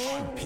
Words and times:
12 0.00 0.30
inch 0.30 0.39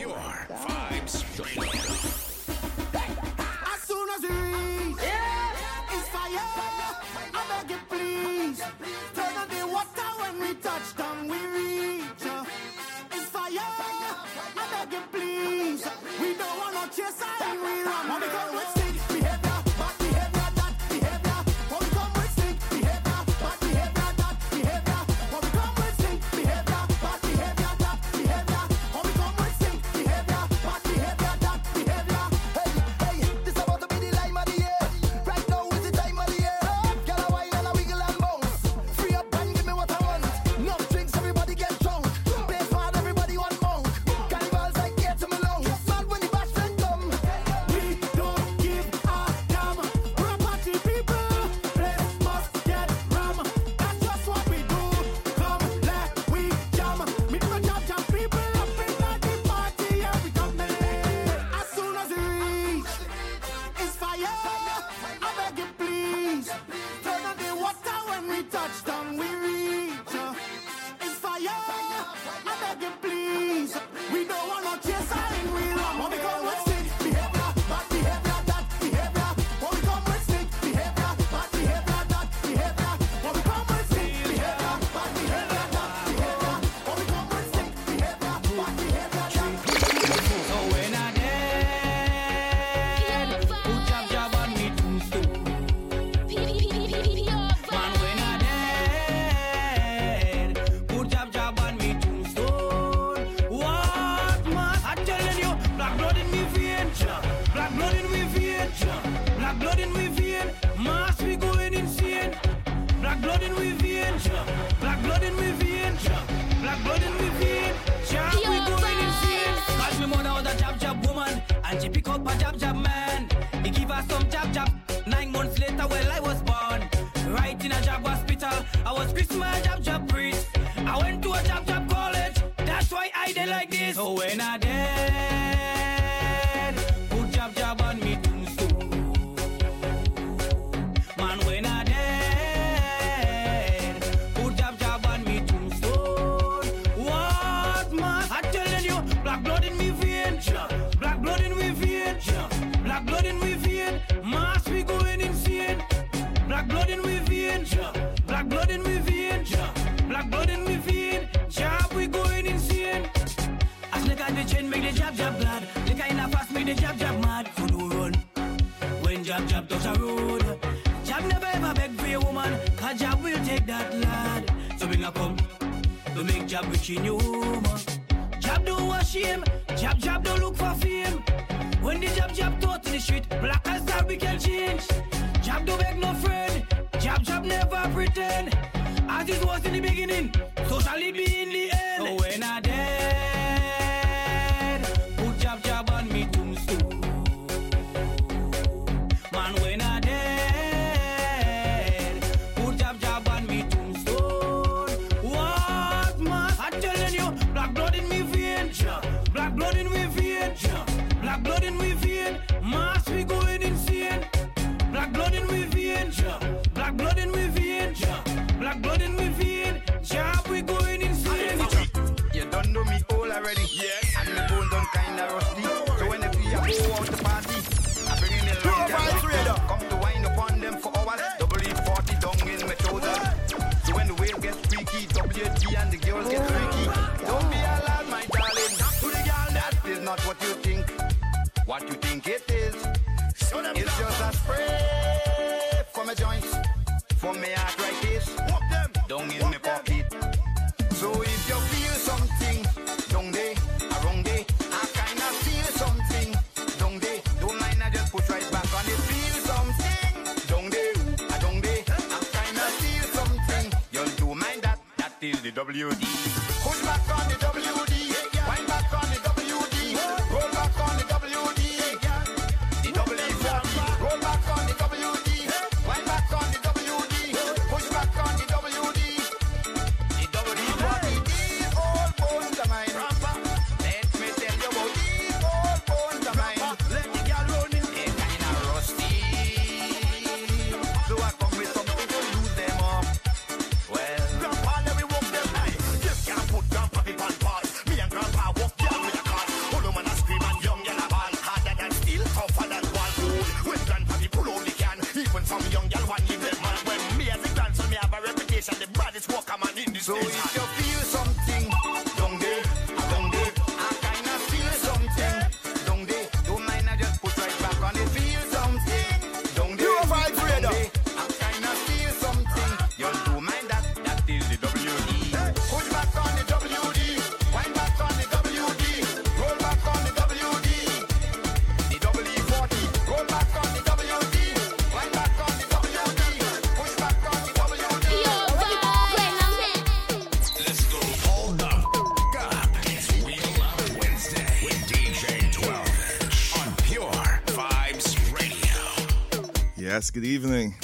Yes, 349.94 350.10
good 350.10 350.24
evening. 350.24 350.74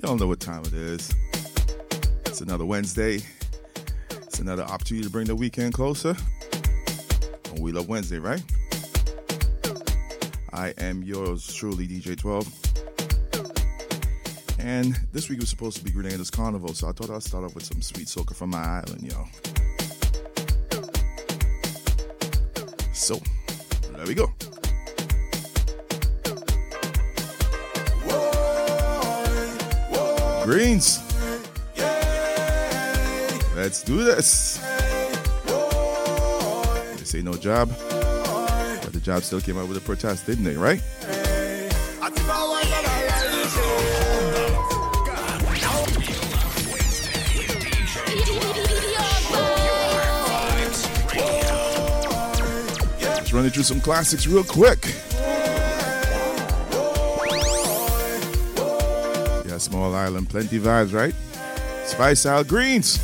Y'all 0.00 0.16
know 0.16 0.28
what 0.28 0.38
time 0.38 0.62
it 0.66 0.72
is. 0.72 1.12
It's 2.26 2.40
another 2.40 2.64
Wednesday. 2.64 3.18
It's 4.12 4.38
another 4.38 4.62
opportunity 4.62 5.04
to 5.04 5.10
bring 5.10 5.26
the 5.26 5.34
weekend 5.34 5.74
closer. 5.74 6.14
On 7.50 7.60
We 7.60 7.72
Love 7.72 7.88
Wednesday, 7.88 8.20
right? 8.20 8.40
I 10.52 10.74
am 10.78 11.02
yours 11.02 11.52
truly, 11.52 11.88
DJ12. 11.88 12.46
And 14.60 14.94
this 15.12 15.28
week 15.28 15.40
was 15.40 15.48
supposed 15.48 15.78
to 15.78 15.82
be 15.82 15.90
Grenada's 15.90 16.30
Carnival, 16.30 16.72
so 16.72 16.88
I 16.88 16.92
thought 16.92 17.10
I'd 17.10 17.24
start 17.24 17.42
off 17.42 17.56
with 17.56 17.64
some 17.64 17.82
sweet 17.82 18.06
soca 18.06 18.36
from 18.36 18.50
my 18.50 18.62
island, 18.62 19.02
y'all. 19.02 19.26
Greens. 30.44 31.00
Let's 33.56 33.82
do 33.82 34.04
this. 34.04 34.58
This 36.98 37.14
ain't 37.14 37.24
no 37.24 37.32
job. 37.32 37.70
But 37.78 38.92
the 38.92 39.00
job 39.00 39.22
still 39.22 39.40
came 39.40 39.56
out 39.56 39.68
with 39.68 39.78
a 39.78 39.80
protest, 39.80 40.26
didn't 40.26 40.44
they, 40.44 40.54
right? 40.54 40.82
Let's 53.00 53.32
run 53.32 53.48
through 53.48 53.62
some 53.62 53.80
classics 53.80 54.26
real 54.26 54.44
quick. 54.44 54.94
Island. 60.04 60.28
Plenty 60.28 60.58
vibes, 60.58 60.92
right? 60.92 61.14
Spice 61.86 62.26
Isle 62.26 62.44
Greens. 62.44 62.98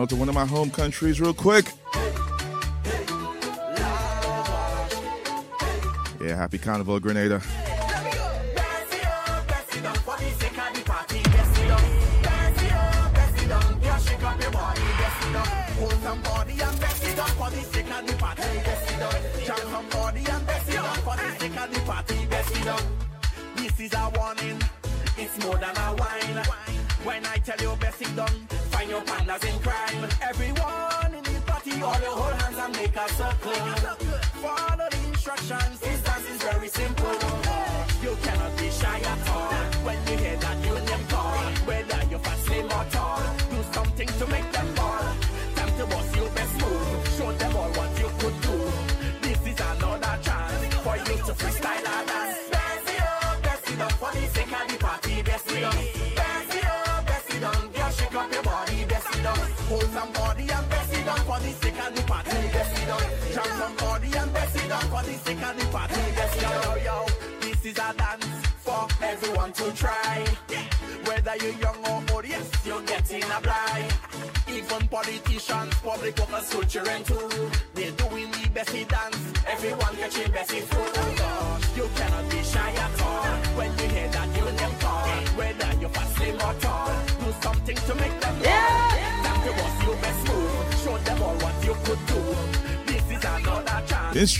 on 0.00 0.08
to 0.08 0.16
one 0.16 0.28
of 0.28 0.34
my 0.34 0.46
home 0.46 0.70
countries 0.70 1.20
real 1.20 1.34
quick. 1.34 1.66
Yeah, 6.20 6.36
happy 6.36 6.58
carnival, 6.58 6.98
Grenada. 7.00 7.42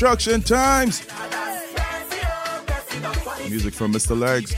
construction 0.00 0.40
times. 0.40 1.06
Music 3.50 3.74
from 3.74 3.92
Mr. 3.92 4.18
Legs. 4.18 4.56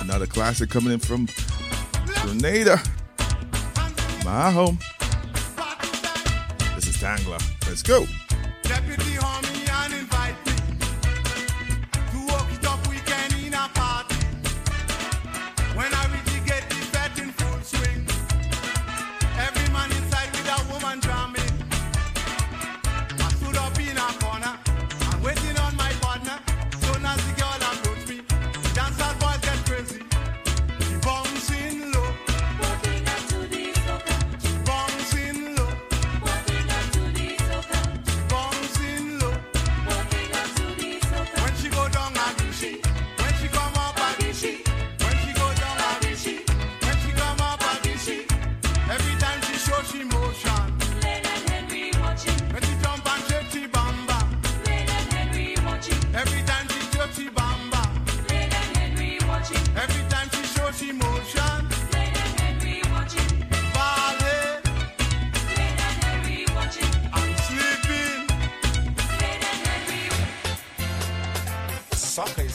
Another 0.00 0.26
classic 0.26 0.70
coming 0.70 0.94
in 0.94 0.98
from 0.98 1.28
Grenada, 2.22 2.80
my 4.24 4.50
home 4.50 4.78
go. 7.84 8.23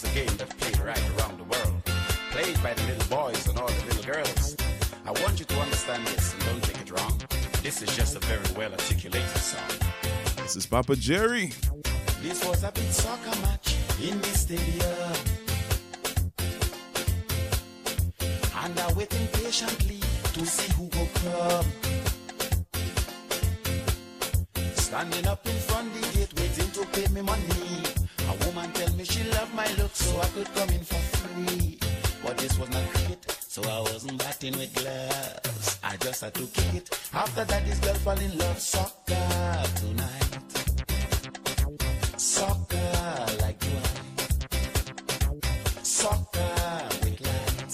Appreciated 0.04 2.64
by 2.64 2.74
the 2.74 2.84
little 2.84 3.18
boys 3.18 3.48
and 3.48 3.60
all 3.60 3.68
the 3.68 3.86
little 3.86 4.14
girls. 4.14 4.56
I 5.06 5.12
want 5.22 5.40
you 5.40 5.46
to 5.46 5.60
understand 5.60 6.06
this 6.08 6.34
and 6.34 6.46
don't 6.46 6.64
take 6.64 6.82
it 6.82 6.92
wrong. 6.92 7.20
This 7.64 7.82
is 7.82 7.96
just 7.96 8.16
a 8.16 8.20
very 8.20 8.46
well 8.58 8.72
articulated 8.72 9.30
song. 9.38 9.70
This 10.38 10.56
is 10.56 10.66
Papa 10.66 10.96
Jerry. 10.96 11.52
This 12.22 12.44
was 12.46 12.64
a 12.64 12.72
big 12.72 12.92
soccer 12.92 13.40
match 13.42 13.76
in 14.02 14.20
the 14.20 14.28
stadium. 14.28 15.14
And 18.62 18.80
I 18.80 18.94
waiting 18.94 19.28
patiently 19.28 20.00
to 20.34 20.46
see 20.46 20.72
who 20.74 20.84
will 20.84 21.10
come. 21.24 21.66
Standing 24.74 25.28
up 25.28 25.46
in 25.46 25.56
front 25.68 25.88
of 25.88 26.02
the 26.02 26.18
gate 26.18 26.34
waiting 26.40 26.72
to 26.72 26.86
pay 26.88 27.08
me 27.14 27.22
money. 27.22 27.99
A 28.30 28.34
woman 28.46 28.72
tell 28.74 28.94
me 28.94 29.04
she 29.04 29.24
loved 29.32 29.54
my 29.56 29.68
looks 29.80 30.06
so 30.06 30.20
I 30.22 30.28
could 30.28 30.54
come 30.54 30.70
in 30.70 30.82
for 30.82 31.02
free. 31.18 31.80
But 32.24 32.38
this 32.38 32.60
was 32.60 32.70
not 32.70 32.88
cricket, 32.94 33.26
so 33.48 33.64
I 33.64 33.80
wasn't 33.82 34.20
batting 34.20 34.56
with 34.56 34.72
gloves. 34.76 35.80
I 35.84 35.98
just 35.98 36.22
had 36.22 36.36
to 36.36 36.46
kick 36.46 36.74
it. 36.76 36.90
After 37.12 37.44
that, 37.46 37.66
this 37.66 37.80
girl 37.80 37.96
fell 37.96 38.20
in 38.20 38.38
love. 38.38 38.60
Soccer 38.60 39.64
tonight. 39.78 40.38
Soccer 42.18 43.26
like 43.42 43.64
wine. 43.64 44.22
Soccer 45.82 46.88
with 47.02 47.22
light. 47.22 47.72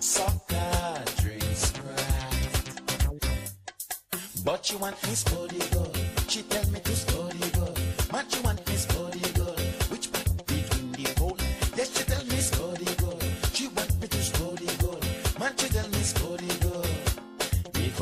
Soccer 0.00 1.04
drinks 1.22 1.58
Sprite. 1.68 2.80
But 4.44 4.70
you 4.72 4.78
want 4.78 5.00
me 5.06 5.14
score 5.14 5.46
the 5.46 5.64
goal. 5.72 5.94
She 6.26 6.42
tell 6.42 6.68
me 6.72 6.80
to 6.80 6.96
score 6.96 7.28
the. 7.28 7.52
But 8.12 8.34
you 8.36 8.42
want 8.42 8.71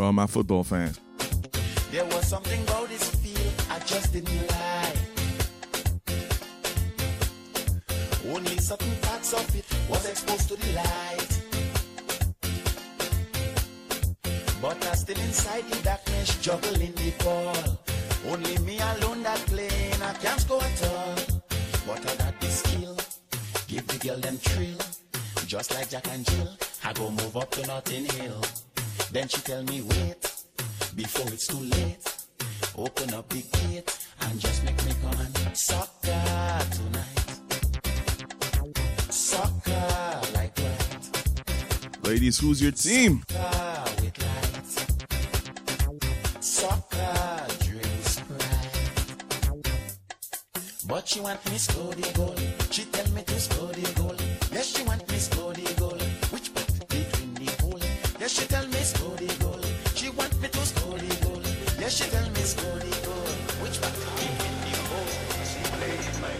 For 0.00 0.06
all 0.06 0.12
my 0.14 0.26
football 0.26 0.64
fans. 0.64 0.98
There 1.90 2.06
was 2.06 2.26
something 2.26 2.62
about 2.62 2.88
this 2.88 3.06
field 3.16 3.52
I 3.68 3.78
just 3.80 4.14
didn't 4.14 4.46
like. 4.48 4.96
Only 8.34 8.56
certain 8.56 8.96
parts 9.02 9.34
of 9.34 9.54
it 9.54 9.66
was 9.90 10.08
exposed 10.08 10.48
to 10.48 10.56
the 10.56 10.72
light. 10.72 11.42
But 14.62 14.86
I 14.86 14.94
still 14.94 15.20
inside 15.20 15.64
the 15.68 15.82
darkness, 15.82 16.40
juggling 16.40 16.94
the 16.94 17.12
ball. 17.22 17.78
Only 18.26 18.56
me 18.60 18.78
alone 18.80 19.22
that 19.24 19.40
playing, 19.48 20.00
I 20.02 20.14
can't 20.14 20.40
score 20.40 20.62
at 20.62 20.82
all. 20.82 21.14
But 21.86 22.00
I 22.10 22.16
got 22.24 22.40
the 22.40 22.46
skill, 22.46 22.96
give 23.68 23.86
the 23.86 23.98
girl 23.98 24.16
them 24.16 24.38
thrill. 24.38 24.78
Just 25.46 25.74
like 25.74 25.90
Jack 25.90 26.08
and 26.08 26.24
Jill, 26.24 26.56
I 26.86 26.94
go 26.94 27.10
move 27.10 27.36
up 27.36 27.50
to 27.50 27.66
Notting 27.66 28.06
Hill. 28.06 28.40
Then 29.12 29.26
she 29.26 29.40
tell 29.40 29.62
me 29.64 29.82
wait, 29.82 30.22
before 30.94 31.26
it's 31.32 31.48
too 31.48 31.58
late. 31.58 31.98
Open 32.76 33.12
up 33.12 33.28
the 33.28 33.42
gate 33.42 33.98
and 34.20 34.38
just 34.38 34.62
make 34.64 34.76
me 34.84 34.92
come 35.02 35.20
and 35.20 35.56
soccer 35.56 36.60
tonight. 36.70 37.40
Soccer 39.10 40.20
like 40.34 40.56
right. 40.58 41.10
Ladies, 42.04 42.38
who's 42.38 42.62
your 42.62 42.70
team? 42.70 43.24
Soccer 43.28 43.90
with 44.00 44.16
light. 44.22 44.66
Soccer 46.40 47.46
drinks 47.64 48.10
Sprite. 48.16 48.90
But 50.86 51.08
she 51.08 51.20
want 51.20 51.44
me 51.50 51.58
score 51.58 51.92
the 51.94 52.12
goal. 52.14 52.36
She 52.70 52.84
tell 52.84 53.08
me 53.12 53.22
to 53.24 53.40
score 53.40 53.72
the 53.72 53.92
goal. 54.00 54.16
Yes, 54.52 54.66
she 54.76 54.84
want 54.84 55.10
me 55.10 55.18
score 55.18 55.52
the 55.52 55.74
goal. 55.80 55.99
Yes, 58.20 58.32
she 58.38 58.46
tell 58.46 58.66
me 58.66 58.80
score 58.80 59.16
the 59.16 59.26
goal. 59.42 59.58
She 59.94 60.10
want 60.10 60.38
me 60.42 60.48
to 60.48 60.58
score 60.58 60.98
the 60.98 61.24
goal. 61.24 61.40
Yes, 61.80 61.96
she 61.96 62.04
tell 62.10 62.28
me 62.28 62.42
score 62.42 62.78
the 62.78 62.90
goal. 63.06 63.26
Which 63.62 63.80
part 63.80 63.94
between 63.94 64.36
the 64.60 64.72
goal? 64.90 65.06
She 65.48 65.60
played 65.72 66.04
my 66.20 66.32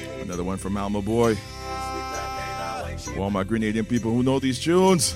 game. 0.00 0.20
Another 0.22 0.44
one 0.44 0.56
from 0.56 0.78
Alma 0.78 1.02
Boy. 1.02 1.36
For 3.14 3.20
all 3.20 3.30
my 3.30 3.44
Grenadian 3.44 3.86
people 3.86 4.12
who 4.12 4.22
know 4.22 4.38
these 4.38 4.58
tunes. 4.58 5.14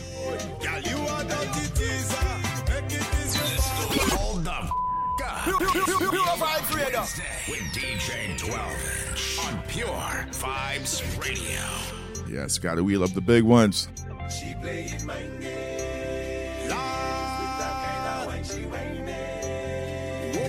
Up. 5.62 7.08
Wednesday 7.08 7.25
with 7.48 7.60
DJ 7.72 8.36
12 8.38 9.46
on 9.46 9.62
Pure 9.68 10.26
Vibes 10.32 11.02
Radio. 11.20 11.60
Yes, 12.28 12.58
gotta 12.58 12.82
wheel 12.82 13.02
up 13.02 13.12
the 13.14 13.20
big 13.20 13.44
ones. 13.44 13.88
She 14.30 14.54
played 14.60 15.02
my 15.04 15.20
game. 15.40 15.66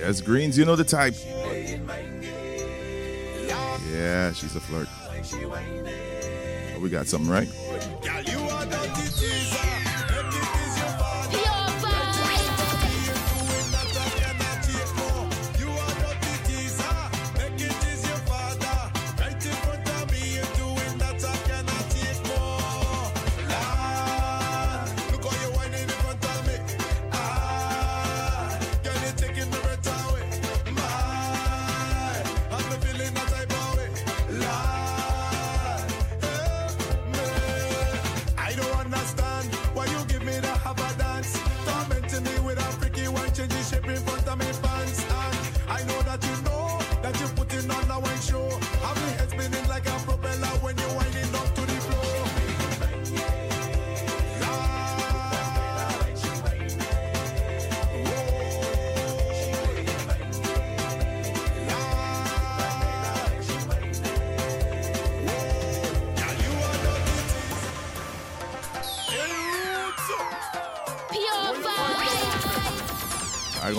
Yes, 0.00 0.20
Greens, 0.20 0.56
you 0.56 0.64
know 0.64 0.74
the 0.76 0.84
type. 0.84 1.14
Yeah, 3.92 4.32
she's 4.32 4.56
a 4.56 4.60
flirt. 4.60 4.88
Oh, 6.74 6.80
we 6.80 6.88
got 6.88 7.06
something 7.06 7.30
right. 7.30 7.48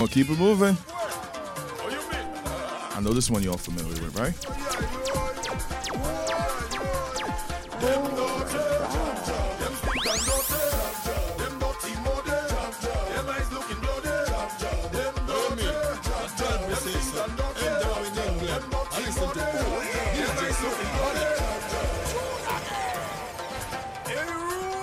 Gonna 0.00 0.12
keep 0.12 0.30
it 0.30 0.38
moving. 0.38 0.74
I 2.96 3.00
know 3.02 3.12
this 3.12 3.30
one 3.30 3.42
you're 3.42 3.52
all 3.52 3.58
familiar 3.58 3.92
with, 4.02 4.18
right? 4.18 4.34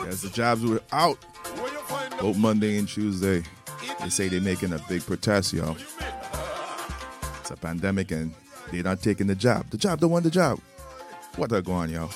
As 0.08 0.22
the 0.22 0.30
jobs 0.30 0.64
were 0.64 0.82
out, 0.92 1.18
both 2.20 2.38
Monday 2.38 2.78
and 2.78 2.88
Tuesday, 2.88 3.44
they 4.08 4.12
say 4.12 4.30
they're 4.30 4.40
making 4.40 4.72
a 4.72 4.80
big 4.88 5.06
protest, 5.06 5.52
yo. 5.52 5.76
It's 7.42 7.52
a 7.52 7.58
pandemic 7.58 8.12
and 8.12 8.34
they're 8.72 8.82
not 8.82 9.02
taking 9.02 9.28
the 9.28 9.36
job. 9.36 9.70
The 9.70 9.78
job 9.78 10.00
don't 10.00 10.12
want 10.12 10.24
the 10.24 10.32
job. 10.32 10.60
What 11.36 11.52
are 11.52 11.62
going, 11.62 11.90
yo? 11.90 12.10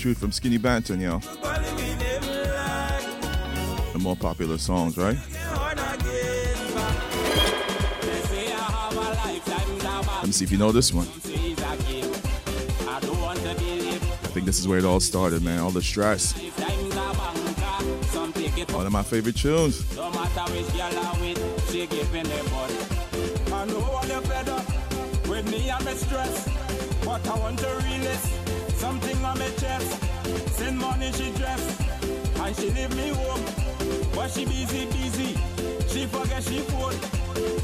Truth 0.00 0.16
from 0.16 0.32
Skinny 0.32 0.58
Banton, 0.58 0.98
yo. 0.98 1.18
The 3.92 3.98
more 3.98 4.16
popular 4.16 4.56
songs, 4.56 4.96
right? 4.96 5.18
Let 10.16 10.24
me 10.24 10.32
see 10.32 10.44
if 10.44 10.50
you 10.50 10.56
know 10.56 10.72
this 10.72 10.94
one. 10.94 11.06
I 14.22 14.32
think 14.32 14.46
this 14.46 14.58
is 14.58 14.66
where 14.66 14.78
it 14.78 14.86
all 14.86 15.00
started, 15.00 15.42
man. 15.42 15.58
All 15.58 15.70
the 15.70 15.82
stress. 15.82 16.32
One 18.72 18.86
of 18.86 18.92
my 18.92 19.02
favorite 19.02 19.36
tunes. 19.36 19.84
I'm 19.98 20.12
stress, 25.96 26.48
but 27.04 27.28
I 27.28 27.38
want 27.38 27.60
something 28.80 29.24
on 29.24 29.38
my 29.38 29.50
chest. 29.60 29.90
Send 30.56 30.78
money 30.78 31.12
she 31.12 31.30
dress, 31.32 31.62
and 32.42 32.56
she 32.56 32.70
leave 32.70 32.94
me 32.96 33.08
home, 33.20 33.44
but 34.14 34.28
she 34.30 34.44
busy 34.46 34.86
busy. 34.86 35.30
She 35.90 36.06
forget 36.06 36.42
she 36.42 36.60
phone. 36.70 36.96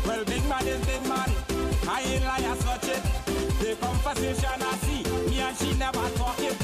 Well, 0.06 0.24
big 0.24 0.44
man 0.50 0.66
is 0.66 0.80
big 0.84 1.02
man. 1.08 1.30
I 1.88 2.02
ain't 2.02 2.24
lie, 2.24 2.44
I 2.52 2.54
such 2.66 2.88
it. 2.94 3.02
The 3.60 3.70
conversation 3.80 4.60
I 4.70 4.72
see, 4.84 5.02
me 5.30 5.40
and 5.40 5.56
she 5.56 5.72
never 5.78 6.06
talking. 6.20 6.56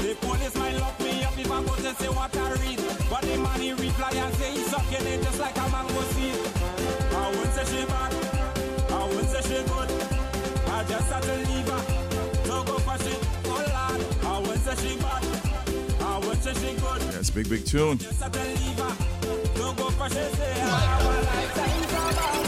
The 0.00 0.16
police 0.20 0.56
might 0.56 0.76
lock 0.80 0.98
me 1.00 1.22
up 1.24 1.38
if 1.38 1.50
I 1.50 1.62
go 1.62 1.74
to 1.84 1.92
say 2.00 2.08
what 2.08 2.34
I 2.36 2.52
read. 2.62 2.80
But 3.10 3.22
the 3.28 3.36
man 3.36 3.60
he 3.60 3.72
reply 3.72 4.12
and 4.16 4.34
say 4.36 4.52
he's 4.52 4.66
sucking 4.72 5.06
it 5.12 5.22
just 5.22 5.38
like 5.38 5.56
a 5.58 5.66
mango 5.74 6.02
seed. 6.12 6.38
I 7.20 7.24
won't 7.34 7.52
say 7.56 7.64
she 7.72 7.84
bad, 7.84 8.12
I 8.90 9.00
won't 9.12 9.28
say 9.32 9.42
she 9.48 9.58
good. 9.70 9.88
I 10.74 10.84
just 10.84 11.12
had 11.12 11.22
to 11.22 11.36
leave 11.48 11.68
her 11.68 11.89
to 12.98 13.04
go. 13.04 13.16
Oh 13.46 13.50
lord, 13.50 14.00
I 14.24 14.38
won't 14.46 14.60
say 14.60 14.74
she 14.76 14.96
bad, 14.98 15.24
I 16.00 16.18
won't 16.18 16.42
say 16.42 16.54
she 16.54 16.74
good. 16.80 17.00
That's 17.12 17.30
big, 17.30 17.48
big 17.48 17.64
tune. 17.66 17.98
Just 17.98 18.22
had 18.22 18.32
to 18.32 18.38
leave 18.40 18.78
her 18.78 18.94
to 19.54 19.74
go 19.76 19.90
for 19.90 20.08
shit. 20.08 20.32
Say 20.34 20.54
ah, 20.56 20.66
I 20.66 20.80
have 20.80 21.04
a 21.04 21.08
lifetime 21.28 21.84
ah, 21.90 22.12
ah. 22.16 22.40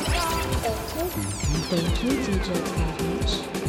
Thank 1.70 2.02
you, 2.02 2.10
DJ 2.10 2.48
Savage. 2.66 3.62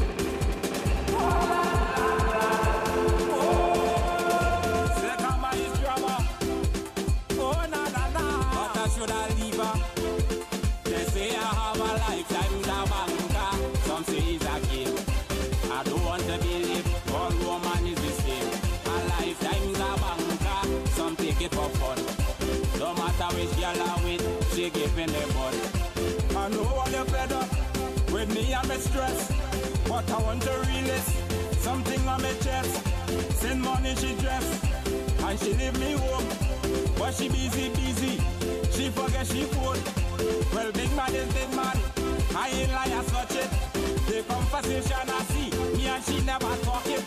Me 28.74 28.80
stress, 28.80 29.32
but 29.88 30.10
I 30.10 30.22
want 30.22 30.42
to 30.44 30.52
release 30.52 31.10
something 31.60 32.00
on 32.08 32.22
my 32.22 32.34
chest. 32.46 32.88
Send 33.40 33.62
money 33.62 33.96
she 33.96 34.16
dress, 34.16 34.46
and 35.26 35.40
she 35.40 35.54
leave 35.54 35.78
me 35.80 35.94
home, 35.94 36.28
but 36.98 37.14
she 37.14 37.30
busy 37.30 37.70
busy. 37.70 38.22
She 38.72 38.90
forget 38.90 39.28
she 39.28 39.44
phone. 39.54 39.80
Well, 40.54 40.72
big 40.72 40.92
man 40.96 41.14
is 41.14 41.32
big 41.34 41.50
man. 41.56 41.78
I 42.36 42.50
ain't 42.50 42.72
lie, 42.72 42.94
I 43.00 43.04
such 43.14 43.36
it. 43.36 43.50
The 44.08 44.24
conversation 44.28 45.06
I 45.08 45.22
see, 45.32 45.50
me 45.78 45.88
and 45.88 46.04
she 46.04 46.22
never 46.22 46.56
talking. 46.64 47.04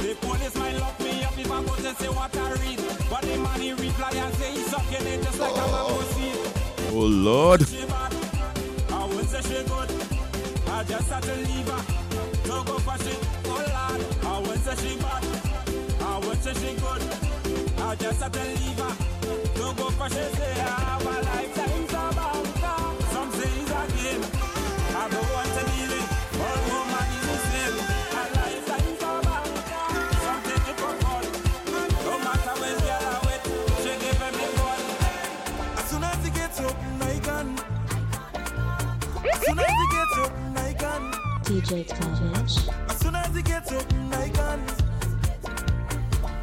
The 0.00 0.16
police 0.20 0.54
might 0.56 0.76
lock 0.78 0.98
me 1.00 1.24
up 1.24 1.38
if 1.38 1.50
I 1.50 1.62
go 1.64 1.74
to 1.74 1.94
say 1.94 2.08
what 2.08 2.36
I 2.36 2.52
read. 2.62 2.78
But 3.10 3.22
the 3.22 3.36
man 3.38 3.60
he 3.60 3.72
reply 3.72 4.12
and 4.14 4.34
say 4.34 4.52
he's 4.52 4.66
sucking 4.66 5.06
it 5.06 5.22
just 5.22 5.40
like 5.40 5.56
a 5.56 5.62
oh. 5.62 5.72
mango 5.74 6.02
seed. 6.12 6.38
Oh, 6.92 7.06
Lord. 7.06 7.66
She 7.66 7.84
bad, 7.86 8.14
I 8.90 8.98
won't 9.06 9.28
say 9.28 9.42
she 9.42 9.64
good. 9.68 10.09
I 10.72 10.84
just 10.84 11.10
had 11.10 11.22
to 11.22 11.34
leave 11.34 11.68
her 11.68 11.82
to 12.44 12.64
go 12.68 12.78
for 12.86 12.96
shit. 13.04 13.18
Oh 13.46 13.50
Lord, 13.74 14.00
I 14.24 14.38
won't 14.44 14.60
say 14.64 14.76
she 14.82 14.96
bad, 15.02 15.24
I 16.00 16.18
won't 16.24 16.42
say 16.42 16.54
she 16.54 16.70
good. 16.80 17.02
I 17.80 17.94
just 17.96 18.22
had 18.22 18.32
to 18.32 18.44
leave 18.58 18.78
her 18.78 18.94
to 19.58 19.66
go 19.76 19.90
for 19.90 20.08
shit. 20.08 20.32
Say 20.34 20.54
ah, 20.58 20.70
I 20.70 20.90
have 20.90 21.06
a 21.06 21.14
lifetime 21.28 21.86
so 21.92 22.02
banker. 22.18 22.78
Some 23.12 23.30
say 23.32 23.50
it's 23.60 23.70
a 23.70 23.82
game. 23.96 24.24
I 24.96 25.08
don't 25.10 25.28
want 25.34 25.49
DJ 41.50 41.84
Savage. 41.88 42.68
As 42.88 43.00
soon 43.00 43.16
as 43.16 43.34
he 43.34 43.42
gets 43.42 43.72
up, 43.72 43.82
I 44.12 44.28
can. 44.28 44.60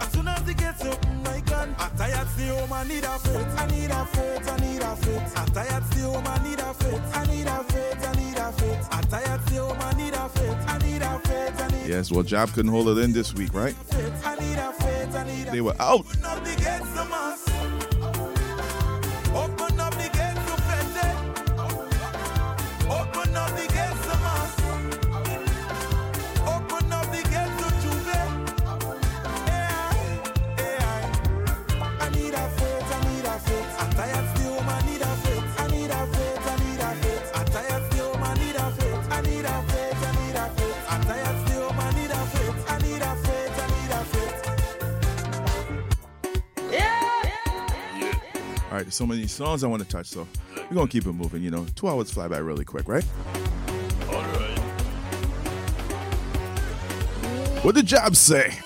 As 0.02 0.12
soon 0.12 0.28
as 0.28 0.46
he 0.46 0.54
gets 0.54 0.84
up, 0.84 1.06
I 1.28 1.40
can. 1.40 1.74
I 1.80 1.90
tired 1.96 2.28
stay 2.28 2.48
home, 2.48 2.74
I 2.74 2.84
need 2.84 3.06
a 3.06 3.18
faith. 3.20 3.54
I 3.58 3.68
need 3.68 3.90
a 3.90 4.06
faith, 4.06 4.50
I 4.52 4.58
need 4.60 4.82
a 4.82 4.96
faith. 4.98 5.38
I 5.38 5.46
tired 5.46 5.86
stay 5.86 6.02
home, 6.02 6.28
I 6.28 6.44
need 6.44 6.60
a 6.60 6.74
faith. 6.74 7.02
I 7.14 7.26
need 7.26 7.48
a 7.48 7.64
faith, 7.64 8.06
I 8.06 8.16
need 8.16 8.38
a 8.38 8.52
faith. 8.52 8.88
I 8.92 9.02
tired 9.04 9.42
stay 9.48 9.56
home, 9.56 9.78
I 9.80 9.94
need 9.94 10.14
a 10.14 10.28
faith. 10.28 10.58
I 10.68 10.78
need 10.80 11.02
a 11.02 11.20
faith, 11.20 11.62
I 11.62 11.68
need 11.70 11.88
Yes, 11.88 12.12
well, 12.12 12.24
Job 12.24 12.52
couldn't 12.52 12.72
hold 12.72 12.90
it 12.90 12.98
in 12.98 13.14
this 13.14 13.34
week, 13.34 13.54
right? 13.54 13.76
I 14.26 14.36
need 14.36 14.58
a 14.58 14.74
faith, 14.74 15.16
I 15.16 15.24
need 15.24 15.48
a 15.48 15.52
They 15.52 15.62
were 15.62 15.76
out. 15.80 16.06
Open 19.34 19.77
All 48.78 48.82
right, 48.82 48.86
there's 48.86 48.94
so 48.94 49.08
many 49.08 49.26
songs 49.26 49.64
I 49.64 49.68
want 49.68 49.82
to 49.82 49.90
touch, 49.90 50.06
so 50.06 50.28
we're 50.56 50.76
going 50.76 50.88
to 50.88 50.92
keep 50.92 51.08
it 51.08 51.12
moving. 51.12 51.42
You 51.42 51.50
know, 51.50 51.66
two 51.74 51.88
hours 51.88 52.12
fly 52.12 52.28
by 52.28 52.38
really 52.38 52.64
quick, 52.64 52.88
right? 52.88 53.04
All 54.08 54.22
right. 54.22 54.60
What 57.64 57.74
did 57.74 57.88
Job 57.88 58.16
say? 58.16 58.60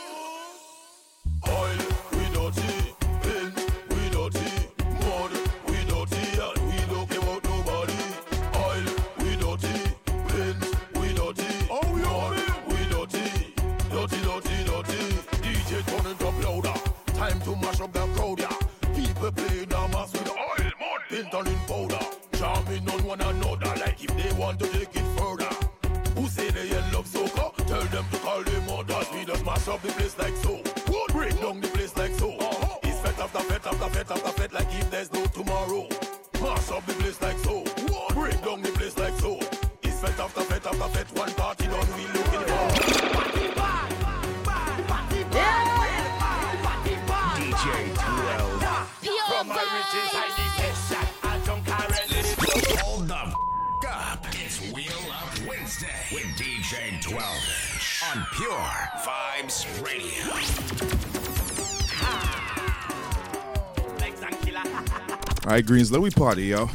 Green's 65.62 65.92
let 65.92 66.02
we 66.02 66.10
party, 66.10 66.46
yo. 66.46 66.68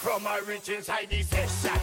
From 0.00 0.22
my 0.22 0.40
riches, 0.46 0.88
I 0.88 1.06
need 1.10 1.26
session. 1.26 1.79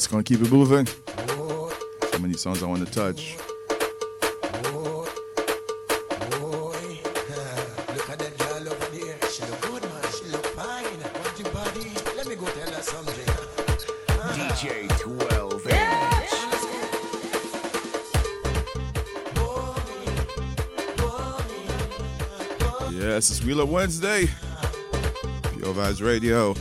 That's 0.00 0.08
gonna 0.08 0.22
keep 0.22 0.40
it 0.40 0.50
moving. 0.50 0.86
So 0.86 2.18
many 2.20 2.32
songs 2.32 2.62
I 2.62 2.66
want 2.66 2.86
to 2.86 2.90
touch. 2.90 3.36
Yes, 22.90 23.30
it's 23.30 23.44
Wheeler 23.44 23.66
Wednesday. 23.66 24.30
Pure 25.58 25.74
Vibes 25.74 26.02
Radio. 26.02 26.54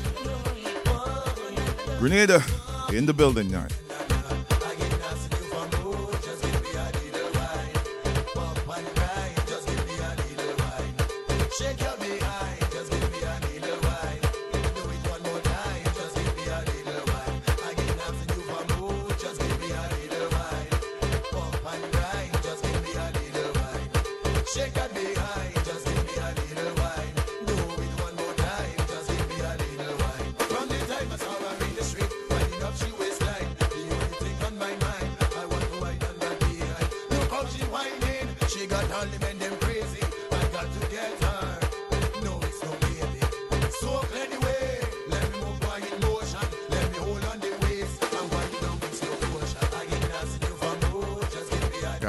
Grenada 1.99 2.43
in 2.99 3.05
the 3.05 3.13
building, 3.13 3.49
yard. 3.49 3.73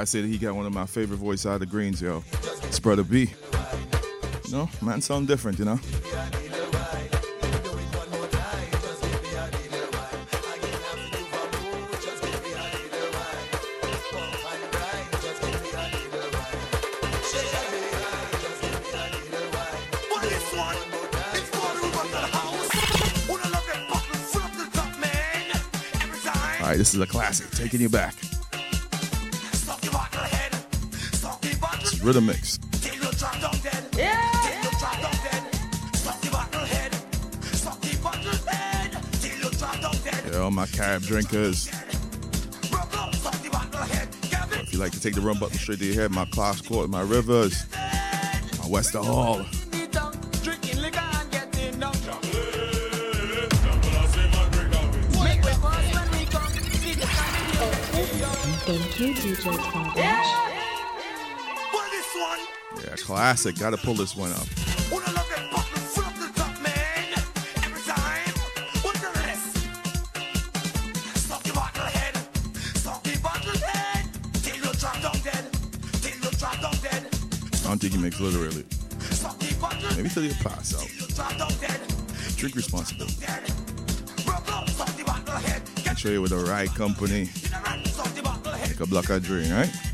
I 0.01 0.05
said 0.05 0.25
he 0.25 0.39
got 0.39 0.55
one 0.55 0.65
of 0.65 0.73
my 0.73 0.87
favorite 0.87 1.19
voice 1.19 1.45
out 1.45 1.55
of 1.57 1.61
the 1.61 1.67
Greens, 1.67 2.01
yo. 2.01 2.25
Spread 2.71 2.99
a 2.99 3.05
B. 3.05 3.31
No, 3.53 3.61
You 4.47 4.51
know, 4.51 4.71
man 4.81 5.03
sound 5.03 5.29
different, 5.29 5.59
you 5.59 5.67
know? 5.67 5.79
All 26.59 26.67
right, 26.67 26.79
this 26.79 26.95
is 26.95 27.01
a 27.01 27.07
classic, 27.07 27.51
taking 27.51 27.83
you 27.83 27.91
back. 27.91 28.30
Rhythm 32.03 32.27
Mix. 32.27 32.59
Yeah, 40.33 40.39
all 40.39 40.51
my 40.51 40.67
cab 40.67 41.03
drinkers. 41.03 41.69
If 44.53 44.73
you 44.73 44.79
like 44.79 44.93
to 44.93 45.01
take 45.01 45.15
the 45.15 45.21
rum 45.21 45.39
button 45.39 45.59
straight 45.59 45.81
to 45.81 45.85
your 45.85 45.95
head, 46.01 46.11
my 46.11 46.25
Clarke's 46.27 46.63
Court, 46.63 46.89
my 46.89 47.03
rivers, 47.03 47.67
my 47.73 48.65
Westerhall. 48.65 49.47
Thank 58.71 59.01
you, 59.01 59.15
DJ 59.15 59.61
Father 59.63 60.10
classic. 63.11 63.59
Got 63.59 63.71
to 63.71 63.77
pull 63.77 63.95
this 63.95 64.15
one 64.17 64.31
up. 64.31 64.47
I 77.63 77.73
don't 77.73 77.81
think 77.81 77.95
he 77.95 77.99
makes 77.99 78.21
literally. 78.21 78.65
Maybe 79.97 80.09
till 80.09 80.25
you 80.25 80.35
pass 80.35 80.75
out. 80.75 80.87
Drink 82.37 82.55
responsibly. 82.55 83.09
Show 85.97 86.11
you 86.11 86.23
with 86.23 86.31
the 86.31 86.45
right 86.49 86.69
company. 86.77 87.29
Like 88.45 88.81
a 88.81 88.87
block 88.87 89.11
of 89.11 89.25
drink, 89.25 89.53
right? 89.53 89.90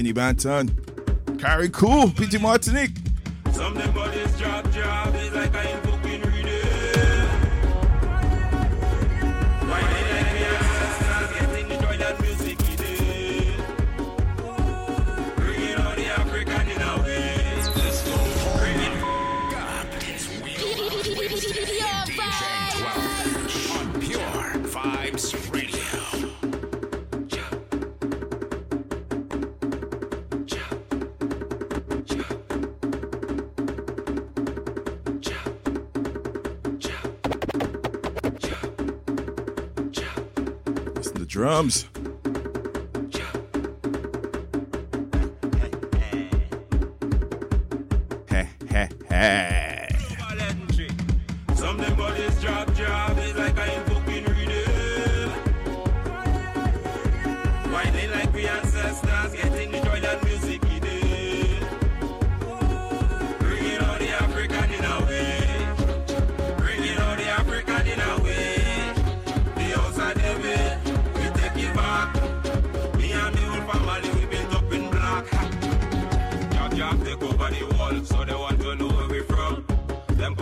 Skinny 0.00 0.14
Banton. 0.14 1.38
Carry 1.38 1.68
Cool, 1.68 2.08
PT 2.08 2.40
Martinique. 2.40 2.99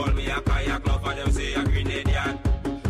Call 0.09 0.17
me 0.17 0.27
a 0.31 0.41
kayak 0.41 0.87
lover, 0.87 1.15
them 1.15 1.31
say 1.31 1.53
a 1.53 1.63
Grenadian. 1.65 2.41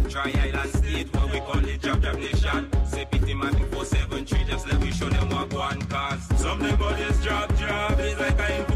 Tri-Island 0.09 0.71
State, 0.71 1.13
what 1.17 1.33
we 1.33 1.41
call 1.41 1.65
it 1.69 1.83
Jab 1.83 2.01
Jab 2.01 2.15
Nation. 2.15 2.71
Say 2.87 3.07
pity 3.11 3.35
man 3.35 3.55
473, 3.55 4.45
just 4.45 4.69
let 4.69 4.81
me 4.81 4.93
show 4.93 5.09
them 5.09 5.29
what 5.31 5.53
one 5.53 5.83
on 5.83 5.89
cause. 5.89 6.23
Some 6.41 6.61
them 6.61 6.79
bodies 6.79 7.21
drop, 7.25 7.49
drop, 7.57 7.99
it's 7.99 8.21
like 8.21 8.39
I 8.39 8.68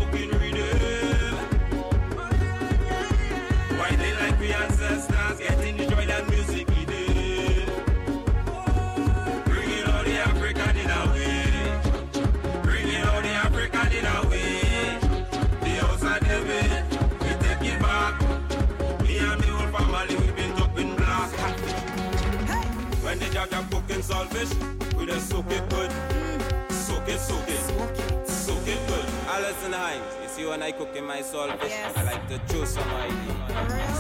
jab 24.09 24.31
jab 24.31 24.31
cooking 24.31 24.47
saltfish, 24.49 24.97
we 24.97 25.07
just 25.07 25.29
soak 25.29 25.51
it 25.51 25.71
good. 25.71 25.91
Mm. 25.91 26.73
Soak 26.73 27.09
it, 27.09 27.19
soak 27.19 27.49
it. 27.49 28.29
Soak 28.29 28.69
it 28.69 28.87
good. 28.89 29.05
Alison 29.29 29.73
Hinds, 29.73 30.17
you 30.23 30.29
see 30.29 30.47
when 30.47 30.63
I 30.63 30.73
cooking 30.73 31.07
my 31.07 31.23
saltfish, 31.23 31.97
I 31.97 32.03
like 32.05 32.29
to 32.29 32.39
chew 32.53 32.67
some 32.67 32.83
of 32.83 33.11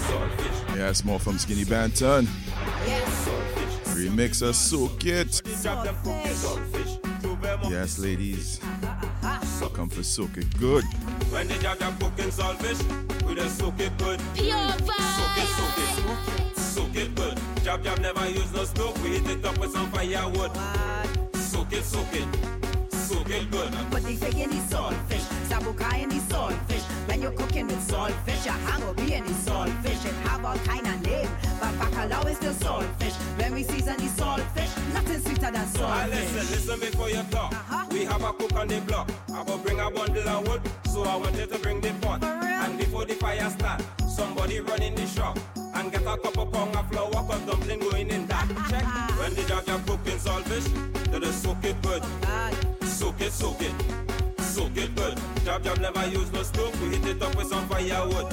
saltfish. 0.08 0.76
Yeah, 0.76 0.90
it's 0.90 1.04
more 1.04 1.18
from 1.18 1.38
Skinny 1.38 1.64
Banton. 1.64 2.26
Remix 3.94 4.42
of 4.42 4.56
Soak 4.56 5.04
It. 5.04 5.42
Jab 5.62 5.84
jab 5.84 5.96
cooking 6.02 6.32
saltfish. 6.32 7.22
Two 7.22 7.36
them 7.36 7.60
up. 7.60 7.70
Yes, 7.70 7.98
ladies. 7.98 8.60
Come 9.74 9.88
for 9.88 10.02
Soak 10.02 10.36
It 10.36 10.58
Good. 10.58 10.84
When 11.30 11.48
the 11.48 11.54
jab 11.54 11.78
jab 11.78 11.98
cooking 12.00 12.30
saltfish, 12.30 12.82
we 13.26 13.34
just 13.34 13.58
soak 13.58 13.78
it 13.80 13.96
good. 13.98 14.20
Soak 14.20 14.38
it, 14.38 15.48
soak 15.56 15.78
it. 15.78 16.56
Soak 16.58 16.96
it 16.96 17.14
good. 17.14 17.41
Jab 17.64 17.82
jab 17.84 18.00
never 18.00 18.28
use 18.28 18.52
no 18.52 18.64
stove, 18.64 19.00
we 19.04 19.18
hit 19.18 19.38
it 19.38 19.44
up 19.44 19.56
with 19.58 19.70
some 19.70 19.90
firewood. 19.92 20.50
Soak 21.34 21.72
it, 21.72 21.84
soak 21.84 22.12
it. 22.12 22.26
Soak 22.92 23.30
it 23.30 23.50
good. 23.52 23.70
But 23.90 24.02
they 24.02 24.16
say 24.16 24.32
any 24.42 24.56
saltfish, 24.70 25.26
sabukai 25.48 26.02
any 26.02 26.18
saltfish. 26.18 26.82
When 27.06 27.22
you're 27.22 27.30
cooking 27.32 27.66
with 27.68 27.88
saltfish, 27.88 28.44
your 28.44 28.54
hango 28.66 28.96
be 28.96 29.14
any 29.14 29.28
saltfish. 29.28 30.04
It 30.04 30.14
have 30.26 30.44
all 30.44 30.56
kind 30.58 30.86
of 30.88 31.00
name, 31.02 31.28
but 31.60 31.72
bacalao 31.74 32.28
is 32.30 32.36
still 32.38 32.54
saltfish. 32.54 33.14
When 33.38 33.54
we 33.54 33.62
season 33.62 33.96
the 33.96 34.08
saltfish, 34.20 34.92
nothing 34.92 35.20
sweeter 35.20 35.52
than 35.52 35.56
Ah, 35.56 36.06
listen, 36.10 36.40
saltfish. 36.40 36.50
listen 36.50 36.80
before 36.80 37.10
you 37.10 37.22
talk. 37.30 37.54
We 37.92 38.04
have 38.06 38.22
a 38.24 38.32
cook 38.32 38.54
on 38.56 38.66
the 38.68 38.80
block. 38.80 39.08
I 39.32 39.42
will 39.42 39.58
bring 39.58 39.78
a 39.78 39.88
bundle 39.90 40.28
of 40.28 40.48
wood, 40.48 40.62
so 40.92 41.04
I 41.04 41.14
wanted 41.16 41.48
to 41.52 41.58
bring 41.60 41.80
the 41.80 41.92
pot. 42.00 42.51
And 42.62 42.78
before 42.78 43.04
the 43.04 43.14
fire 43.14 43.50
start, 43.50 43.82
somebody 44.08 44.60
run 44.60 44.80
in 44.82 44.94
the 44.94 45.04
shop 45.04 45.36
and 45.56 45.90
get 45.90 46.02
a 46.02 46.16
pound 46.16 46.76
of 46.76 46.88
flour, 46.90 47.10
cause 47.10 47.40
dumpling 47.40 47.80
going 47.80 48.08
in 48.08 48.26
that. 48.28 48.46
Check. 48.70 48.84
When 49.18 49.34
the 49.34 49.42
jab 49.48 49.66
jab 49.66 49.84
cooking 49.84 50.18
saltfish, 50.18 50.68
they 51.10 51.18
just 51.18 51.42
soak 51.42 51.64
it 51.64 51.82
good. 51.82 52.04
Soak 52.84 53.20
it, 53.20 53.32
soak 53.32 53.60
it. 53.60 53.74
Soak 54.40 54.76
it 54.76 54.94
good. 54.94 55.18
Jab 55.44 55.64
jab 55.64 55.80
never 55.80 56.06
use 56.06 56.32
no 56.32 56.44
stove, 56.44 56.80
we 56.80 56.96
hit 56.96 57.16
it 57.16 57.22
up 57.22 57.34
with 57.34 57.48
some 57.48 57.66
firewood. 57.68 58.32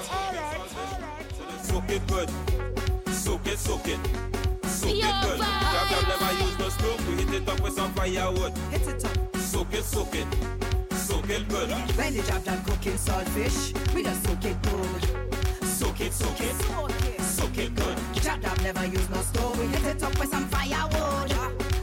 Soak 1.71 1.89
it 1.89 2.07
good. 2.07 2.29
Soak 3.13 3.47
it, 3.47 3.57
soak 3.57 3.87
it. 3.87 3.99
Soak 4.65 4.91
it 4.91 5.15
good. 5.23 5.39
Jab 5.39 5.89
jab 5.89 6.07
never 6.09 6.43
use 6.43 6.59
no 6.59 6.67
stove. 6.67 7.07
We 7.07 7.23
hit 7.23 7.41
it 7.41 7.47
up 7.47 7.61
with 7.61 7.73
some 7.73 7.93
firewood. 7.93 8.57
Hit 8.71 8.87
it 8.89 9.05
up. 9.05 9.37
Soak 9.37 9.73
it, 9.73 9.85
soak 9.85 10.13
it. 10.13 10.27
Soak 10.91 11.29
it 11.29 11.47
good. 11.47 11.69
when 11.95 12.13
the 12.13 12.23
job 12.23 12.43
done 12.43 12.61
cooking 12.65 12.97
saltfish, 12.97 13.71
we 13.95 14.03
just 14.03 14.21
soak 14.25 14.43
it 14.43 14.61
good. 14.63 15.65
Soak 15.65 16.01
it, 16.01 16.11
soak 16.11 16.41
it. 16.41 17.21
Soak 17.21 17.57
it 17.57 17.73
good. 17.73 17.97
Job 18.21 18.41
done 18.41 18.57
never 18.63 18.85
use 18.87 19.09
no 19.09 19.21
stove, 19.21 19.57
we 19.57 19.67
hit 19.67 19.95
it 19.95 20.03
up 20.03 20.19
with 20.19 20.29
some 20.29 20.49
firewood. 20.49 21.31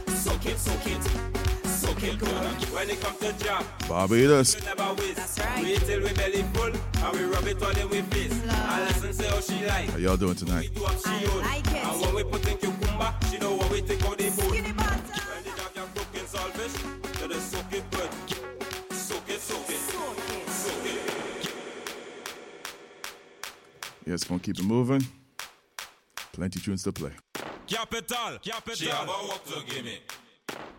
Soak 0.09 0.45
it, 0.45 0.59
soak 0.59 0.85
it. 0.85 1.28
Wicked 2.01 2.19
good. 2.19 2.73
When 2.73 2.89
it 2.89 3.01
comes 3.01 3.17
to 3.19 3.33
job, 3.43 3.65
Barbados. 3.87 4.55
we 4.59 4.65
never 4.65 4.93
waste. 4.95 5.39
Wait 5.61 5.79
till 5.79 6.01
we 6.01 6.13
belly 6.13 6.43
full 6.53 6.71
and 7.05 7.17
we 7.17 7.23
rub 7.25 7.47
it 7.47 7.61
all 7.61 7.77
in 7.77 7.89
we 7.89 8.01
face. 8.03 8.31
And 8.31 8.87
listen, 8.87 9.13
say 9.13 9.27
how 9.27 9.41
she 9.41 9.65
like. 9.65 9.89
How 9.89 9.97
y'all 9.97 10.17
doing 10.17 10.35
tonight? 10.35 10.69
Do 10.73 10.85
up 10.85 10.97
she 10.99 11.25
own. 11.27 11.43
And 11.45 12.01
when 12.01 12.15
we 12.15 12.23
put 12.23 12.47
in 12.47 12.57
cucumber, 12.57 13.13
she 13.29 13.37
know 13.39 13.55
what 13.55 13.71
we 13.71 13.81
take 13.81 14.03
out 14.05 14.17
the 14.17 14.29
bone. 14.29 14.49
When 14.49 14.63
the 14.63 14.73
dog 14.73 15.75
you 15.75 15.87
cooking 15.95 16.27
saltfish, 16.27 17.21
you 17.21 17.27
just 17.27 17.51
soak 17.51 17.73
it 17.73 17.91
good. 17.91 18.09
Soak 18.95 19.29
it, 19.29 19.41
soak 19.41 19.69
it, 19.69 19.79
soak 20.49 20.85
it. 20.85 21.53
Yes, 24.05 24.23
gonna 24.23 24.39
keep 24.39 24.57
it 24.57 24.63
moving. 24.63 25.05
Plenty 26.33 26.59
tunes 26.59 26.83
to 26.83 26.91
play. 26.91 27.11
Capital, 27.67 28.39
capital. 28.41 28.75
She 28.75 28.87
have 28.87 29.07
a 29.07 29.27
work 29.27 29.43
to 29.45 29.65
give 29.65 29.83
me. 29.85 29.99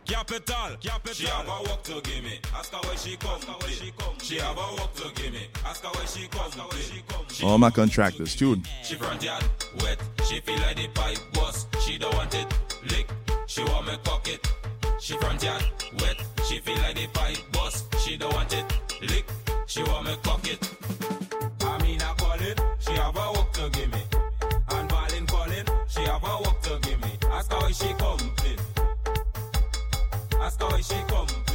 Capital, 0.06 0.76
capital. 0.80 1.14
She 1.14 1.26
have 1.26 1.46
a 1.48 1.62
work 1.62 1.82
to 1.84 2.00
give 2.02 2.24
me. 2.24 2.40
Ask 2.54 2.72
her 2.72 2.78
where 2.86 2.96
she 2.96 3.16
come, 3.16 3.40
where 3.40 3.70
she 3.70 3.92
come. 3.96 4.18
She 4.18 4.36
have 4.38 4.58
a 4.58 4.74
work 4.74 4.92
to 4.96 5.10
give 5.14 5.32
me. 5.32 5.46
Ask 5.64 5.84
her 5.84 5.90
where 5.90 6.06
she 6.06 6.26
come, 6.28 6.50
where 6.50 6.82
she 6.82 7.02
come. 7.08 7.24
She 7.28 7.44
All 7.46 7.58
my 7.58 7.70
contractors, 7.70 8.34
tune. 8.34 8.64
She 8.82 8.96
front 8.96 9.22
yard 9.22 9.44
wet. 9.82 9.98
She 10.28 10.40
feel 10.40 10.58
like 10.58 10.76
the 10.76 10.88
pipe 10.88 11.18
bust. 11.32 11.68
She 11.80 11.96
don't 11.96 12.12
want 12.14 12.34
it 12.34 12.46
lick. 12.90 13.08
She 13.46 13.62
want 13.64 13.86
me 13.86 13.96
cock 14.04 14.28
it. 14.28 14.52
She 15.00 15.16
front 15.16 15.42
yard 15.42 15.64
wet. 16.00 16.16
She 16.48 16.58
feel 16.58 16.76
like 16.78 16.96
the 16.96 17.06
pipe 17.12 17.38
bust. 17.52 17.94
She 18.00 18.16
don't 18.16 18.32
want 18.34 18.52
it 18.52 18.64
lick. 19.02 19.26
She 19.66 19.82
want 19.84 20.06
me 20.06 20.16
cock 20.24 20.46
it. 20.48 20.58
I 21.62 21.82
mean 21.82 22.02
I 22.02 22.12
call 22.14 22.40
it. 22.40 22.60
She 22.80 22.92
have 22.92 23.16
a 23.16 23.32
work 23.32 23.52
to 23.52 23.70
give 23.70 23.92
me. 23.92 24.02
And 24.70 24.88
Balin 24.88 25.26
calling. 25.26 25.66
She 25.88 26.00
have 26.02 26.24
a 26.24 26.36
work 26.42 26.60
to 26.62 26.78
give 26.82 27.00
me. 27.00 27.12
Ask 27.30 27.52
her 27.52 27.58
why 27.58 27.70
she 27.70 27.88
complain. 27.90 28.19
Her 30.58 30.66
why 30.66 30.80
she 30.80 30.94
complain. 31.06 31.49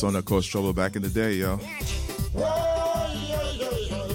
Song 0.00 0.14
that 0.14 0.24
caused 0.24 0.50
trouble 0.50 0.72
back 0.72 0.96
in 0.96 1.02
the 1.02 1.10
day, 1.10 1.34
yo. 1.34 1.58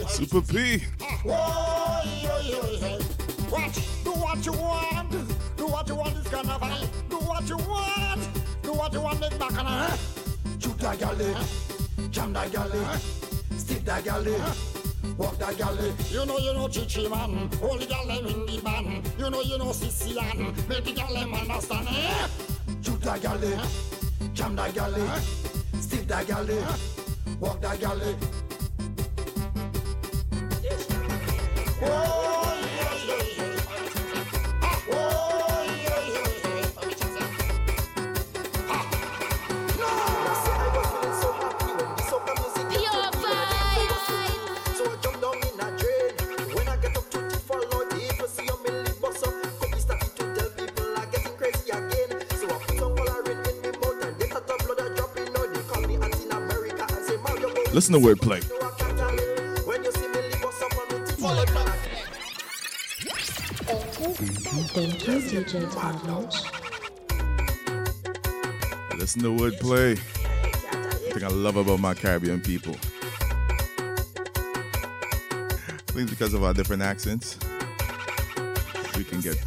Super 0.07 0.41
P. 0.41 0.79
What? 1.21 2.03
Do 4.03 4.11
what 4.13 4.43
you 4.43 4.53
want. 4.53 5.11
Do 5.55 5.67
what 5.67 5.87
you 5.87 5.93
want 5.93 6.15
this 6.15 6.27
carnival. 6.27 6.87
Do 7.07 7.17
what 7.17 7.47
you 7.47 7.57
want. 7.57 8.27
Do 8.63 8.73
what 8.73 8.93
you 8.93 9.01
want 9.01 9.19
this 9.19 9.35
bacchanal. 9.35 9.95
Shoot 10.57 10.79
that 10.79 10.97
galley. 10.97 11.35
Jam 12.09 12.33
that 12.33 12.51
galley. 12.51 12.83
Stick 13.55 13.85
that 13.85 14.03
galley. 14.03 14.41
Walk 15.19 15.37
that 15.37 15.55
galley. 15.55 15.93
You 16.09 16.25
know, 16.25 16.39
you 16.39 16.53
know, 16.53 16.67
Chichi 16.67 17.07
man. 17.07 17.47
The 17.51 17.85
galley 17.87 18.33
in 18.33 18.47
the 18.47 18.59
band. 18.63 19.07
You 19.19 19.29
know, 19.29 19.41
you 19.41 19.59
know, 19.59 19.71
Sicilian. 19.71 20.51
Make 20.67 20.83
the 20.83 20.93
galley 20.93 21.31
understand. 21.31 21.87
Eh? 21.91 22.27
Shoot 22.81 23.01
that 23.01 23.21
galley. 23.21 23.55
Jam 24.33 24.55
that 24.55 24.73
galley. 24.73 25.44
That 26.15 26.27
galley. 26.27 26.63
Walk 27.41 27.59
that 27.59 27.77
galley. 27.81 28.34
Listen 57.87 58.01
to 58.01 58.07
wordplay. 58.07 58.41
Listen 68.97 69.21
to 69.21 69.29
wordplay. 69.29 69.99
thing 71.13 71.23
I 71.23 71.27
love 71.27 71.57
about 71.57 71.79
my 71.79 71.93
Caribbean 71.93 72.41
people. 72.41 72.75
I 75.29 75.91
think 75.91 76.09
because 76.09 76.33
of 76.33 76.43
our 76.43 76.55
different 76.55 76.81
accents, 76.81 77.37
we 78.97 79.03
can 79.03 79.21
get 79.21 79.37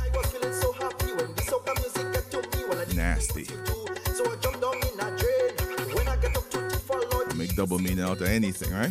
Meaning 7.76 8.00
out 8.00 8.20
of 8.20 8.28
anything, 8.28 8.72
right? 8.72 8.90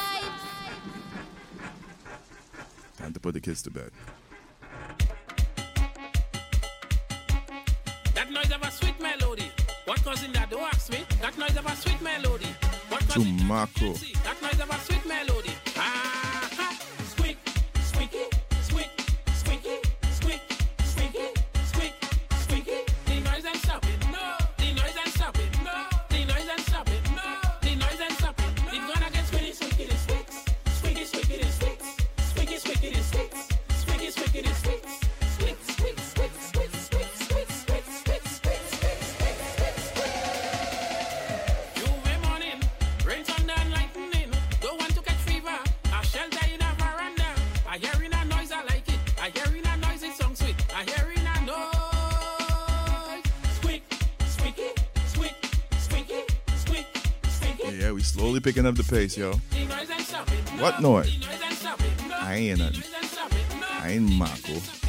put 3.21 3.33
the 3.33 3.41
kids 3.41 3.61
to 3.63 3.71
bed. 3.71 3.91
That 8.15 8.31
noise 8.31 8.51
of 8.51 8.61
a 8.63 8.71
sweet 8.71 8.99
melody. 8.99 9.51
What 9.85 10.03
that? 10.03 11.05
That 11.21 11.37
noise 11.37 11.55
of 11.57 11.65
a 11.65 11.75
sweet 11.75 12.01
melody. 12.01 12.47
What 12.89 13.01
that 14.23 14.41
noise 14.41 14.59
of 14.59 14.69
a 14.69 14.79
sweet 14.79 15.05
melody. 15.05 15.40
picking 58.41 58.65
up 58.65 58.75
the 58.75 58.83
pace, 58.83 59.17
yo. 59.17 59.33
What 60.59 60.81
noise? 60.81 61.19
I 62.11 62.35
ain't 62.35 62.59
nothing. 62.59 62.83
I 63.81 63.91
ain't 63.91 64.11
Mako. 64.11 64.80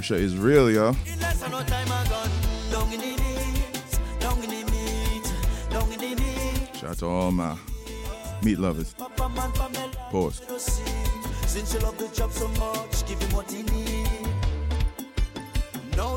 pressure 0.00 0.14
is 0.14 0.34
real, 0.34 0.70
yo. 0.70 0.94
Shout 6.72 6.90
out 6.90 6.98
to 6.98 7.06
all 7.06 7.30
my 7.30 7.54
meat 8.42 8.58
lovers. 8.58 8.94
Pause. 10.10 10.80
Since 11.46 11.74
you 11.74 11.80
love 11.80 11.98
the 11.98 12.08
job 12.14 12.32
so 12.32 12.48
much, 12.48 13.06
give 13.06 13.20
him 13.20 13.36
what 13.36 13.50
he 13.50 13.62
need. 13.62 14.06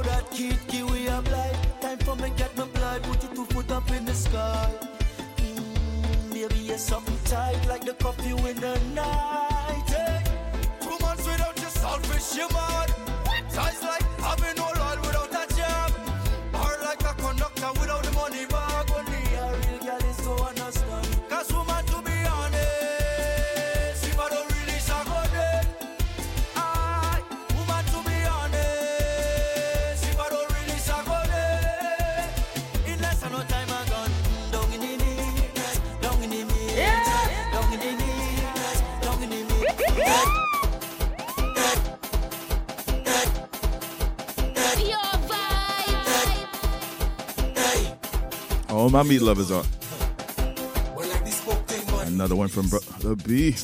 That 0.04 0.32
kid, 0.32 0.58
kiwi 0.70 1.10
like 1.10 1.82
time 1.82 1.98
for 2.00 2.16
me 2.16 2.32
get 2.38 2.56
my 2.58 2.66
blood. 2.66 3.04
Put 3.04 3.20
two 3.36 3.46
foot 3.46 3.70
up 3.70 3.92
in 3.92 4.06
the 4.06 4.14
sky. 4.14 4.72
Mm, 5.38 6.34
maybe 6.34 6.56
you're 6.56 6.78
something 6.78 7.20
tight 7.26 7.60
like 7.68 7.84
the 7.84 7.96
coffee 7.96 8.32
in 8.32 8.58
the 8.62 8.80
night. 8.96 9.90
Eh? 9.94 10.22
Two 10.80 10.98
months 11.06 11.28
without 11.28 11.60
your 11.60 11.70
selfish. 11.70 12.83
my 48.94 49.02
meat 49.02 49.24
lovers 49.24 49.50
are. 49.50 49.64
Another 52.06 52.36
one 52.36 52.48
from 52.48 52.70
the 52.70 53.16
B. 53.26 53.56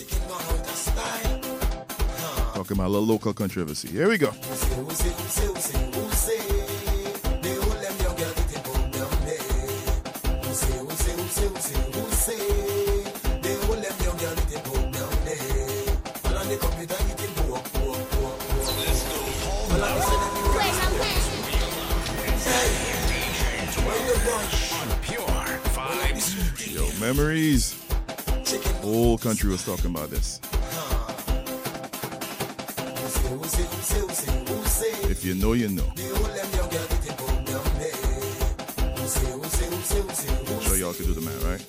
Talking 2.55 2.77
about 2.77 2.88
a 2.88 2.89
little 2.89 3.05
local 3.05 3.32
controversy. 3.34 3.89
Here 3.89 4.09
we 4.09 4.17
go. 4.17 4.32
Andrew 29.39 29.53
was 29.53 29.63
talking 29.63 29.91
about 29.91 30.09
this. 30.09 30.41
If 35.09 35.23
you 35.23 35.33
know, 35.35 35.53
you 35.53 35.69
know. 35.69 35.85
I'm 35.95 36.03
sure 40.59 40.75
y'all 40.75 40.91
can 40.91 41.05
do 41.05 41.13
the 41.13 41.21
math, 41.21 41.41
right? 41.45 41.63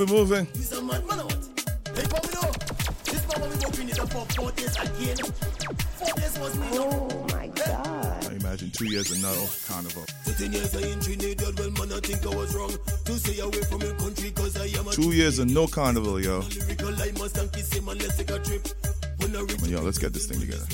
it 0.00 0.08
moving. 0.08 0.46
Oh 6.72 7.26
my 7.32 7.46
god. 7.48 8.26
I 8.26 8.34
imagine 8.34 8.70
two 8.70 8.86
years 8.86 9.10
and 9.10 9.22
no 9.22 9.34
carnival. 9.66 10.04
13 10.24 10.52
years 10.52 10.74
I 10.76 10.80
in 10.80 11.00
Trinidad, 11.00 11.58
well 11.58 11.70
man 11.72 11.92
I 11.92 12.00
think 12.00 12.24
I 12.24 12.34
was 12.34 12.54
wrong. 12.54 12.70
To 13.04 13.12
stay 13.18 13.40
away 13.40 13.62
from 13.62 13.80
your 13.82 13.94
country 13.96 14.30
cause 14.30 14.56
I 14.56 14.66
am 14.78 14.88
a 14.88 14.92
Two 14.92 15.12
years 15.12 15.38
and 15.38 15.52
no 15.52 15.66
carnival, 15.66 16.20
yo. 16.20 16.40
Lyrical, 16.40 16.92
Yo, 19.68 19.80
let's 19.82 19.98
get 19.98 20.12
this 20.12 20.26
thing 20.26 20.40
together. 20.40 20.64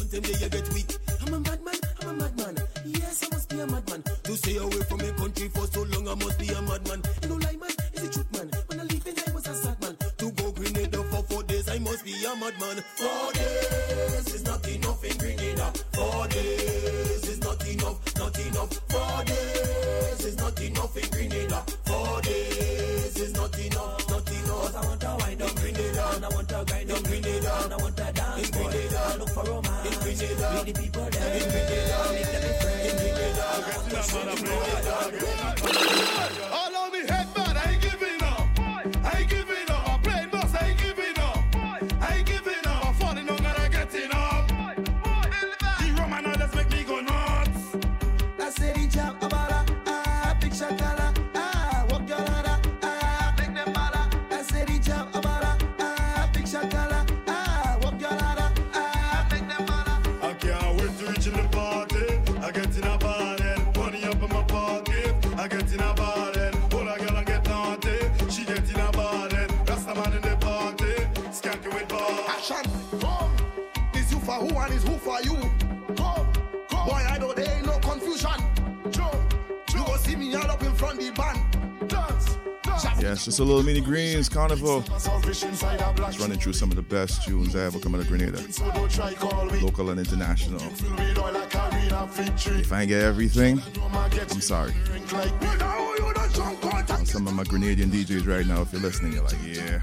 It's 83.36 83.40
a 83.42 83.44
little 83.44 83.62
mini 83.62 83.82
greens 83.82 84.30
carnival. 84.30 84.82
It's 84.88 86.18
running 86.18 86.38
through 86.38 86.54
some 86.54 86.70
of 86.70 86.76
the 86.76 86.80
best 86.80 87.22
tunes 87.22 87.54
I 87.54 87.64
ever 87.64 87.78
come 87.78 87.94
out 87.94 88.00
of 88.00 88.08
Grenada, 88.08 88.38
local 89.60 89.90
and 89.90 90.00
international. 90.00 90.62
If 92.58 92.72
I 92.72 92.86
get 92.86 93.02
everything, 93.02 93.60
I'm 93.92 94.40
sorry. 94.40 94.72
Some 97.04 97.26
of 97.26 97.34
my 97.34 97.44
Grenadian 97.44 97.90
DJs 97.90 98.26
right 98.26 98.46
now, 98.46 98.62
if 98.62 98.72
you're 98.72 98.80
listening, 98.80 99.12
you're 99.12 99.24
like, 99.24 99.36
yeah, 99.44 99.80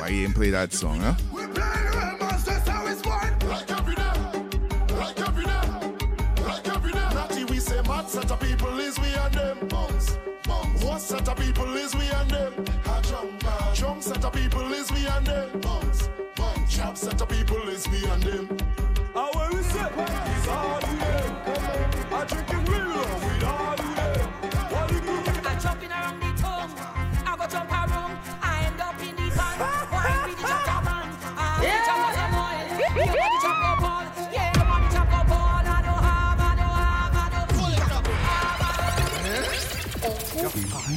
why 0.00 0.06
you 0.06 0.26
ain't 0.26 0.36
play 0.36 0.50
that 0.50 0.72
song, 0.72 1.00
huh? 1.00 1.16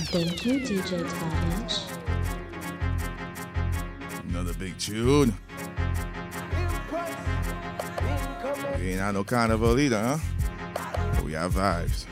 Thank 0.04 0.46
you, 0.46 0.60
DJ 0.60 1.10
Tavish. 1.10 1.84
Another 4.30 4.54
big 4.54 4.78
tune. 4.78 5.34
We 8.78 8.92
ain't 8.92 9.02
on 9.02 9.14
no 9.14 9.24
carnival 9.24 9.80
either, 9.80 10.02
huh? 10.02 11.22
We 11.24 11.32
have 11.34 11.54
vibes. 11.54 12.06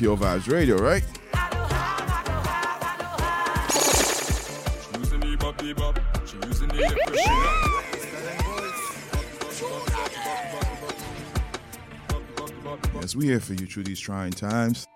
Pure 0.00 0.16
Vibes 0.16 0.50
Radio, 0.50 0.76
right? 0.78 1.04
Yes, 12.94 13.14
we 13.14 13.26
here 13.26 13.40
for 13.40 13.52
you 13.52 13.66
through 13.66 13.84
these 13.84 14.00
trying 14.00 14.32
times. 14.32 14.86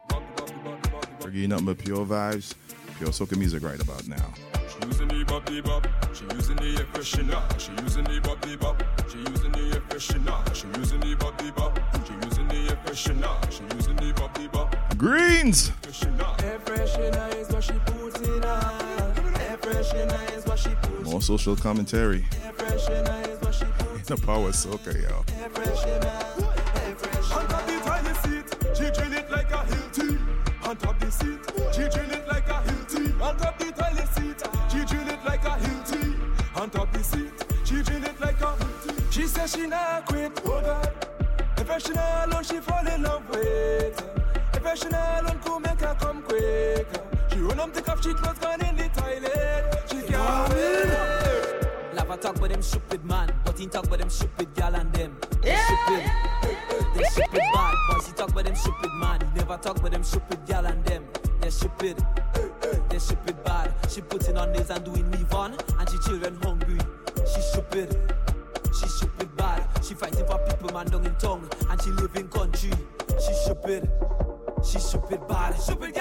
We're 1.21 1.29
getting 1.29 1.53
up 1.53 1.65
with 1.65 1.85
pure 1.85 2.07
vibes, 2.07 2.55
pure 2.97 3.11
soca 3.11 3.37
music 3.37 3.63
right 3.63 3.83
about 3.83 4.09
now. 4.09 4.33
She 4.71 4.87
using 4.87 5.09
the 5.09 5.23
bop 5.27 5.45
the 5.45 5.91
she 6.15 6.25
using 6.35 6.57
the 6.57 6.79
air 6.81 6.87
freshener. 6.95 7.61
She 7.61 7.73
using 7.83 8.05
the 8.05 8.21
bop 8.23 8.41
the 8.41 9.11
she 9.13 9.19
using 9.19 9.53
the 9.53 9.75
air 9.75 9.83
freshener. 9.83 11.34
Queens. 15.45 15.71
More 21.03 21.21
social 21.21 21.57
commentary. 21.57 22.25
The 24.07 24.19
power 24.19 24.53
soca, 24.53 24.93
y'all. 25.01 25.25
On 30.65 30.77
top 30.77 30.99
the 30.99 31.11
seat, 31.11 31.47
she 31.73 31.89
drill 31.89 32.13
it 32.13 32.27
like 32.29 32.49
a 32.51 32.61
Hilti. 32.61 32.99
On 33.23 33.35
top 33.39 33.59
the 33.59 33.73
toilet 33.73 34.09
seat, 34.15 34.43
she 34.71 34.85
drill 34.85 35.09
it 35.09 35.25
like 35.25 35.45
a 35.45 35.57
Hilti. 35.57 36.61
On 36.61 36.69
top 36.69 36.93
the 36.93 37.03
seat, 37.03 37.33
she 37.65 37.83
drill 37.83 38.05
it 38.05 38.21
like 38.21 38.41
a 38.43 38.57
Hilti. 38.61 39.13
She 39.13 39.27
says 39.27 39.55
she 39.55 39.67
not 39.67 40.05
quit, 40.05 40.39
oh 40.45 40.61
God. 40.61 41.05
The 41.57 42.27
alone, 42.27 42.45
she 42.45 42.59
fall 42.59 42.87
in 42.87 43.03
love 43.03 43.27
her. 44.75 44.77
If 44.77 44.83
she 44.83 44.89
not 44.89 45.25
alone, 45.25 45.39
could 45.41 45.63
make 45.63 45.81
her 45.81 45.97
come 45.99 46.23
quicker. 46.23 47.03
She 47.31 47.39
run 47.39 47.61
up 47.61 47.73
the 47.73 47.83
cup, 47.83 48.03
she 48.03 48.13
clothes 48.15 48.39
gone 48.39 48.65
in 48.65 48.77
the 48.77 48.89
toilet. 48.89 49.91
She 49.91 50.03
can't 50.13 50.55
win. 50.55 51.97
Lava 51.97 52.17
talk 52.17 52.41
with 52.41 52.53
them 52.53 52.63
stupid 52.63 53.05
man, 53.05 53.33
but 53.45 53.59
he 53.59 53.67
talk 53.67 53.91
with 53.91 54.01
them 54.01 54.11
stupid 54.11 54.55
gal 54.55 54.75
and 54.75 54.93
them. 54.93 55.17
They 55.43 55.57
stupid. 55.57 56.11
They 56.95 57.05
stupid 57.05 57.41
bad. 57.53 57.75
Boys, 57.91 58.07
he 58.07 58.13
talk 58.13 58.35
with 58.35 58.47
them 58.47 58.57
stupid 58.57 58.93
man. 58.95 59.21
He 59.21 59.39
never 59.39 59.57
talk 59.59 59.83
with 59.83 59.93
them 59.93 60.03
stupid 60.03 60.47
gal 60.47 60.67
and 60.67 60.85
them. 60.85 61.05
They're 61.41 61.51
stupid. 61.51 62.05
They're 62.89 63.01
stupid 63.01 63.43
bad. 63.45 63.73
She 63.89 64.01
putting 64.01 64.37
on 64.37 64.53
nails 64.53 64.71
and 64.71 64.85
doing 64.85 65.11
leave 65.11 65.33
on, 65.35 65.57
and 65.79 65.89
she 65.89 65.99
children 65.99 66.37
hungry. 66.43 66.79
She 67.33 67.41
stupid. 67.41 67.97
She 68.81 68.89
stupid 68.89 69.37
bad. 69.37 69.67
She 69.83 69.95
fighting 69.95 70.27
for 70.27 70.39
people 70.39 70.73
man 70.73 70.87
down 70.87 71.07
in 71.07 71.15
tongue, 71.17 71.49
and 71.69 71.81
she 71.81 71.91
live 71.91 72.17
in 72.17 72.29
country. 72.29 72.73
She 73.25 73.35
stupid. 73.35 73.89
Stupid 75.59 75.95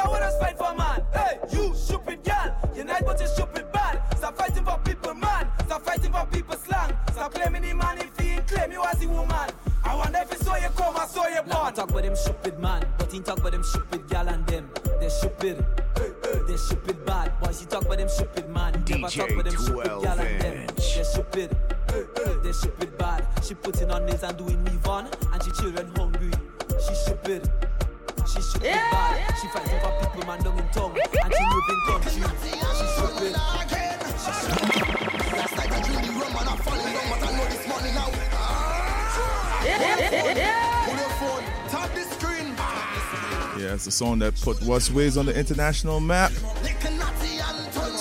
that 44.24 44.40
put 44.40 44.62
West 44.64 44.92
Ways 44.92 45.18
on 45.18 45.26
the 45.26 45.38
international 45.38 46.00
map. 46.00 46.32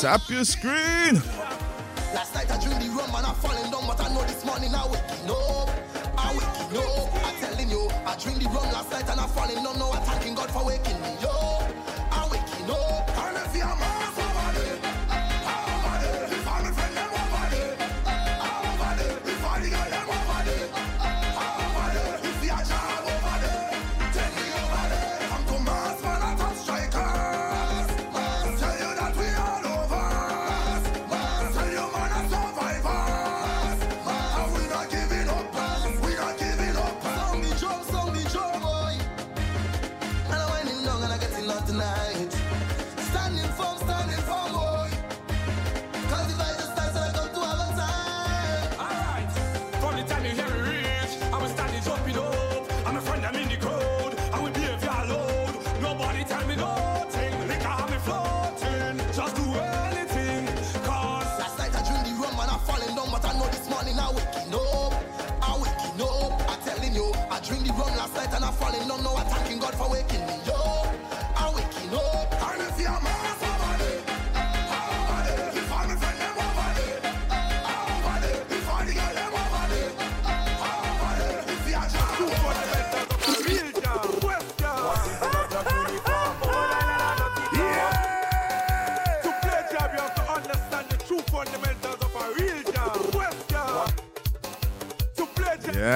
Tap 0.01 0.21
your 0.29 0.45
screen. 0.45 1.15
Last 2.15 2.35
night 2.35 2.49
I 2.49 2.59
the 2.59 2.89
rum 2.91 3.11
and 3.17 3.27
I 3.27 3.33
falling 3.43 3.71
down, 3.73 3.87
but 3.89 4.01
I 4.01 4.15
know 4.15 4.23
this 4.23 4.45
morning 4.45 4.73
I 4.73 4.87
waking 4.87 5.31
up. 5.31 5.71
I 6.17 6.31
waking 6.39 6.79
up. 6.79 7.15
I 7.27 7.33
telling 7.41 7.71
you, 7.71 7.89
I 8.07 8.15
the 8.39 8.47
rum 8.47 8.73
last 8.73 8.91
night 8.93 9.09
and 9.09 9.21
I 9.21 9.27
falling 9.27 9.65
down. 9.65 9.79
Now 9.81 9.91
I 9.91 9.99
thanking 9.99 10.35
God 10.37 10.51
for 10.53 10.65
waking 10.65 11.01
me 11.03 11.09
up. 11.25 11.42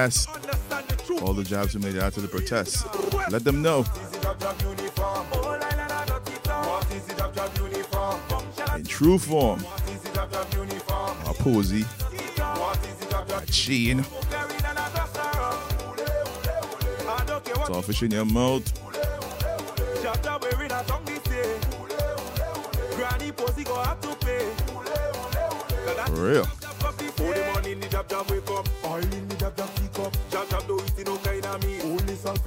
True 0.09 1.19
All 1.19 1.33
the 1.33 1.43
jobs 1.43 1.73
who 1.73 1.79
made 1.79 1.95
to 2.13 2.21
the 2.21 2.27
protests. 2.27 2.85
Let 3.29 3.43
them 3.43 3.61
know. 3.61 3.85
In 8.75 8.83
true 8.85 9.17
form. 9.17 9.65
A 11.25 11.33
posy. 11.33 11.85
A 13.35 13.45
chain. 13.47 13.99
It's 17.59 17.69
all 17.69 17.81
fish 17.81 18.03
in 18.03 18.11
your 18.11 18.25
mouth. 18.25 18.63
Job 20.01 20.23
job 20.23 20.47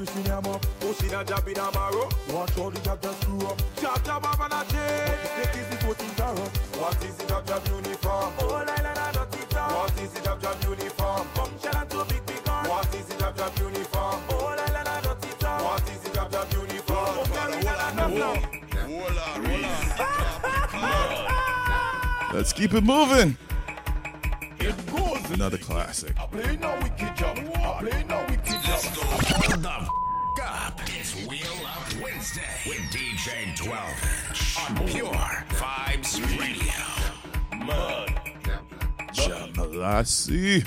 Only 0.00 0.12
selfish 0.12 0.24
in 0.24 0.32
your 0.32 0.42
mouth. 0.42 0.80
Pushing 0.80 1.14
a 1.14 1.24
job 1.24 1.48
in 1.48 1.58
a 1.58 1.70
barrow. 1.70 2.08
Watch 2.32 2.58
all 2.58 2.70
the 2.70 2.80
job 2.80 3.02
just 3.02 3.20
screw 3.20 3.46
up. 3.46 3.62
Job 3.80 4.04
job 4.04 4.24
have 4.24 4.40
an 4.40 4.52
a 4.52 4.64
chain. 4.72 5.12
What 5.36 5.56
is 5.56 5.68
the 5.68 5.76
foot 5.76 6.00
in 6.00 6.10
carrot? 6.14 6.56
What 6.80 7.04
is 7.04 7.16
the 7.16 7.26
job 7.26 7.46
job 7.46 7.68
uniform? 7.68 8.32
Oh, 8.38 8.54
island 8.54 8.86
and 8.86 9.14
dirty 9.14 9.44
town. 9.50 9.74
What 9.74 10.00
is 10.00 10.10
the 10.12 10.20
job 10.22 10.40
job 10.40 10.56
uniform? 10.64 11.28
Come 11.34 11.58
shell 11.60 11.76
and 11.76 11.90
two 11.90 12.04
big 12.08 12.24
big 12.26 12.44
gun. 12.44 12.68
What 12.68 12.94
is 12.94 13.06
the 13.06 13.14
job 13.18 13.36
job 13.36 13.58
uniform? 13.58 14.22
Oh, 14.30 14.46
island 14.46 14.88
and 14.88 15.04
dirty 15.04 15.28
town. 15.38 15.64
What 15.64 15.90
is 15.90 16.00
the 16.00 16.10
job 16.14 16.32
job 16.32 16.52
uniform? 16.52 17.14
Come 17.14 17.26
carry 17.36 17.62
that 17.64 17.98
and 17.98 18.14
now. 18.18 18.36
Let's 22.32 22.52
keep 22.54 22.72
it 22.72 22.84
moving. 22.84 23.36
Another 25.32 25.58
classic. 25.58 26.16
Play 26.16 26.56
no 26.56 26.76
wicked 26.82 27.16
job. 27.16 27.38
I 27.38 27.80
play 27.80 28.04
no 28.08 28.26
wicked 28.28 28.62
job. 28.62 28.82
Hold 28.82 29.62
the 29.62 29.89
12 33.60 34.28
inch 34.30 34.56
on 34.58 34.86
Pure 34.86 35.12
Vibes 35.60 36.16
Radio. 36.40 37.66
Mud. 37.66 38.10
Jamalasi. 39.12 40.66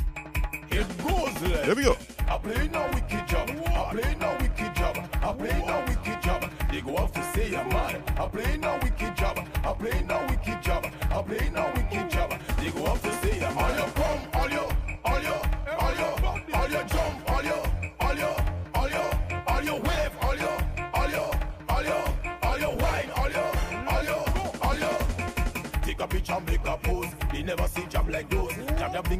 It 0.70 0.98
goes 1.02 1.34
there. 1.41 1.66
Here 1.66 1.76
we 1.76 1.84
go. 1.86 1.98
I 2.28 2.38
play 2.38 2.68
no 2.68 2.88
wicked 2.94 3.28
job. 3.28 3.50
I 3.50 3.96
play 3.96 4.16
no 4.20 4.38
wicked 4.39 4.76
job. 4.76 5.10
I 5.24 5.34
play 5.34 5.64
no 5.66 5.84
wicked 5.88 6.22
job. 6.22 6.52
They 6.72 6.82
go 6.82 6.98
off 6.98 7.12
to 7.14 7.24
say 7.34 7.56
I'm 7.56 7.68
mad. 7.70 8.04
I 8.16 8.28
play 8.28 8.58
no 8.58 8.80
wicked 8.84 9.18
job. 9.18 9.39
I 9.64 9.74
play 9.74 10.04
no 10.04 10.26
wicked 10.30 10.62
job. 10.62 10.86
I 11.10 11.22
play 11.24 11.50
no 11.50 11.66
wicked 11.66 11.82
job. 11.82 11.82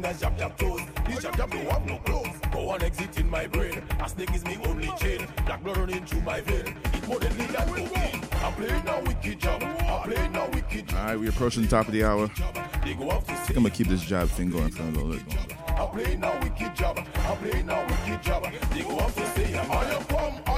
thing 0.02 0.18
jab 0.18 0.38
jab 0.38 0.56
toes. 0.56 0.80
This 1.06 1.22
jab 1.22 1.36
jab 1.36 1.50
don't 1.50 1.66
have 1.66 1.86
no 1.86 1.98
clothes. 1.98 2.36
Go 2.52 2.70
on 2.70 2.82
exit 2.82 3.18
in 3.18 3.28
my 3.30 3.46
brain. 3.46 3.82
A 4.00 4.08
snake 4.08 4.34
is 4.34 4.44
me 4.44 4.58
only 4.66 4.90
chain. 4.98 5.26
Black 5.46 5.62
blood 5.62 5.76
running 5.76 6.04
through 6.04 6.22
my 6.22 6.40
vein. 6.40 6.76
It's 6.92 7.06
more 7.08 7.18
than 7.18 7.36
legal 7.38 7.66
cocaine. 7.66 8.20
I 8.32 8.50
play 8.52 8.82
now 8.84 9.00
wicked 9.02 9.38
job. 9.40 9.62
I 9.62 10.02
play 10.04 10.28
now 10.28 10.48
wicked 10.52 10.88
job. 10.88 10.98
All 10.98 11.06
right, 11.06 11.18
we're 11.18 11.30
approaching 11.30 11.62
the 11.62 11.68
top 11.68 11.86
of 11.86 11.92
the 11.92 12.04
hour. 12.04 12.30
I 12.36 12.50
think 12.82 13.56
I'm 13.56 13.62
gonna 13.62 13.70
keep 13.70 13.88
this 13.88 14.02
jab 14.02 14.28
thing 14.28 14.50
going 14.50 14.70
for 14.70 14.82
a 14.82 14.86
little 14.86 15.12
bit 15.12 15.22
more. 15.34 15.44
I 15.68 15.86
play 15.86 16.16
now 16.16 16.38
wicked 16.42 16.74
job. 16.74 16.98
I 16.98 17.34
play 17.36 17.62
now 17.62 17.86
wicked 17.86 18.22
job. 18.22 18.46
They 18.70 18.82
go 18.82 18.98
off 18.98 19.14
to 19.14 19.26
say 19.28 19.54
I 19.54 19.94
am 19.94 20.04
come. 20.04 20.53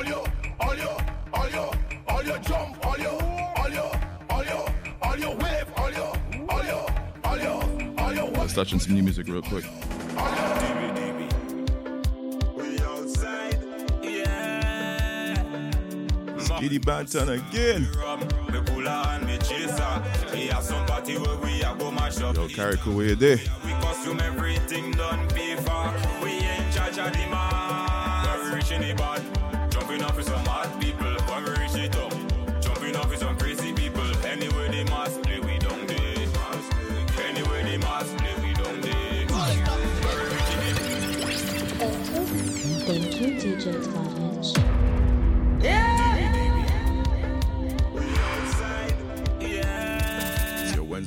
Touching 8.57 8.81
some 8.81 8.95
new 8.95 9.03
music 9.03 9.29
real 9.29 9.43
quick. 9.43 9.65
Skinny 16.41 16.79
Banton 16.79 17.29
again. 17.37 17.87
Yo, 22.35 22.49
carry 22.49 22.79
cool 22.79 22.97
way 22.97 23.13
there. 23.13 23.37
We 23.63 23.73
costume 23.73 24.21
everything 24.21 24.93
done. 24.93 25.29
We 25.35 26.31
ain't 26.31 26.73
the 26.73 27.27
man. 27.31 27.77
The 28.25 29.16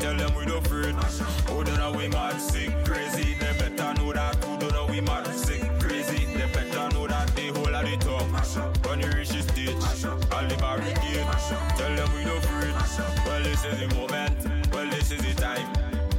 Tell 0.00 0.16
them 0.16 0.34
we 0.34 0.44
don't 0.46 0.64
afraid. 0.64 0.94
Oh, 1.48 1.62
don't 1.64 1.76
know 1.78 1.92
we 1.92 2.08
mad, 2.08 2.40
sick, 2.40 2.70
crazy. 2.84 3.34
They 3.34 3.52
better 3.58 3.94
know 3.94 4.12
that. 4.12 4.36
Who 4.44 4.58
don't 4.58 4.72
know 4.72 4.86
we 4.86 5.00
mad, 5.00 5.26
sick, 5.34 5.62
crazy. 5.80 6.24
They 6.26 6.46
better 6.52 6.88
know 6.94 7.06
that 7.06 7.28
they 7.34 7.48
hold 7.48 7.68
at 7.68 7.84
the 7.84 7.96
top. 7.96 8.86
When 8.86 9.00
you 9.00 9.08
reach 9.10 9.30
the 9.30 9.42
stage, 9.42 10.04
I'll 10.32 10.42
leave 10.46 10.52
a 10.52 10.60
barricade. 10.60 11.26
Tell 11.76 11.96
them 11.96 12.08
we 12.14 12.24
don't 12.24 12.38
afraid. 12.38 12.74
Well, 13.26 13.42
this 13.42 13.64
is 13.64 13.78
the 13.80 13.94
moment. 13.94 14.72
Well, 14.72 14.88
this 14.90 15.10
is 15.10 15.20
the 15.22 15.34
time. 15.40 15.66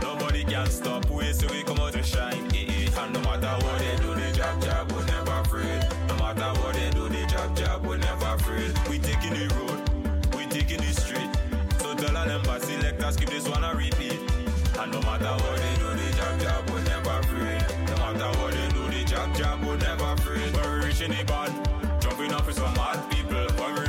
Nobody 0.01 0.43
can 0.43 0.67
stop. 0.69 1.09
We 1.09 1.31
so 1.33 1.47
we 1.47 1.63
come 1.63 1.79
out 1.79 1.93
to 1.93 2.03
shine. 2.03 2.45
Eh, 2.53 2.65
eh, 2.67 3.01
and 3.01 3.13
no 3.13 3.21
matter 3.21 3.65
what. 3.65 3.88
just 13.09 13.19
keep 13.19 13.29
this 13.29 13.49
one 13.49 13.63
a 13.63 13.73
repeat. 13.73 14.19
And 14.77 14.91
no 14.91 15.01
matter 15.01 15.33
what 15.43 15.57
they 15.57 15.75
do, 15.81 15.89
the 15.97 16.15
jab 16.15 16.39
jab 16.39 16.69
will 16.69 16.83
never 16.83 17.23
free. 17.23 17.57
No 17.87 17.95
matter 17.97 18.39
what 18.39 18.53
they 18.53 18.69
do, 18.69 18.87
the 18.87 19.03
jab 19.03 19.35
jab 19.35 19.59
will 19.65 19.77
never 19.77 20.15
free. 20.17 20.51
We're 20.53 20.85
reaching 20.85 21.09
the 21.09 21.23
bad, 21.23 21.51
jumping 22.01 22.31
off 22.33 22.45
with 22.45 22.57
some 22.57 22.73
mad 22.75 23.09
people. 23.09 23.47
When 23.57 23.73
we 23.73 23.88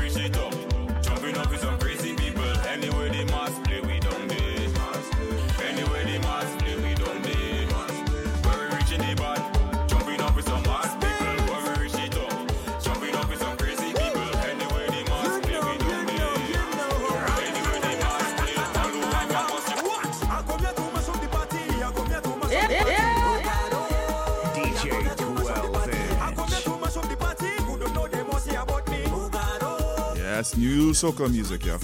new 30.60 30.92
soca 30.92 31.26
music, 31.26 31.64
yeah. 31.64 31.78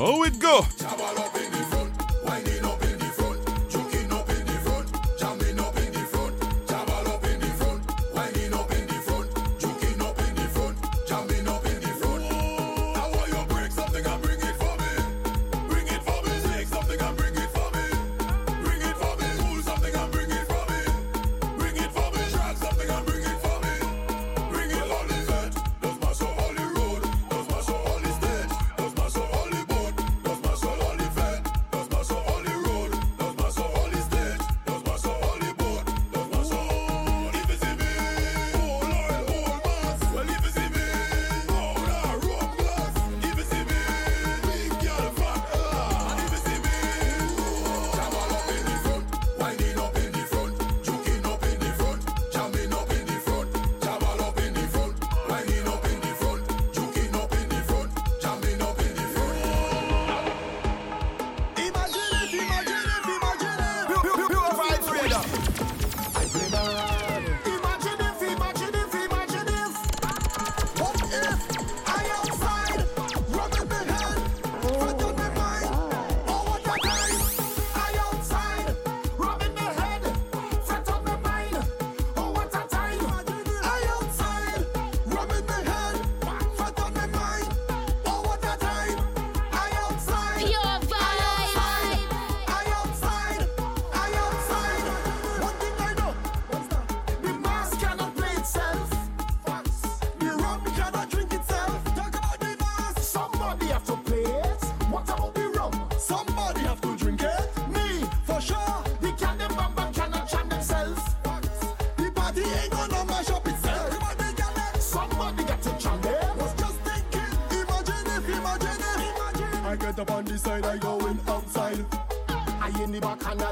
Oh, 0.00 0.24
it 0.24 0.38
go? 0.38 0.67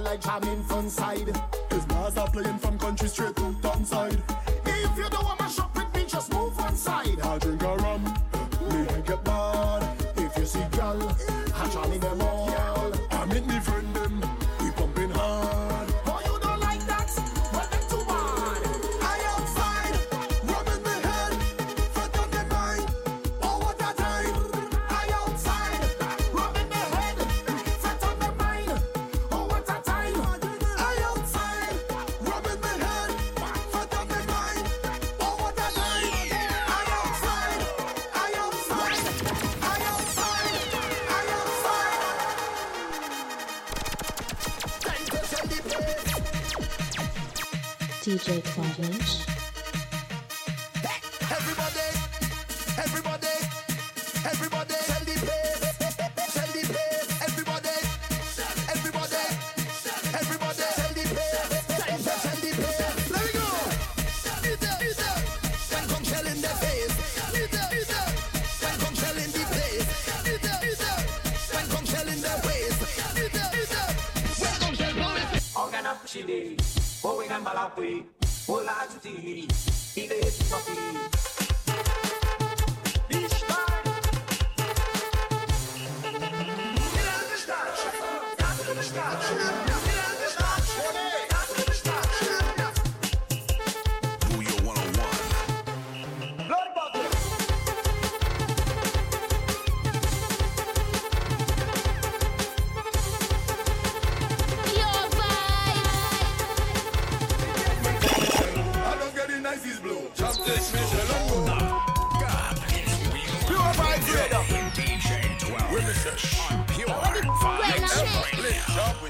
like 0.01 0.21
jamming 0.21 0.63
from 0.65 0.89
side. 0.89 1.31
His 1.71 1.85
bars 1.87 2.17
are 2.17 2.31
playing 2.31 2.59
from 2.59 2.79
country 2.79 3.09
straight 3.09 3.36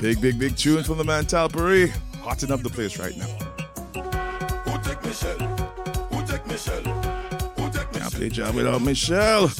Big, 0.00 0.20
big, 0.20 0.38
big 0.38 0.56
tune 0.56 0.84
from 0.84 0.98
the 0.98 1.04
man 1.04 1.24
Tallpree. 1.24 1.90
Hotting 2.20 2.52
up 2.52 2.62
the 2.62 2.68
place 2.68 2.98
right 2.98 3.16
now. 3.16 3.24
Who 4.64 4.82
take 4.82 5.02
Michelle? 5.02 5.38
Who 5.38 6.26
take 6.26 6.46
Michelle? 6.46 6.82
Who 6.82 7.70
take 7.72 7.92
Michelle? 7.92 7.92
Can't 7.92 8.12
play 8.12 8.28
job 8.28 8.54
without 8.54 8.82
Michelle. 8.82 9.50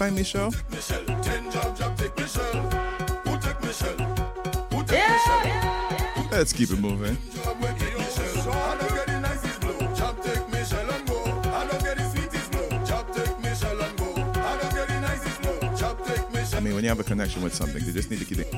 find 0.00 0.14
Michelle? 0.14 0.50
Let's 6.32 6.54
keep 6.54 6.70
it 6.70 6.78
moving. 6.78 7.18
I 16.54 16.60
mean, 16.60 16.74
when 16.74 16.82
you 16.82 16.88
have 16.88 17.00
a 17.00 17.04
connection 17.04 17.42
with 17.42 17.54
something, 17.54 17.84
you 17.84 17.92
just 17.92 18.10
need 18.10 18.20
to 18.20 18.24
keep 18.24 18.38
it. 18.38 18.50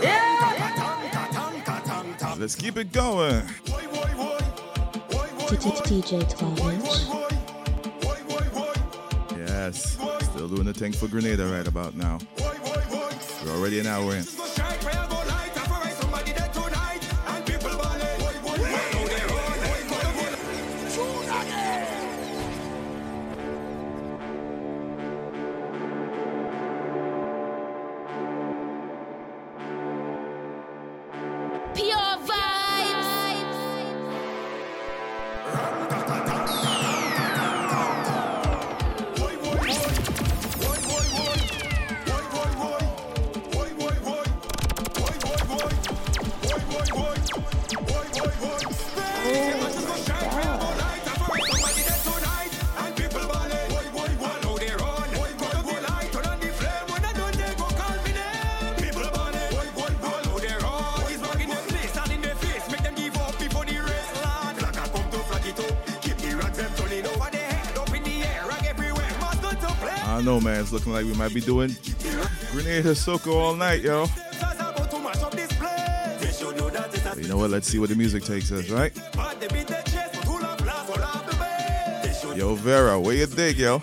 Yeah. 0.00 0.30
Let's 2.38 2.54
keep 2.54 2.78
it 2.78 2.90
going. 2.90 3.42
DJ 5.90 6.24
Twilight. 6.30 6.89
in 10.60 10.66
the 10.66 10.72
tank 10.72 10.94
for 10.94 11.08
Grenada 11.08 11.46
right 11.46 11.66
about 11.66 11.94
now. 11.94 12.18
We're 13.44 13.52
already 13.52 13.80
an 13.80 13.86
hour 13.86 14.14
in. 14.14 14.39
Like 71.00 71.12
we 71.12 71.18
might 71.18 71.32
be 71.32 71.40
doing 71.40 71.74
Grenada 72.52 72.94
soca 72.94 73.32
all 73.34 73.56
night, 73.56 73.80
yo. 73.80 74.06
But 77.04 77.16
you 77.16 77.26
know 77.26 77.38
what? 77.38 77.48
Let's 77.48 77.68
see 77.68 77.78
what 77.78 77.88
the 77.88 77.94
music 77.94 78.22
takes 78.22 78.52
us, 78.52 78.68
right? 78.68 78.94
Yo, 82.36 82.54
Vera, 82.54 83.00
where 83.00 83.14
you 83.14 83.24
dig, 83.24 83.56
yo? 83.56 83.82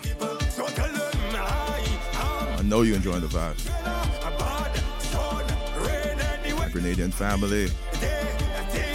I 2.56 2.62
know 2.62 2.82
you 2.82 2.94
enjoying 2.94 3.22
the 3.22 3.26
vibes. 3.26 3.66
Grenadian 6.70 7.10
family. 7.10 7.68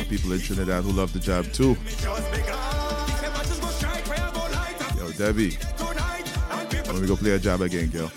People 0.07 0.31
in 0.31 0.39
Trinidad 0.39 0.85
who 0.85 0.93
love 0.93 1.11
the 1.11 1.19
job 1.19 1.51
too. 1.51 1.75
Yo, 4.97 5.11
Debbie. 5.11 5.57
Me 7.03 7.09
go 7.09 7.17
play 7.17 7.31
a 7.31 7.37
job 7.37 7.59
again, 7.59 7.89
girl. 7.89 8.09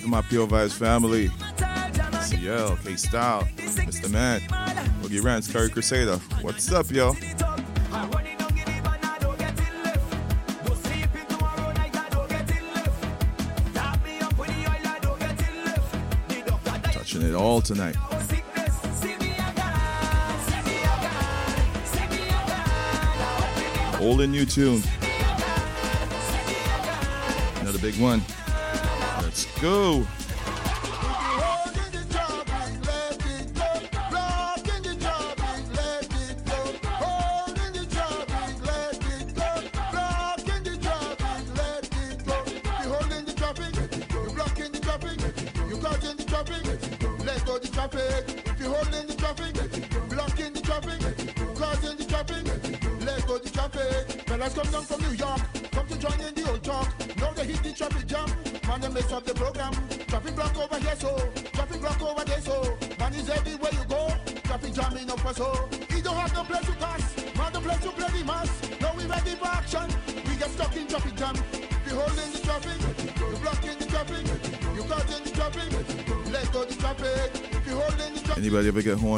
Out 0.00 0.04
to 0.04 0.08
my 0.08 0.22
Pure 0.22 0.46
Vibes 0.46 0.72
family. 0.72 1.28
CL, 2.22 2.76
K 2.76 2.96
Style, 2.96 3.42
Mr. 3.56 4.10
Man, 4.10 4.40
Boogie 5.02 5.22
Rants, 5.22 5.50
Curry 5.50 5.68
Crusader. 5.68 6.16
What's 6.40 6.72
up, 6.72 6.90
yo? 6.90 7.14
Touching 16.92 17.22
it 17.22 17.34
all 17.34 17.60
tonight. 17.60 17.96
Old 24.00 24.22
and 24.22 24.32
new 24.32 24.46
tune. 24.46 24.82
Another 27.60 27.78
big 27.78 28.00
one. 28.00 28.22
Go. 29.60 30.06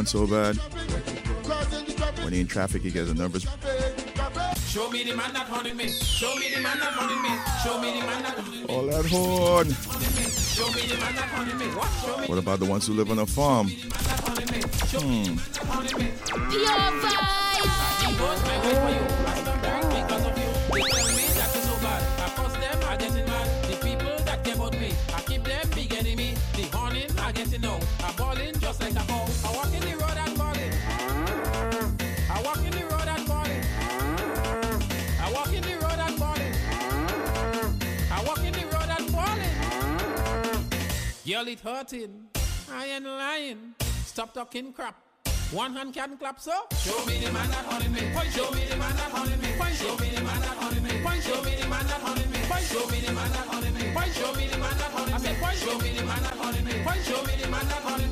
Ever 0.02 0.08
so 0.08 0.26
bad? 0.26 0.58
causing 1.44 1.84
the 1.84 1.92
traffic. 1.92 2.24
When 2.24 2.32
he 2.32 2.40
in 2.40 2.46
traffic, 2.46 2.82
he 2.82 2.90
gets 2.90 3.08
the 3.08 3.14
numbers. 3.14 3.46
Show 4.68 4.90
me 4.90 5.04
the 5.04 5.16
man 5.16 5.32
that 5.32 5.46
hunting 5.46 5.76
me. 5.76 5.88
Show 5.88 6.34
me 6.36 6.50
the 6.54 6.60
man 6.60 6.78
that 6.78 6.92
hunting 6.92 7.22
me. 7.22 7.28
Show 7.62 7.80
me 7.80 8.00
the 8.00 8.06
man 8.06 8.22
that 8.22 8.38
hunting 8.38 8.66
me. 8.66 8.74
All 8.74 8.86
that 8.86 9.06
horn. 9.06 9.68
Show 9.68 10.66
me 10.72 10.86
the 10.86 10.98
man 10.98 11.14
that 11.14 11.28
hunting 11.28 11.58
me. 11.58 11.66
What? 11.66 12.20
Me 12.20 12.28
What 12.28 12.38
about 12.38 12.58
the 12.58 12.66
ones 12.66 12.86
who 12.86 12.94
live 12.94 13.10
on 13.10 13.18
a 13.18 13.26
farm? 13.26 13.68
Hmm. 13.68 15.51
Girl, 41.42 41.50
it 41.50 41.58
hurting. 41.58 42.26
I 42.70 42.86
ain't 42.86 43.04
lying. 43.04 43.74
Stop 44.06 44.32
talking 44.32 44.72
crap. 44.72 44.94
One 45.50 45.74
hand 45.74 45.92
can 45.92 46.16
clap, 46.16 46.38
so. 46.38 46.52
Show 46.78 47.04
me 47.04 47.18
the 47.18 47.32
man 47.32 47.50
that 47.50 47.66
hunting 47.66 47.92
me. 47.92 48.14
Point, 48.14 48.30
show 48.30 48.48
me 48.52 48.64
the 48.64 48.76
man 48.76 48.94
that 48.94 49.10
hunting 49.10 49.40
me. 49.40 49.48
Point, 49.58 49.74
show 49.74 49.96
me 49.96 50.10
the 50.14 50.22
man 50.22 50.40
that 50.40 50.54
hunting 50.62 50.84
me. 50.84 51.02
Point, 51.02 51.22
show 51.22 51.42
me 51.42 51.56
the 51.58 51.66
man 51.66 51.82
that 51.82 51.98
hunting 51.98 52.30
me. 52.30 52.38
Point, 52.46 52.62
show 52.62 52.86
me 52.86 53.00
the 53.02 53.12
man 53.12 53.32
that 53.32 53.46
hunting 53.50 53.74
me. 53.74 53.90
Point, 53.90 54.14
show 54.14 54.32
me 54.38 54.46
the 54.46 54.56
man 54.56 54.78
that 54.78 54.92
hunting 54.94 55.18
me. 55.18 55.34
Point, 55.42 55.58
show 55.58 55.78
me 55.82 55.90
the 55.90 56.04
man 56.06 56.22
that 56.22 56.38
hunting 56.38 56.64
me. 56.64 56.72
Point, 56.86 57.02
show 57.02 57.22
me 57.26 57.34
the 57.42 57.48
man 57.50 57.66
that 57.66 57.82
hunting 57.82 58.11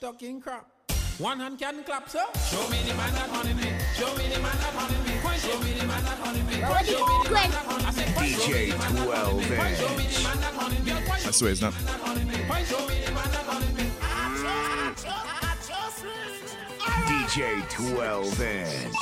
Talking 0.00 0.40
crap. 0.40 0.66
One 1.18 1.38
hand 1.38 1.58
can 1.58 1.84
clap, 1.84 2.08
sir. 2.08 2.24
Show 2.48 2.66
me 2.70 2.78
the 2.88 2.94
man 2.94 3.12
that 3.12 3.28
hunting 3.28 3.56
me. 3.58 3.64
Show 3.94 4.16
me 4.16 4.28
the 4.32 4.40
man 4.40 4.56
that 4.56 4.72
hunting 4.72 5.04
me. 5.04 5.20
Point, 5.20 5.40
show 5.40 5.60
me 5.60 5.72
the 5.74 5.84
man 5.84 6.02
that 6.04 6.18
hunting 6.18 6.46
me. 6.46 6.56
Point, 6.64 6.86
show 6.86 7.06
me 7.06 7.24
the 7.24 7.30
man 7.30 7.50
that 7.50 7.64
hunting 7.68 7.84
me. 7.84 7.86
I 7.86 7.92
said, 7.92 8.14
point, 8.16 8.30
show 8.30 8.48
me 8.48 8.70
the 8.70 8.78
man 8.78 8.94
that 8.94 9.04
hunting 9.04 9.36
me. 9.36 9.76
Show 9.76 9.92
me 9.92 10.04
the 10.08 10.20
man 10.24 10.40
that 10.40 10.54
hunting 10.56 10.84
me. 10.84 10.92
Point, 11.06 11.26
I 11.26 11.30
swear 11.30 11.52
it's 11.52 11.60
not. 11.60 11.74
point, 11.74 12.66
show 12.66 12.80
me 12.88 12.94
the 13.04 13.12
man 13.12 13.28
that 13.28 13.44
hunting 13.44 13.76
me. 13.76 13.84
DJ 17.10 17.68
12 17.68 18.40
inch. 18.40 18.96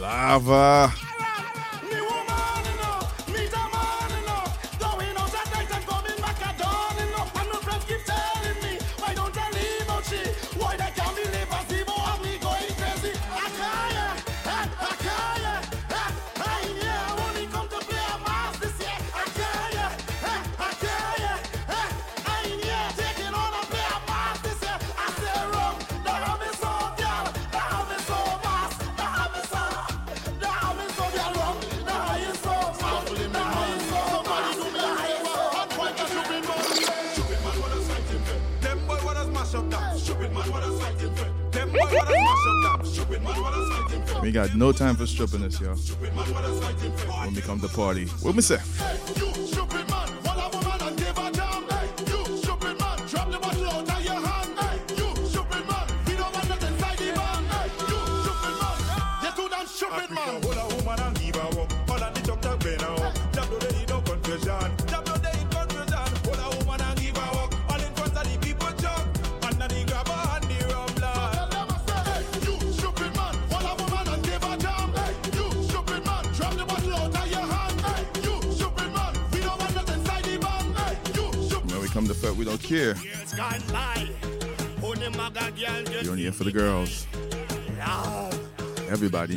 Lava. 0.00 1.09
got 44.46 44.56
no 44.56 44.72
time 44.72 44.96
for 44.96 45.06
stripping 45.06 45.42
this, 45.42 45.60
y'all. 45.60 45.76
When 45.76 47.34
we 47.34 47.42
come 47.42 47.60
to 47.60 47.68
party, 47.68 48.06
what 48.22 48.34
me 48.34 48.40
say? 48.40 48.56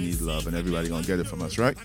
need 0.03 0.21
love, 0.21 0.47
and 0.47 0.55
everybody 0.55 0.89
gonna 0.89 1.05
get 1.05 1.19
it 1.19 1.27
from 1.27 1.41
us, 1.41 1.57
right? 1.57 1.77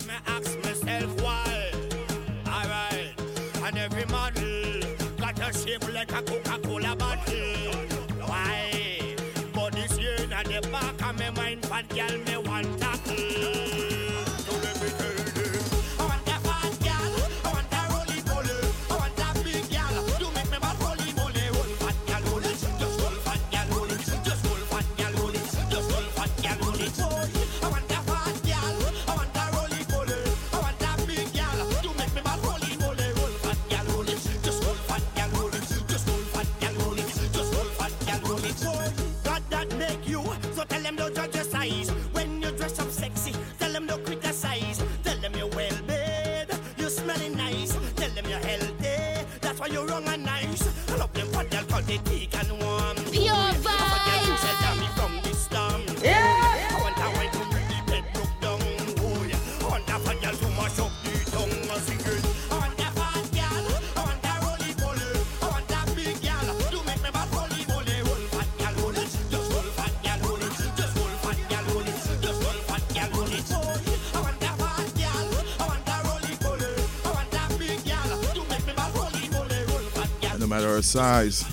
size, 80.89 81.45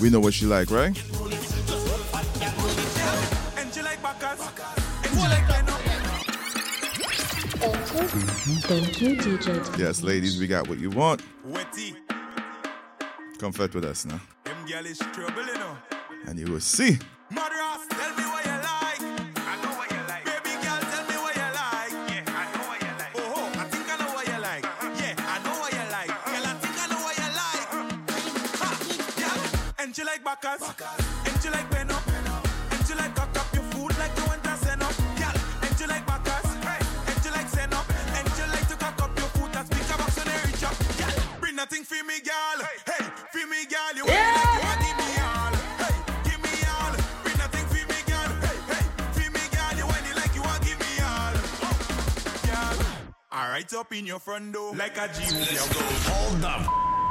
we 0.00 0.10
know 0.10 0.20
what 0.20 0.32
she 0.32 0.46
like, 0.46 0.70
right? 0.70 0.96
Thank 8.62 9.00
you, 9.00 9.16
DJ. 9.16 9.78
Yes, 9.78 10.02
ladies, 10.02 10.38
we 10.38 10.46
got 10.46 10.68
what 10.68 10.78
you 10.78 10.90
want. 10.90 11.22
Come 13.38 13.52
flirt 13.52 13.74
with 13.74 13.84
us 13.84 14.06
now. 14.06 14.20
And 16.26 16.38
you 16.38 16.52
will 16.52 16.60
see 16.60 16.98
right 53.72 53.80
up 53.80 53.92
in 53.92 54.06
your 54.06 54.18
front 54.18 54.52
door 54.52 54.74
like 54.74 54.96
a 54.96 55.08
G. 55.08 55.22
Let's 55.34 55.68
go. 55.72 55.80
Hold 56.10 56.40
the 56.40 56.48
f- 56.48 56.68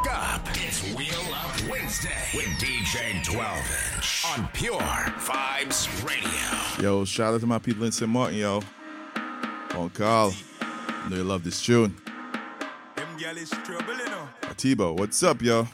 up. 0.09 0.47
It's 0.55 0.83
Wheel 0.95 1.33
Up 1.33 1.69
Wednesday 1.69 2.09
with 2.33 2.47
DJ 2.59 3.23
12 3.23 3.95
Inch 3.95 4.25
on 4.25 4.47
Pure 4.53 4.79
Vibes 4.79 6.07
Radio. 6.07 6.83
Yo, 6.83 7.05
shout 7.05 7.33
out 7.33 7.41
to 7.41 7.47
my 7.47 7.59
people 7.59 7.83
in 7.83 7.91
St. 7.91 8.09
Martin, 8.09 8.37
yo. 8.39 8.61
On 9.75 9.89
call. 9.89 10.33
I 10.61 11.09
know 11.09 11.17
you 11.17 11.23
love 11.23 11.43
this 11.43 11.61
tune. 11.61 11.95
Them 12.95 13.07
gal 13.17 13.37
is 13.37 13.49
trouble, 13.49 13.95
you 13.95 14.05
know. 14.05 14.29
Atiba, 14.43 14.93
what's 14.93 15.21
up, 15.23 15.41
yo? 15.41 15.67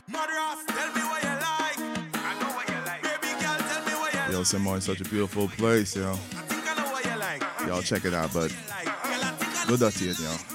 Yo, 4.31 4.43
St. 4.43 4.61
Martin's 4.61 4.85
such 4.85 5.01
a 5.01 5.05
beautiful 5.05 5.47
place, 5.49 5.95
yo. 5.95 6.17
Y'all 7.67 7.81
check 7.81 8.05
it 8.05 8.13
out, 8.13 8.33
but 8.33 8.53
Good 9.67 9.81
luck 9.81 9.93
to 9.95 10.05
you, 10.05 10.13
yo. 10.19 10.54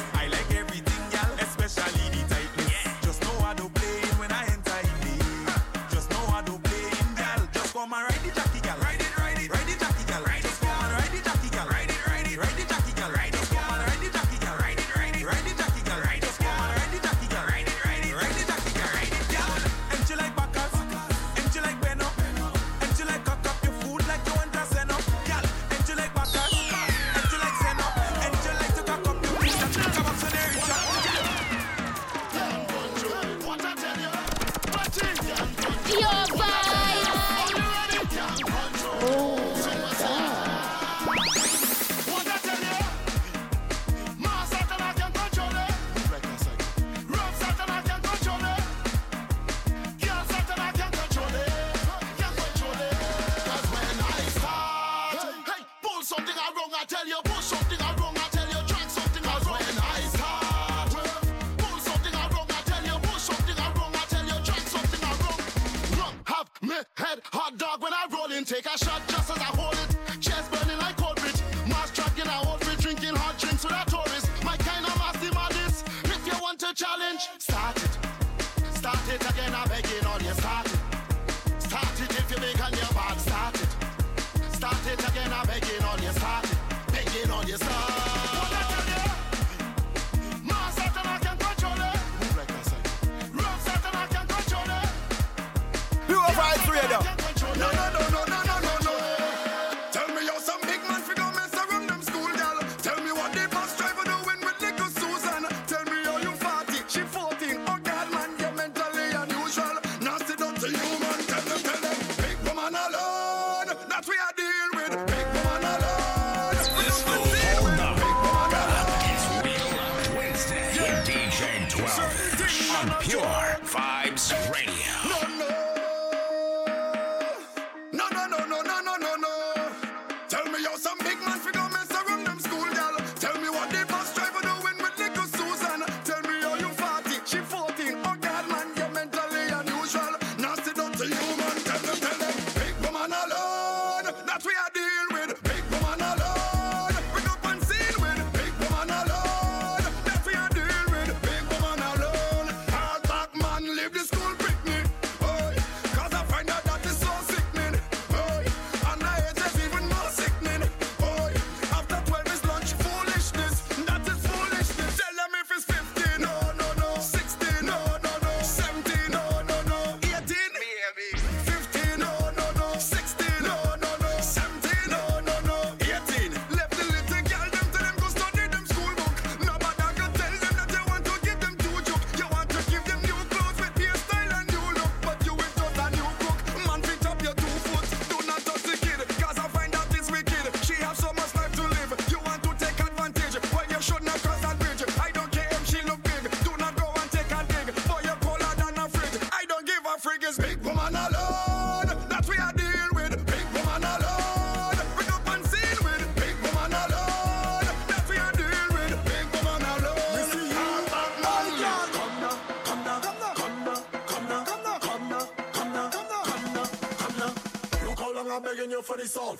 Cali 1.81 2.30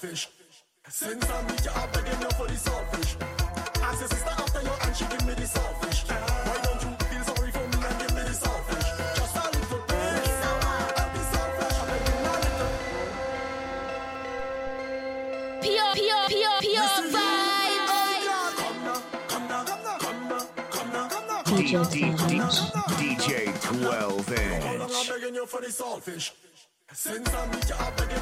selfish. 0.01 0.29
Since 0.89 1.29
I 1.29 1.41
meet 1.43 1.63
you, 1.63 1.71
I've 1.75 1.91
taken 1.91 2.21
you 2.21 2.29
for 2.31 2.47
the 2.47 2.55
selfish. 2.57 3.17
As 3.83 3.99
your 3.99 4.09
sister 4.09 4.29
after 4.29 4.61
you, 4.61 4.71
and 4.81 4.95
she 4.95 5.05
give 5.05 5.25
me 5.27 5.33
the 5.33 5.45
selfish. 5.45 6.05
Why 6.09 6.57
don't 6.63 6.81
you 6.81 6.89
feel 7.05 7.23
sorry 7.23 7.51
for 7.51 7.59
me 7.59 7.85
and 7.85 7.99
give 7.99 8.13
me 8.15 8.23
the 8.23 8.33
selfish? 8.33 8.87
Just 9.15 9.35
a 9.37 9.39
little 9.55 9.81
bit. 9.87 10.25
I'll 10.97 11.11
be 11.13 11.19
selfish. 11.31 11.77
I'm 11.81 12.01
DJ, 21.45 21.73
DJ, 21.93 22.43
DJ 22.97 23.29
12 23.61 24.31
inch. 26.09 26.33
Since 26.93 27.33
I'm 27.33 27.53
you, 27.53 27.75
I've 27.79 28.20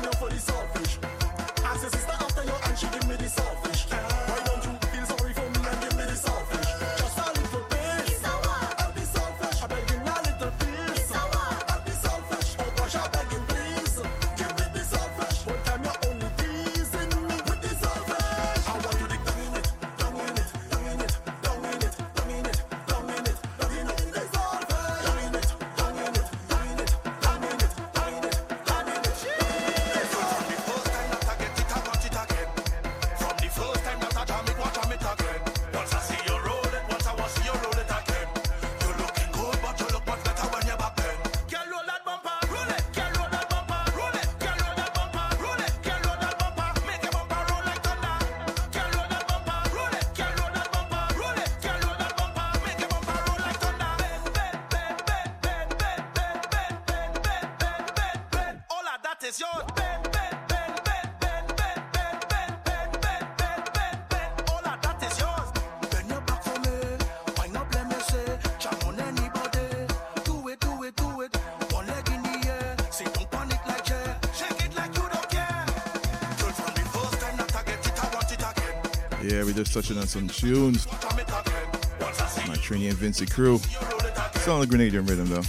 There's 79.60 79.74
touching 79.74 79.98
on 79.98 80.08
some 80.08 80.30
tunes. 80.30 80.88
My 80.88 82.56
Trini 82.56 82.88
and 82.88 82.98
Vincey 82.98 83.26
crew. 83.26 83.56
It's 83.56 84.48
on 84.48 84.62
the 84.62 84.66
Grenadian 84.66 85.06
rhythm 85.06 85.28
though. 85.28 85.42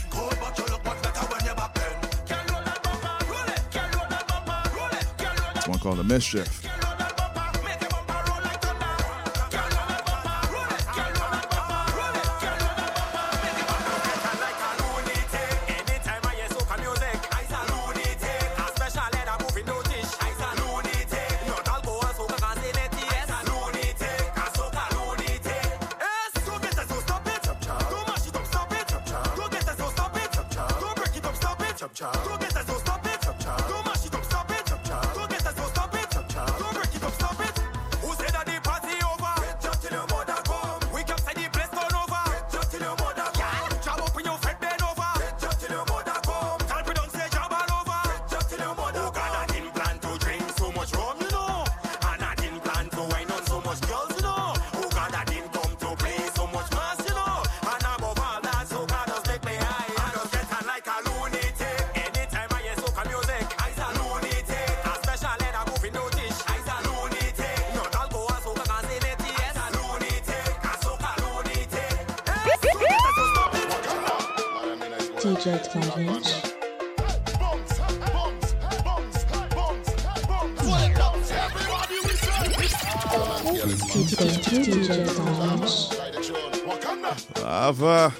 One 5.70 5.78
called 5.78 5.98
The 5.98 6.02
Mischief. 6.02 6.69
DJ 75.40 75.56
12 75.72 75.98
inch. 76.00 76.30
DJ 84.50 84.84
12 85.16 85.62
inch. 85.62 87.40
Lava. 87.42 88.12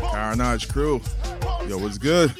Carnage 0.00 0.68
crew. 0.68 1.02
Yo, 1.68 1.76
what's 1.76 1.98
good? 1.98 2.34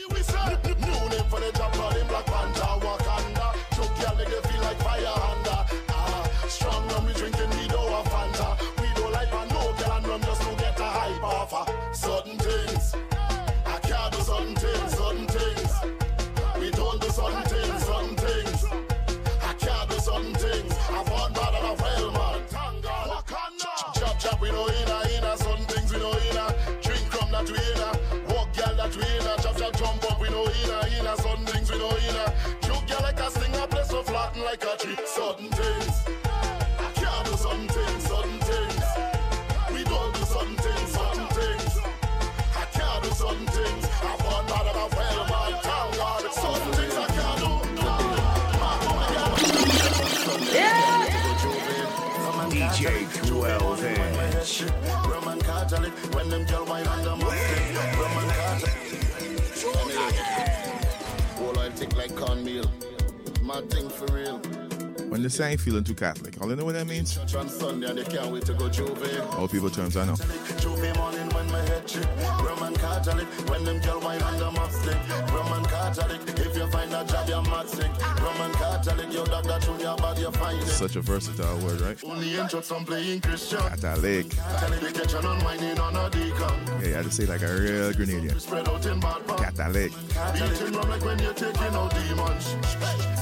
Feeling 65.68 65.84
too 65.84 65.94
Catholic, 65.94 66.40
all 66.40 66.48
you 66.48 66.56
know 66.56 66.64
what 66.64 66.76
that 66.76 66.86
means? 66.86 67.14
Church 67.14 67.34
on 67.34 67.46
Sunday 67.46 67.90
and 67.90 67.98
they 67.98 68.04
can't 68.04 68.32
wait 68.32 68.42
to 68.46 68.54
go 68.54 68.70
J'ouvert. 68.70 69.38
All 69.38 69.46
people 69.46 69.68
terms 69.68 69.98
I 69.98 70.06
know. 70.06 70.14
J'ouvert 70.14 70.96
morning 70.96 71.28
when 71.28 71.46
my 71.52 71.60
head 71.60 71.86
chip. 71.86 72.08
Roman 72.42 72.74
Catholic, 72.74 73.26
when 73.50 73.64
them 73.64 73.78
girl 73.80 74.00
wine 74.00 74.22
on 74.22 74.38
the 74.38 74.50
musty. 74.50 74.96
Roman 75.30 75.62
Catholic, 75.66 76.22
if 76.26 76.56
you 76.56 76.70
find 76.70 76.94
a 76.94 77.04
job 77.04 77.28
you're 77.28 77.42
mad 77.42 77.68
sick. 77.68 77.90
Roman 78.22 78.50
Catholic, 78.52 79.12
your 79.12 79.26
dog 79.26 79.44
that 79.44 79.62
through 79.62 79.78
your 79.80 79.94
body 79.98 80.22
you 80.22 80.30
find 80.30 80.58
it. 80.58 80.68
Such 80.68 80.96
a 80.96 81.02
versatile 81.02 81.58
word, 81.58 81.82
right? 81.82 82.02
Only 82.02 82.38
in 82.38 82.48
church 82.48 82.72
I'm 82.72 82.86
playing 82.86 83.20
Christian. 83.20 83.58
Catholic. 83.58 84.30
Catholic, 84.30 84.80
they 84.80 84.92
catch 84.92 85.14
on 85.16 85.26
unwinding 85.26 85.78
on 85.80 85.96
a 85.96 86.08
deacon. 86.08 86.80
Yeah, 86.82 87.00
I 87.00 87.02
to 87.02 87.10
say 87.10 87.26
like 87.26 87.42
a 87.42 87.46
real 87.46 87.92
Grenadian. 87.92 88.40
Spread 88.40 88.66
out 88.70 88.86
in 88.86 89.00
bad 89.00 89.26
part. 89.26 89.54
Catholic. 89.54 89.92
Beating 90.32 90.72
rum 90.72 90.88
like 90.88 91.04
when 91.04 91.18
you're 91.18 91.34
taking 91.34 91.62
out 91.62 91.94
demons. 91.94 92.56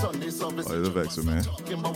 Sunday 0.01 0.31
service. 0.31 0.66
Oh, 0.70 0.74
you're 0.74 0.82
the 0.82 0.90
vexer, 0.90 1.24
man. 1.24 1.43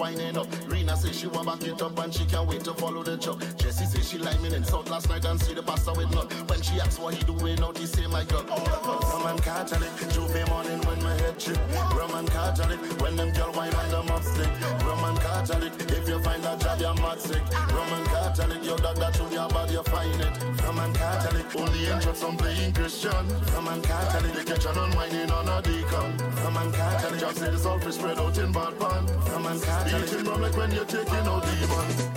Winding 0.00 0.38
up. 0.38 0.46
Rena 0.66 0.96
says 0.96 1.20
she 1.20 1.26
want 1.26 1.46
back 1.46 1.62
it 1.62 1.82
up 1.82 1.98
and 1.98 2.14
she 2.14 2.24
can't 2.24 2.48
wait 2.48 2.64
to 2.64 2.72
follow 2.72 3.02
the 3.02 3.18
chuck. 3.18 3.38
Jessie 3.58 3.84
says 3.84 4.08
she 4.08 4.16
like 4.16 4.40
me 4.40 4.54
in 4.54 4.64
South 4.64 4.88
last 4.88 5.10
night 5.10 5.26
and 5.26 5.38
see 5.38 5.52
the 5.52 5.62
pastor 5.62 5.92
with 5.92 6.10
nut. 6.14 6.32
When 6.48 6.62
she 6.62 6.80
asks 6.80 6.98
what 6.98 7.12
he 7.12 7.22
doing 7.24 7.60
out, 7.62 7.76
he 7.76 7.84
say 7.84 8.06
my 8.06 8.24
God. 8.24 8.48
Roman 8.48 9.38
Catholic, 9.40 9.90
J'ouvert 10.08 10.48
morning 10.48 10.80
when 10.88 11.02
my 11.02 11.12
head 11.20 11.38
chip. 11.38 11.58
Roman 11.94 12.26
Catholic, 12.28 12.80
when 13.02 13.14
them 13.14 13.30
girl 13.32 13.52
wine 13.52 13.74
on 13.74 13.90
the 13.90 14.02
mop 14.04 14.24
stick. 14.24 14.48
Roman 14.86 15.16
Catholic, 15.18 15.72
if 15.92 16.08
you 16.08 16.18
find 16.22 16.44
a 16.46 16.56
job 16.56 16.80
you're 16.80 16.94
mad 16.94 17.20
sick. 17.20 17.44
Roman 17.68 18.04
Catholic, 18.06 18.64
your 18.64 18.78
dog 18.78 18.96
that 18.96 19.14
through 19.14 19.28
your 19.36 19.48
body 19.50 19.74
you 19.74 19.82
find 19.82 20.18
it. 20.18 20.64
Roman 20.64 20.94
Catholic, 20.94 21.19
only 21.56 21.86
in 21.86 22.00
church 22.00 22.22
I'm 22.22 22.36
playing 22.36 22.72
Christian. 22.72 23.26
Roman 23.54 23.82
Catholic, 23.82 24.32
they 24.32 24.44
catch 24.44 24.66
on 24.66 24.78
unwinding 24.78 25.30
on 25.30 25.48
a 25.48 25.62
deacon. 25.62 26.16
Roman 26.44 26.72
Catholic, 26.72 27.20
just 27.20 27.38
say 27.38 27.50
the 27.50 27.58
sulfur 27.58 27.92
spread 27.92 28.18
out 28.18 28.38
in 28.38 28.52
bad 28.52 28.78
pan. 28.78 29.06
Roman 29.32 29.60
Catholic, 29.60 30.10
beating 30.10 30.24
rum 30.26 30.42
like 30.42 30.56
when 30.56 30.70
you're 30.72 30.84
taking 30.84 31.14
out 31.14 31.44
demons. 31.44 32.10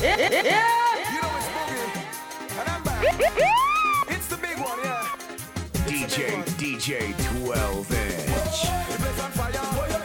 Yeah, 0.00 0.16
yeah, 0.16 0.30
yeah. 0.30 1.12
You 1.12 1.22
know 1.22 1.36
it's 1.38 1.48
boogie. 1.54 2.60
And 2.60 2.68
I'm 2.68 2.82
back. 2.84 3.02
it's 4.10 4.28
the 4.28 4.36
big 4.36 4.58
one, 4.58 4.78
yeah. 4.84 5.08
DJ, 5.86 6.44
DJ 6.56 7.14
12 7.42 7.92
inch. 7.92 8.58
The 9.88 9.97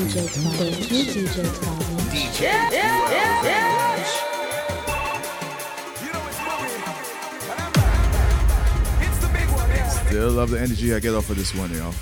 DJ 0.00 0.32
12 0.32 0.60
inch. 0.62 0.88
DJ 0.88 1.28
12. 1.28 1.78
DJ 2.08 2.40
Yeah, 2.40 2.70
yeah, 2.72 3.12
yeah, 3.12 3.44
yeah. 3.44 3.90
Still 10.06 10.30
love 10.30 10.50
the 10.50 10.58
energy 10.58 10.94
I 10.94 11.00
get 11.00 11.14
off 11.14 11.28
of 11.28 11.36
this 11.36 11.54
one, 11.54 11.70
yo. 11.74 11.92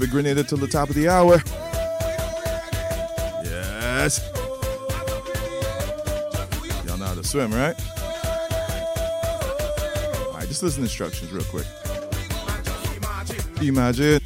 Keep 0.00 0.08
it 0.08 0.12
grenaded 0.12 0.48
till 0.48 0.56
the 0.56 0.66
top 0.66 0.88
of 0.88 0.94
the 0.94 1.10
hour. 1.10 1.42
Yes. 3.44 4.30
Y'all 6.86 6.96
know 6.96 7.04
how 7.04 7.12
to 7.12 7.22
swim, 7.22 7.52
right? 7.52 7.78
All 10.24 10.32
right, 10.32 10.48
just 10.48 10.62
listen 10.62 10.80
to 10.80 10.84
instructions 10.84 11.30
real 11.30 11.44
quick. 11.44 11.66
Imagine. 13.60 14.22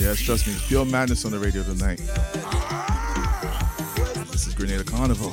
Yes, 0.00 0.20
trust 0.20 0.46
me, 0.46 0.54
pure 0.68 0.84
madness 0.84 1.24
on 1.24 1.32
the 1.32 1.38
radio 1.38 1.62
tonight. 1.62 1.98
This 4.30 4.46
is 4.46 4.54
Grenada 4.54 4.84
Carnival. 4.84 5.32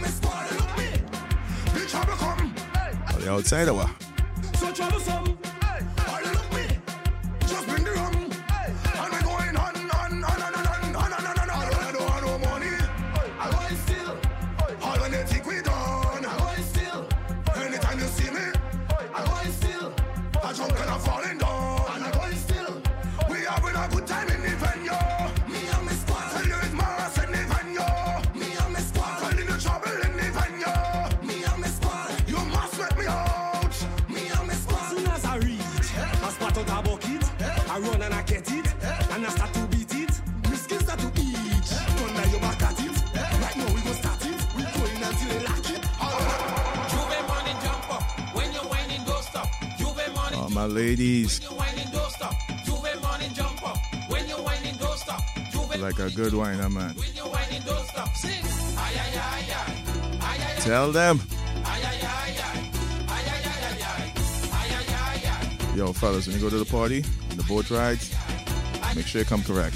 outside 3.31 3.67
of 3.67 3.77
our 3.77 4.10
tell 60.91 61.15
them. 61.15 61.21
Yo, 65.75 65.93
fellas, 65.93 66.27
when 66.27 66.35
you 66.35 66.41
go 66.41 66.49
to 66.49 66.57
the 66.57 66.65
party, 66.65 67.01
the 67.35 67.43
boat 67.43 67.69
rides, 67.71 68.13
make 68.95 69.07
sure 69.07 69.19
you 69.19 69.25
come 69.25 69.41
correct. 69.43 69.75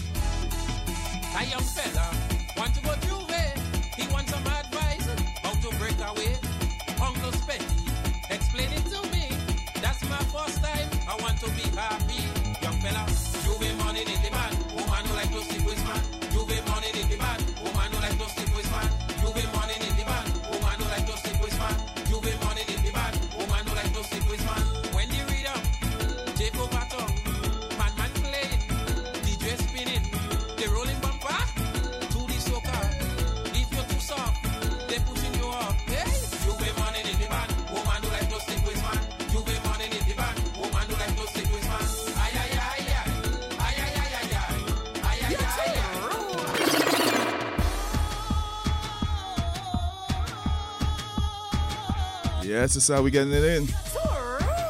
That's 52.65 52.73
just 52.73 52.89
how 52.89 53.03
we 53.03 53.11
getting 53.11 53.31
it 53.31 53.43
in 53.43 53.67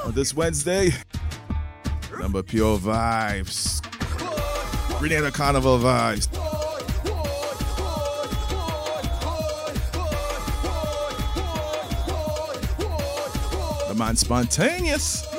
on 0.04 0.12
this 0.12 0.34
Wednesday. 0.34 0.92
Number 2.20 2.44
pure 2.44 2.78
vibes, 2.78 3.82
Grenada 5.00 5.32
Carnival 5.32 5.80
vibes. 5.80 6.30
The 13.88 13.96
man 13.96 14.18
spontaneous. 14.18 15.35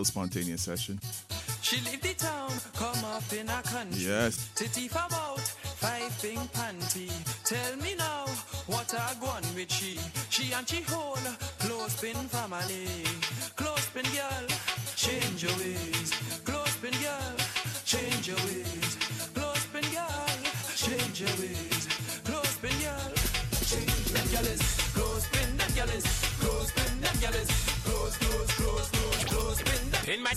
little 0.00 0.12
spontaneous 0.12 0.62
session. 0.62 0.98
She 1.60 1.76
leave 1.82 2.00
the 2.00 2.14
town, 2.14 2.50
come 2.74 3.04
up 3.04 3.30
in 3.34 3.46
a 3.50 3.60
country. 3.62 4.00
Yes. 4.00 4.50
Titty 4.54 4.88
five 4.88 6.12
panty. 6.54 7.10
Tell 7.44 7.76
me 7.76 7.94
now, 7.98 8.24
what 8.66 8.94
with 9.54 9.70
she? 9.70 9.98
She 10.30 10.54
and 10.54 10.66
she 10.66 10.80
whole 10.82 11.16
family. 12.28 12.88
Girl, 13.56 13.76
change 14.96 15.42
your 15.42 15.52
ways. 15.58 16.10
Girl, 16.44 16.64
change 17.84 18.28
your 18.28 18.38
ways. 18.48 18.96
Girl, 19.34 19.54
change 20.76 21.20
your 21.20 21.34
ways. 21.40 21.88
Girl, 22.24 22.44
change 23.68 24.12
that 24.16 24.28
girl 24.32 24.46
is. 24.46 26.06
That 27.00 27.20
girl 27.20 27.34
is 27.34 27.59
in 30.10 30.22
my 30.24 30.32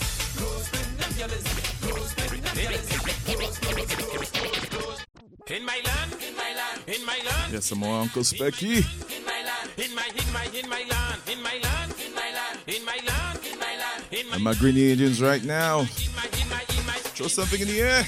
in 5.49 5.65
my 5.65 5.81
land, 5.83 6.13
in 6.13 6.35
my 6.35 6.53
land, 6.55 6.83
in 6.87 7.05
my 7.05 7.19
land. 7.25 7.53
Yes, 7.53 7.65
some 7.65 7.79
more 7.79 7.99
Uncle 8.01 8.21
Specky. 8.21 8.85
In 9.15 9.25
my 9.25 9.43
land, 9.43 9.69
in 9.77 9.93
my, 9.95 10.07
in 10.15 10.33
my, 10.33 10.45
in 10.45 10.69
my 10.69 10.83
land, 10.89 11.21
in 11.27 11.41
my 11.43 11.59
land, 11.61 11.93
in 11.99 12.15
my 12.15 12.29
land, 12.33 12.67
in 12.67 12.85
my 12.85 12.99
land, 13.05 13.39
in 13.43 13.59
my 13.59 13.75
land. 13.77 14.33
And 14.33 14.43
my 14.43 14.53
Grenadians 14.53 15.21
right 15.21 15.43
now. 15.43 15.83
Throw 17.15 17.27
something 17.27 17.61
in 17.61 17.67
the 17.67 17.81
air. 17.81 18.03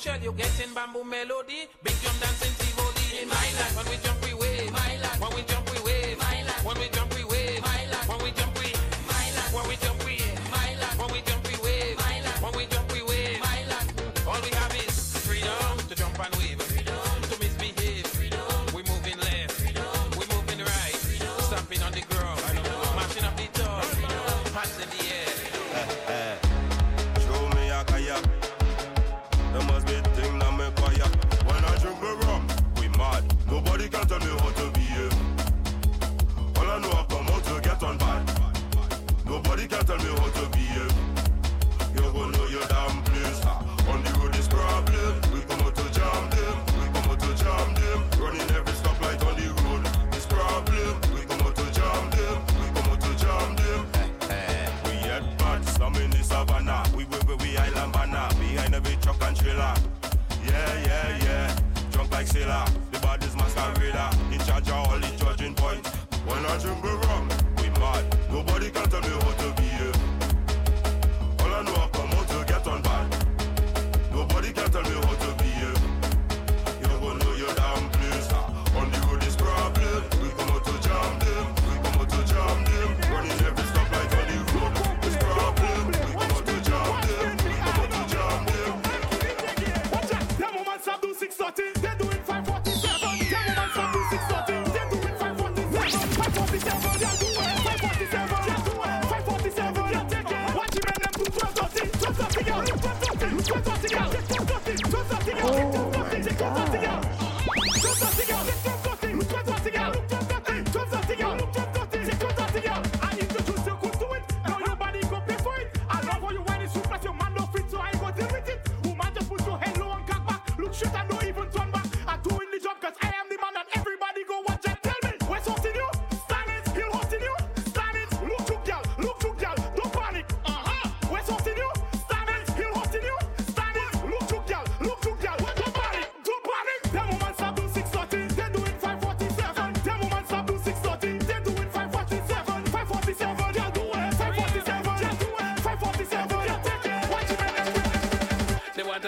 Shell 0.00 0.18
you're 0.22 0.32
getting 0.32 0.72
bamboo 0.72 1.04
melody. 1.04 1.68
Big 1.82 1.92
jump 2.00 2.18
dancing, 2.20 2.54
Tivoli. 2.56 3.20
In 3.20 3.28
my 3.28 3.34
life, 3.34 3.76
when 3.76 3.84
we 3.90 4.02
jump, 4.02 4.24
we 4.24 4.32
wave. 4.32 4.68
In 4.68 4.72
my 4.72 4.96
life, 4.96 5.20
when 5.20 5.34
we 5.34 5.42
jump, 5.42 5.69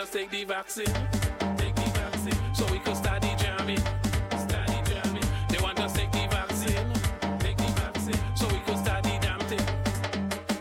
just 0.03 0.15
take 0.15 0.31
the 0.31 0.43
vaccine, 0.43 0.85
take 1.57 1.77
the 1.77 1.91
vaccine, 1.95 2.55
so 2.55 2.67
we 2.73 2.81
could 2.81 2.97
study 2.97 3.33
jamming, 3.39 3.79
study 4.37 4.81
jamming. 4.85 5.23
They 5.49 5.59
want 5.63 5.79
us 5.79 5.93
take 5.93 6.11
the 6.11 6.27
vaccine, 6.29 6.93
take 7.39 7.57
the 7.57 7.71
vaccine, 7.81 8.19
so 8.35 8.49
we 8.49 8.59
damn 9.21 9.39
thing. 9.51 9.65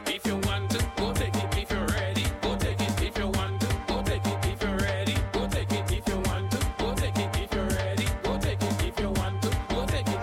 If 0.05 0.27
you 0.27 0.37
want 0.47 0.69
to, 0.71 0.85
go 0.95 1.11
take 1.13 1.33
it. 1.33 1.57
If 1.57 1.71
you're 1.71 1.87
ready, 1.87 2.25
go 2.43 2.55
take 2.57 2.81
it. 2.81 3.01
If 3.01 3.17
you 3.17 3.29
want 3.29 3.59
to, 3.61 3.67
go 3.87 4.03
take 4.03 4.27
it. 4.27 4.45
If 4.45 4.61
you're 4.61 4.77
ready, 4.77 5.15
go 5.33 5.47
take 5.47 5.71
it. 5.71 5.91
If 5.91 6.07
you 6.07 6.19
want 6.19 6.51
to, 6.51 6.59
go 6.77 6.93
take 6.93 7.17
it. 7.17 7.35
If 7.41 7.53
you're 7.55 7.65
ready, 7.65 8.05
go 8.21 8.37
take 8.37 8.61
it. 8.61 8.83
If 8.85 8.99
you 8.99 9.09
want 9.09 9.41
to, 9.41 9.49
go 9.69 9.85
take 9.87 10.07
it. 10.07 10.19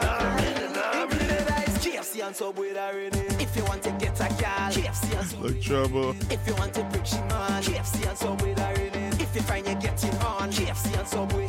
If 3.41 3.57
you 3.57 3.65
want 3.65 3.83
to 3.83 3.89
trouble. 5.61 6.11
If 6.31 6.47
you 6.47 6.55
want 6.55 6.73
to 6.75 6.85
preach 6.85 7.15
man, 7.15 7.63
KFC 7.63 8.09
and 8.09 8.17
Subway 8.17 8.55
that 8.55 8.98
ready. 9.39 9.39
If 9.39 9.43
you 9.43 9.43
find 9.43 9.69
you 9.69 9.75
getting 9.89 10.19
on, 10.21 10.51
KFC 10.51 10.99
and 10.99 11.09
Subway. 11.09 11.47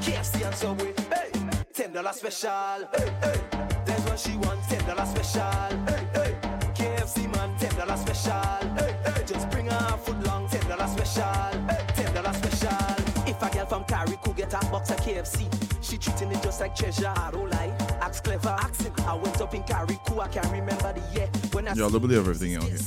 KFC 0.00 0.46
and 0.46 0.54
Subway. 0.54 0.94
Hey, 1.10 1.30
ten 1.72 1.92
dollar 1.92 2.12
special. 2.12 2.50
Hey, 2.94 3.12
hey. 3.22 3.40
That's 3.84 4.08
what 4.08 4.18
she 4.18 4.36
wants. 4.36 4.68
Ten 4.68 4.84
dollar 4.86 5.06
special. 5.06 5.42
Hey, 5.86 6.06
hey. 6.14 6.36
KFC 6.74 7.34
man, 7.34 7.56
ten 7.58 7.74
dollar 7.76 7.96
special. 7.96 8.32
Hey, 8.76 8.96
hey. 9.04 9.24
Just 9.26 9.50
bring 9.50 9.66
her 9.66 9.96
food 9.98 10.24
long. 10.26 10.48
Ten 10.48 10.66
dollar 10.68 10.86
special. 10.86 11.24
Hey, 11.68 11.86
ten 11.94 12.14
dollar 12.14 12.32
special. 12.32 13.26
If 13.26 13.42
a 13.42 13.50
girl 13.54 13.66
from 13.66 13.84
Cari 13.84 14.16
could 14.22 14.36
get 14.36 14.52
a 14.54 14.58
box 14.70 14.90
of 14.90 14.96
KFC, 14.98 15.48
she 15.82 15.98
treating 15.98 16.32
it 16.32 16.42
just 16.42 16.60
like 16.60 16.74
treasure. 16.74 17.12
I 17.16 17.30
don't 17.30 17.50
lie. 17.50 17.74
Ask 18.00 18.24
clever. 18.24 18.56
Accent. 18.60 19.00
I 19.06 19.14
went 19.14 19.40
up 19.40 19.54
in 19.54 19.62
Cari. 19.64 19.98
I 20.20 20.28
can't 20.28 20.46
remember 20.52 20.92
the 20.92 21.02
year 21.14 21.28
when 21.52 21.66
I 21.68 21.74
Y'all 21.74 21.90
don't 21.90 22.00
believe 22.00 22.18
everything 22.18 22.56
out 22.56 22.64
here. 22.64 22.78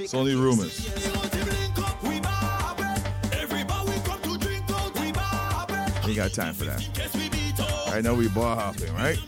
It's 0.00 0.14
only 0.14 0.34
rumors. 0.34 1.43
Ain't 6.14 6.32
got 6.32 6.44
time 6.44 6.54
for 6.54 6.64
that. 6.66 7.90
I 7.92 8.00
know 8.00 8.14
we 8.14 8.28
bar 8.28 8.54
hopping, 8.54 8.94
right? 8.94 9.18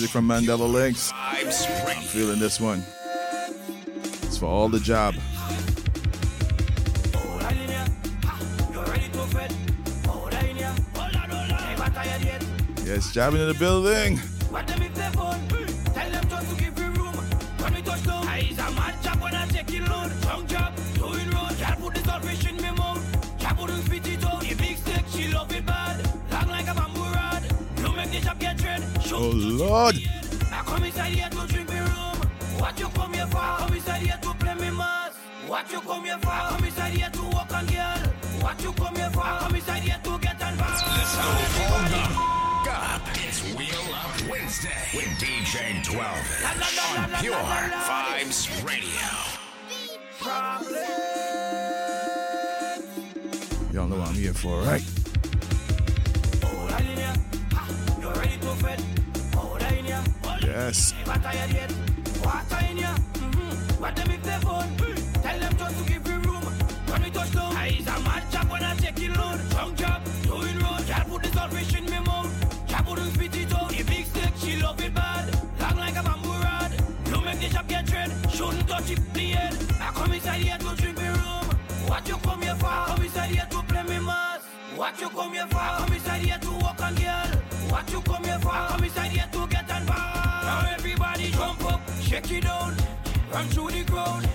Music 0.00 0.12
from 0.12 0.28
Mandela 0.28 0.66
Linkz. 0.66 1.12
I'm 1.14 2.02
feeling 2.02 2.38
this 2.38 2.58
one. 2.58 2.82
It's 4.22 4.38
for 4.38 4.46
all 4.46 4.70
the 4.70 4.80
job. 4.80 5.14
Yes, 12.82 13.12
jabbing 13.12 13.42
in 13.42 13.48
the 13.48 13.56
building. 13.58 14.18
12 45.82 46.04
on 46.98 47.10
Pure 47.20 47.34
Vibes 47.34 48.64
Radio. 48.64 48.90
Y'all 53.72 53.88
know 53.88 53.96
what 53.96 54.08
I'm 54.08 54.14
here 54.14 54.34
for, 54.34 54.60
right? 54.62 54.99
Up, 92.20 92.26
shake 92.26 92.38
it 92.38 92.44
down, 92.44 92.76
run 93.32 93.46
through 93.48 93.70
the 93.70 93.84
crowd. 93.84 94.28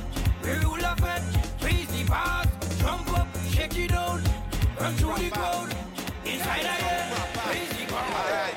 We 0.43 0.51
rule 0.65 0.75
a 0.75 0.95
fed, 0.95 1.23
please 1.59 1.87
the 1.87 2.03
pass. 2.05 2.47
Jump 2.79 3.17
up, 3.17 3.27
shake 3.49 3.77
it 3.77 3.89
down, 3.89 4.21
run 4.79 4.93
through 4.95 5.17
the 5.17 5.29
crowd. 5.29 5.75
Inside 6.25 6.59
again, 6.61 7.11
please 7.33 7.69
the 7.69 7.85
crowd. 7.85 8.55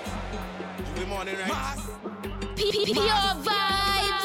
Good 0.95 1.09
morning, 1.09 1.37
right? 1.49 1.77
Pure 2.57 3.05
vibes. 3.45 4.25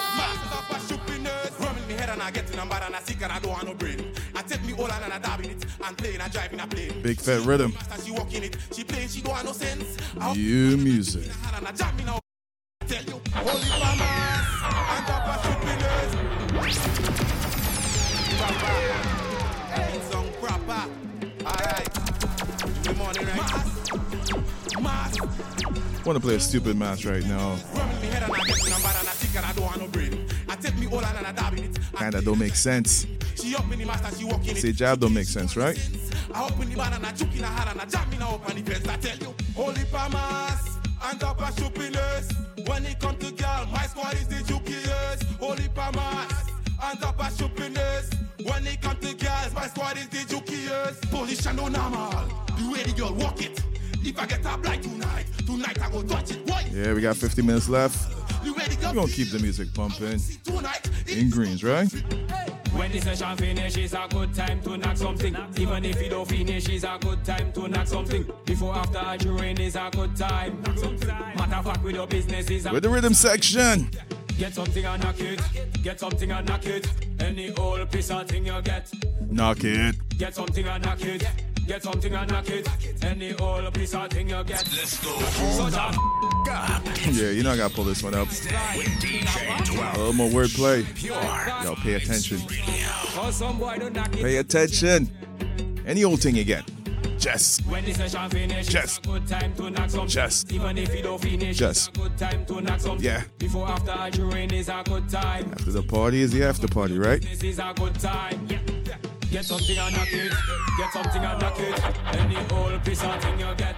Rumming 1.60 1.88
me 1.88 1.94
head 1.94 2.10
and 2.10 2.22
I 2.22 2.32
get 2.32 2.52
in 2.52 2.60
a 2.60 2.66
bar 2.66 2.82
and 2.86 2.96
I 2.96 3.00
sick 3.00 3.22
and 3.22 3.32
I 3.32 3.40
don't 3.40 3.52
want 3.52 3.66
no 3.66 3.74
brain. 3.74 4.14
I 4.36 4.42
take 4.42 4.64
me 4.66 4.74
all 4.74 4.92
and 4.92 5.14
I 5.14 5.20
dab 5.20 5.40
in 5.42 5.52
it 5.52 5.66
and 5.86 5.98
play 5.98 6.14
and 6.14 6.24
I 6.24 6.28
drive 6.28 6.52
in 6.52 6.60
a 6.60 6.68
plane. 6.68 7.02
Big 7.02 7.20
fat 7.20 7.46
rhythm. 7.46 7.74
As 7.92 8.06
she 8.06 8.12
walk 8.12 8.34
in 8.34 8.44
it, 8.44 8.58
she 8.74 8.84
play, 8.84 9.08
she 9.08 9.22
don't 9.22 9.36
have 9.36 9.46
no 9.46 9.54
sense. 9.54 9.98
I 10.20 10.34
New 10.34 10.78
music. 10.78 11.32
hard 11.32 11.60
and 11.60 11.68
I 11.68 11.72
jam 11.72 11.94
stupidness. 15.44 16.10
Proper. 20.42 20.90
Alright, 21.46 21.90
good 22.84 22.98
morning, 22.98 23.26
right? 23.26 23.38
Mass, 23.38 23.68
mass. 24.82 25.18
Want 26.06 26.18
to 26.18 26.22
play 26.22 26.36
a 26.36 26.40
stupid 26.40 26.76
match 26.78 27.06
right 27.06 27.26
now. 27.26 27.58
In 28.02 28.12
in. 31.58 31.74
Kinda 31.98 32.22
don't 32.22 32.40
make 32.40 32.56
sense. 32.56 33.06
In 33.44 33.56
in. 34.48 34.56
Say 34.56 34.72
jab 34.72 35.00
don't 35.00 35.14
make 35.14 35.28
sense, 35.28 35.56
right? 35.56 35.80
I 36.34 36.46
open 36.46 36.70
the 36.70 36.76
juke 37.16 37.36
in 37.36 37.44
and 37.44 37.82
I 37.82 37.86
jam 37.86 38.12
fence. 38.64 38.88
I 38.88 38.98
tell 38.98 39.18
you, 39.18 39.34
holy 39.56 39.84
and 41.06 41.20
top 41.20 41.42
of 41.42 41.54
stupidness. 41.54 42.32
When 42.66 42.86
it 42.86 43.00
come 43.00 43.18
to 43.18 43.32
girl, 43.32 43.68
my 43.72 43.86
squad 43.88 44.14
is 44.14 44.28
the 44.28 44.36
jukiest. 44.36 45.24
Holy 45.40 45.68
pamas 45.70 46.34
and 46.84 47.00
top 47.00 47.20
of 47.20 47.32
stupidness. 47.32 48.10
When 48.44 48.68
it 48.68 48.82
come 48.82 48.98
to 48.98 49.14
girls, 49.14 49.54
my 49.54 49.68
squad 49.68 49.98
is 49.98 50.08
the 50.10 50.20
jukiest. 50.34 51.10
Position 51.12 51.56
no 51.56 51.68
normal, 51.68 52.12
the 52.58 52.72
way 52.72 52.84
the 52.84 52.94
girl 52.94 53.14
walk 53.14 53.42
it. 53.42 53.62
If 54.04 54.20
I 54.20 54.26
get 54.26 54.46
up 54.46 54.66
like 54.66 54.82
tonight, 54.82 55.26
tonight 55.46 55.82
I 55.82 55.90
go 55.90 56.04
touch 56.04 56.32
it. 56.32 56.46
Why? 56.46 56.68
Yeah, 56.72 56.94
we 56.94 57.02
got 57.02 57.16
50 57.16 57.42
minutes 57.42 57.70
left. 57.70 58.23
The 58.44 58.52
way 58.52 58.68
the 58.68 58.88
We're 58.88 58.94
gonna 58.94 59.08
keep 59.12 59.30
the 59.30 59.40
music 59.40 59.74
pumping. 59.74 60.20
In 61.08 61.30
greens, 61.30 61.64
right? 61.64 61.92
When 62.74 62.92
the 62.92 63.00
session 63.00 63.38
finish, 63.38 63.78
it's 63.78 63.94
a 63.94 64.08
good 64.10 64.34
time 64.34 64.62
to 64.64 64.78
knock 64.78 64.98
something. 64.98 65.36
Even 65.58 65.86
if 65.86 66.02
it 66.02 66.10
don't 66.10 66.28
finish, 66.28 66.68
it's 66.70 66.84
a 66.84 66.98
good 67.00 67.24
time 67.24 67.52
to 67.54 67.68
knock 67.68 67.88
something. 67.88 68.26
Before, 68.46 68.76
after, 68.76 68.98
and 68.98 69.22
during 69.22 69.60
is 69.60 69.76
a 69.76 69.90
good 69.92 70.16
time. 70.16 70.62
Matter 70.64 71.56
of 71.56 71.66
fact, 71.66 71.84
with 71.84 71.96
your 71.96 72.08
business 72.08 72.50
is 72.50 72.68
With 72.70 72.84
the 72.84 72.90
rhythm 72.90 73.14
section. 73.14 73.90
Get 74.40 74.56
something 74.56 74.84
and 74.84 75.04
knock 75.04 75.20
it. 75.20 75.40
Get 75.84 76.00
something 76.00 76.32
and 76.32 76.48
knock 76.48 76.66
it. 76.66 76.88
Any 77.20 77.52
old 77.54 77.92
piece 77.92 78.10
of 78.10 78.28
thing 78.28 78.48
you 78.48 78.62
get, 78.64 78.92
Knock 79.30 79.64
it. 79.64 79.96
get 80.18 80.34
something 80.36 80.66
and 80.68 80.84
knock 80.84 81.02
it. 81.02 81.24
Get 81.68 81.82
something 81.82 82.14
and 82.14 82.30
knock 82.30 82.50
it. 82.50 82.68
Any 83.04 83.34
old 83.36 83.74
piece 83.74 83.94
of 83.96 84.10
thing 84.10 84.30
you 84.30 84.44
get. 84.44 84.68
Let's 84.76 85.04
go. 85.04 85.18
Such 85.20 85.74
a 85.74 87.12
Yeah, 87.12 87.30
you 87.30 87.44
know 87.44 87.52
I 87.52 87.58
gotta 87.58 87.74
pull 87.74 87.86
this 87.86 88.04
one 88.04 88.14
up. 88.14 88.28
A 88.28 89.98
little 89.98 90.14
more 90.14 90.30
wordplay. 90.30 90.84
Yo, 91.64 91.76
pay 91.76 91.94
attention. 91.94 92.40
Cause 93.16 93.38
some 93.38 93.58
boy 93.60 93.78
don't 93.80 93.94
knock 93.94 94.14
it. 94.14 94.22
Pay 94.22 94.38
attention. 94.38 95.10
Any 95.86 96.04
old 96.04 96.22
thing 96.22 96.36
you 96.36 96.44
get. 96.44 96.70
Just. 97.18 97.66
When 97.68 97.86
the 97.86 97.94
session 97.94 98.30
finish, 98.30 98.68
Just. 98.68 99.06
a 99.06 99.10
good 99.10 99.28
time 99.28 99.56
to 99.56 99.70
knock 99.70 99.90
some. 99.90 100.08
Just. 100.08 100.52
Even 100.52 100.78
if 100.78 100.94
you 100.94 101.04
don't 101.04 101.22
finish, 101.22 101.58
Just. 101.58 101.96
a 101.96 102.00
good 102.02 102.18
time 102.18 102.46
to 102.48 102.60
knock 102.60 102.82
some. 102.82 102.98
Yeah. 103.00 103.24
Before, 103.38 103.66
after, 103.70 104.10
during 104.12 104.52
is 104.52 104.68
a 104.68 104.84
good 104.84 105.08
time. 105.08 105.50
After 105.54 105.72
the 105.72 105.84
party 105.84 106.22
is 106.22 106.34
the 106.34 106.44
after 106.44 106.68
party, 106.68 107.00
right? 107.00 107.22
This 107.22 107.44
is 107.44 107.60
a 107.60 107.74
good 107.78 107.98
time. 107.98 108.48
Get 109.34 109.46
something 109.46 109.76
and 109.80 109.96
knock 109.96 110.14
it. 110.14 110.32
Get 110.78 110.94
something 110.94 111.26
and 111.26 111.42
knock 111.42 111.60
it. 111.60 111.84
Any 112.20 112.38
old 112.52 112.86
piece 112.86 113.04
of 113.04 113.20
thing 113.20 113.40
you 113.40 113.56
get. 113.58 113.76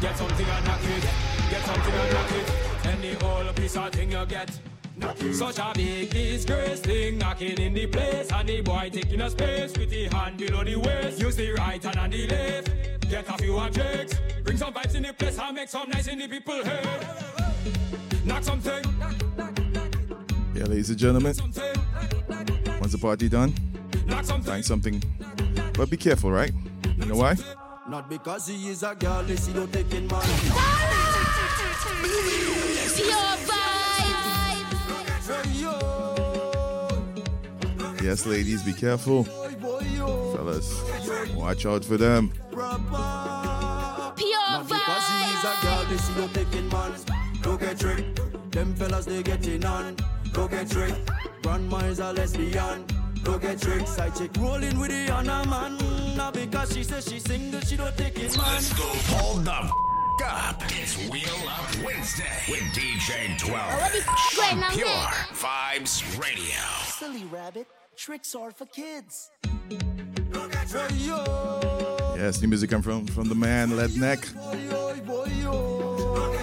Get 0.00 0.16
something 0.16 0.46
and 0.46 0.64
knock 0.64 0.84
it. 0.84 1.04
Get 1.50 1.64
something 1.64 1.92
and 1.92 2.12
knock 2.12 2.30
it. 2.30 2.86
Any 2.86 3.16
old 3.16 3.56
piece 3.56 3.76
of 3.76 3.90
thing 3.90 4.12
you 4.12 4.24
get. 4.26 4.60
Such 5.32 5.58
a 5.58 5.72
big 5.74 6.10
disgrace 6.10 6.78
thing 6.78 7.18
knocking 7.18 7.58
in 7.58 7.74
the 7.74 7.88
place 7.88 8.30
and 8.30 8.48
the 8.48 8.60
boy 8.60 8.90
taking 8.92 9.20
a 9.22 9.28
space 9.28 9.76
with 9.76 9.90
the 9.90 10.04
hand 10.04 10.36
below 10.36 10.62
the 10.62 10.76
waist. 10.76 11.20
Use 11.20 11.34
the 11.34 11.50
right 11.54 11.82
hand 11.82 11.98
and 11.98 12.12
the 12.12 12.28
left. 12.28 13.10
Get 13.10 13.28
a 13.28 13.38
few 13.38 13.58
objects. 13.58 14.20
Bring 14.44 14.56
some 14.56 14.72
vibes 14.72 14.94
in 14.94 15.02
the 15.02 15.12
place 15.14 15.36
and 15.40 15.56
make 15.56 15.68
some 15.68 15.90
nice 15.90 16.06
in 16.06 16.20
the 16.20 16.28
people 16.28 16.62
head. 16.62 16.86
Knock 18.24 18.44
something. 18.44 18.84
Yeah, 20.54 20.66
ladies 20.66 20.90
and 20.90 20.98
gentlemen. 20.98 21.34
Once 22.80 22.92
the 22.92 22.98
party 22.98 23.28
done, 23.28 23.52
Knock. 23.52 23.71
Find 24.42 24.64
something. 24.64 25.02
But 25.74 25.90
be 25.90 25.96
careful, 25.96 26.30
right? 26.30 26.52
You 26.98 27.06
know 27.06 27.16
why? 27.16 27.36
Not 27.88 28.08
because 28.08 28.46
he 28.46 28.68
is 28.68 28.82
a 28.82 28.94
girl, 28.94 29.22
they 29.24 29.36
see 29.36 29.52
no 29.52 29.66
taking 29.66 30.06
man. 30.06 30.22
Pure 32.94 33.36
vibe. 33.48 33.72
Yes, 38.02 38.26
ladies, 38.26 38.62
be 38.62 38.72
careful. 38.72 39.24
Fellas, 39.24 40.82
watch 41.34 41.66
out 41.66 41.84
for 41.84 41.96
them. 41.96 42.32
Pure 42.50 42.62
Not 44.50 44.68
because 44.68 45.06
he 45.08 45.32
is 45.32 45.44
a 45.44 45.54
girl, 45.62 45.84
they 45.88 45.96
see 45.96 46.14
no 46.20 46.28
taking 46.28 46.68
man. 46.68 46.92
Don't 47.42 47.60
get 47.60 47.78
tricked. 47.78 48.20
Them 48.52 48.74
fellas 48.74 49.06
they 49.06 49.22
getting 49.22 49.64
on. 49.64 49.96
Don't 50.32 50.50
get 50.50 50.70
tricked. 50.70 51.10
Grandma 51.42 51.78
is 51.78 51.98
a 51.98 52.12
lesbian. 52.12 52.84
Don't 53.24 53.40
get 53.40 53.60
tricked. 53.60 53.88
Side 53.88 54.14
chick 54.16 54.30
rolling 54.38 54.78
with 54.78 54.90
the 54.90 55.12
other 55.14 55.48
man. 55.48 55.78
Not 56.16 56.34
because 56.34 56.72
she 56.74 56.82
says 56.82 57.08
she's 57.08 57.24
single, 57.24 57.60
she 57.60 57.76
don't 57.76 57.96
take 57.96 58.18
it 58.18 58.36
man. 58.36 58.46
Let's 58.54 58.72
go. 58.72 58.84
Hold 59.16 59.44
the 59.44 59.52
f- 59.54 59.70
up. 60.24 60.62
It's 60.68 60.96
Wheel 61.10 61.48
Up 61.48 61.84
Wednesday 61.84 62.24
with 62.48 62.60
DJ 62.74 63.36
12. 63.38 63.56
Already 63.56 63.98
on 64.64 64.70
Pure. 64.72 64.86
Vibes 64.86 66.20
Radio. 66.20 66.60
Silly 66.84 67.24
rabbit, 67.24 67.66
tricks 67.96 68.34
are 68.34 68.50
for 68.52 68.66
kids. 68.66 69.30
Yes, 72.16 72.40
new 72.40 72.48
music 72.48 72.70
come 72.70 72.82
from 72.82 73.06
from 73.06 73.28
the 73.28 73.34
man 73.34 73.70
Ledneck. 73.70 74.20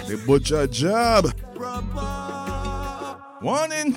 The 0.08 0.22
butcher 0.26 0.66
job. 0.66 1.32
Warning. 3.40 3.96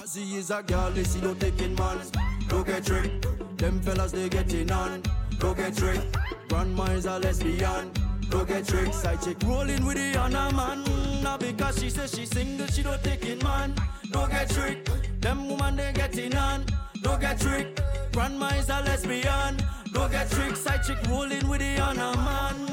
Don't 2.53 2.67
get 2.67 2.85
tricked. 2.85 3.57
Them 3.57 3.81
fellas 3.81 4.11
they 4.11 4.29
getting 4.29 4.71
on. 4.71 5.01
Don't 5.39 5.57
get 5.57 5.75
tricked. 5.75 6.05
Grandma 6.49 6.83
is 6.91 7.07
a 7.07 7.17
lesbian. 7.17 7.91
Don't 8.29 8.47
get 8.47 8.67
tricked. 8.67 8.93
Side 8.93 9.23
chick 9.23 9.37
rolling 9.43 9.83
with 9.83 9.97
the 9.97 10.19
other 10.19 10.55
man. 10.55 10.83
Not 11.23 11.39
because 11.39 11.79
she 11.81 11.89
says 11.89 12.13
she's 12.15 12.29
single, 12.29 12.67
she 12.67 12.83
don't 12.83 13.03
taking 13.03 13.43
man. 13.43 13.73
Don't 14.11 14.29
get 14.29 14.51
tricked. 14.51 14.91
Them 15.19 15.49
woman 15.49 15.77
they 15.77 15.93
getting 15.93 16.35
on. 16.35 16.63
Don't 17.01 17.19
get 17.19 17.39
tricked. 17.39 17.81
Grandma 18.11 18.49
is 18.49 18.69
a 18.69 18.81
lesbian. 18.81 19.57
Don't 19.91 20.11
get 20.11 20.29
tricked. 20.29 20.57
Side 20.57 20.83
chick 20.83 20.99
rolling 21.09 21.47
with 21.47 21.59
the 21.59 21.81
other 21.81 22.15
man. 22.17 22.72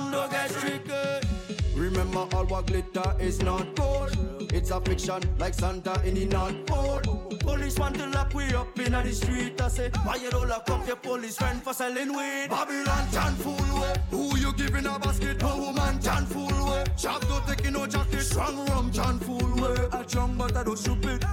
All 2.41 2.47
what 2.47 2.67
glitter 2.67 3.15
is 3.21 3.43
not 3.43 3.75
gold. 3.77 4.17
It's 4.53 4.71
a 4.71 4.81
fiction 4.81 5.23
like 5.39 5.55
Santa 5.55 6.01
in 6.05 6.15
the 6.15 6.25
North 6.27 6.67
Pole. 6.67 7.01
Police 7.41 7.79
want 7.79 7.97
to 7.97 8.07
lock 8.07 8.33
we 8.35 8.45
up 8.55 8.79
in 8.79 8.93
the 8.93 9.13
street. 9.13 9.61
I 9.61 9.69
say, 9.69 9.91
why 10.05 10.17
you 10.17 10.31
don't 10.31 10.49
lock 10.49 10.69
up 10.71 10.87
your 10.87 10.97
police 10.97 11.37
friend 11.37 11.63
for 11.63 11.75
selling 11.75 12.13
weed? 12.17 12.49
Babylon 12.49 13.07
John 13.13 13.35
fool 13.35 13.81
way. 13.81 13.95
Who 14.11 14.39
you 14.39 14.53
giving 14.55 14.87
a 14.87 14.99
basket? 14.99 15.41
No 15.43 15.57
woman 15.59 16.01
John 16.01 16.25
fool 16.27 16.71
way. 16.71 16.85
Sharp 16.97 17.27
don't 17.29 17.47
take 17.47 17.71
no 17.71 17.87
jacket. 17.87 18.23
Strong 18.23 18.67
rum 18.69 18.91
John 18.91 19.19
fool 19.21 19.55
way. 19.63 19.77
A 19.93 20.05
young 20.09 20.37
but 20.37 20.57
I 20.57 20.65
don't 20.65 20.79
stupid. 20.79 21.25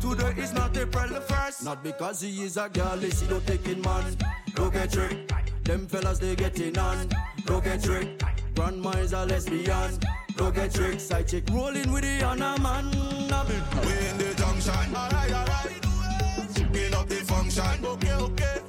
Today 0.00 0.34
is 0.36 0.52
not 0.52 0.76
April 0.76 1.08
the 1.08 1.20
first. 1.20 1.64
Not 1.64 1.82
because 1.84 2.20
he 2.20 2.42
is 2.42 2.56
a 2.56 2.68
girl, 2.68 2.96
they 2.96 3.10
see 3.10 3.28
no 3.28 3.40
taking 3.40 3.80
man. 3.82 4.16
Don't 4.54 4.72
get 4.72 4.92
tricked. 4.92 5.32
Them 5.64 5.86
fellas 5.86 6.18
they 6.18 6.34
getting 6.34 6.76
on. 6.78 7.08
Don't 7.44 7.62
get 7.62 7.82
tricked. 7.82 8.24
Grandma 8.54 8.90
is 8.90 9.12
a 9.12 9.24
lesbian. 9.26 9.98
Don't 10.36 10.54
get 10.54 10.72
tricked. 10.72 11.00
Side 11.00 11.28
chick 11.28 11.44
rolling 11.50 11.90
with 11.90 12.02
the 12.02 12.26
other 12.26 12.60
man. 12.62 12.90
We 12.90 13.92
in 14.08 14.18
the 14.18 14.34
junction. 14.36 14.94
Alright, 14.94 15.32
alright. 15.32 16.72
Bring 16.72 16.94
up 16.94 17.08
the 17.08 17.16
function. 17.16 17.84
Okay, 17.84 18.12
okay. 18.12 18.60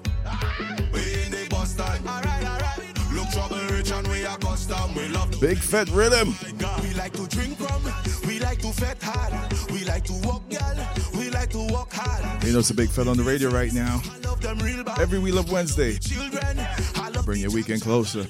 We 0.93 1.23
in 1.23 1.31
the 1.31 1.47
bus 1.49 1.71
stand. 1.71 2.07
Alright, 2.07 2.45
alright. 2.45 3.13
Look 3.13 3.29
trouble 3.31 3.57
rich 3.75 3.91
and 3.91 4.07
we 4.07 4.25
are 4.25 4.37
custom. 4.37 4.95
We 4.95 5.07
love 5.09 5.39
Big 5.41 5.57
fat 5.57 5.89
rhythm. 5.89 6.33
Oh 6.63 6.79
we 6.81 6.93
like 6.93 7.13
to 7.13 7.27
drink 7.27 7.59
rum. 7.59 7.83
We 8.25 8.39
like 8.39 8.59
to 8.59 8.71
fet 8.71 8.97
hard. 9.01 9.33
We 9.71 9.83
like 9.83 10.05
to 10.05 10.13
walk, 10.23 10.49
girl. 10.49 10.87
We 11.17 11.29
like 11.29 11.49
to 11.51 11.59
walk 11.71 11.93
hard. 11.93 12.43
You 12.43 12.53
know 12.53 12.59
it's 12.59 12.69
a 12.69 12.73
big 12.73 12.89
fella 12.89 13.11
on 13.11 13.17
the 13.17 13.23
radio 13.23 13.49
right 13.49 13.73
now. 13.73 14.01
Love 14.23 14.41
them 14.41 14.57
real 14.59 14.83
bad. 14.83 14.99
Every 14.99 15.19
We 15.19 15.31
Love 15.31 15.51
Wednesday. 15.51 15.97
Children. 15.97 16.59
I 16.95 17.09
love 17.09 17.25
Bring 17.25 17.41
your 17.41 17.51
weekend 17.51 17.81
closer. 17.81 18.25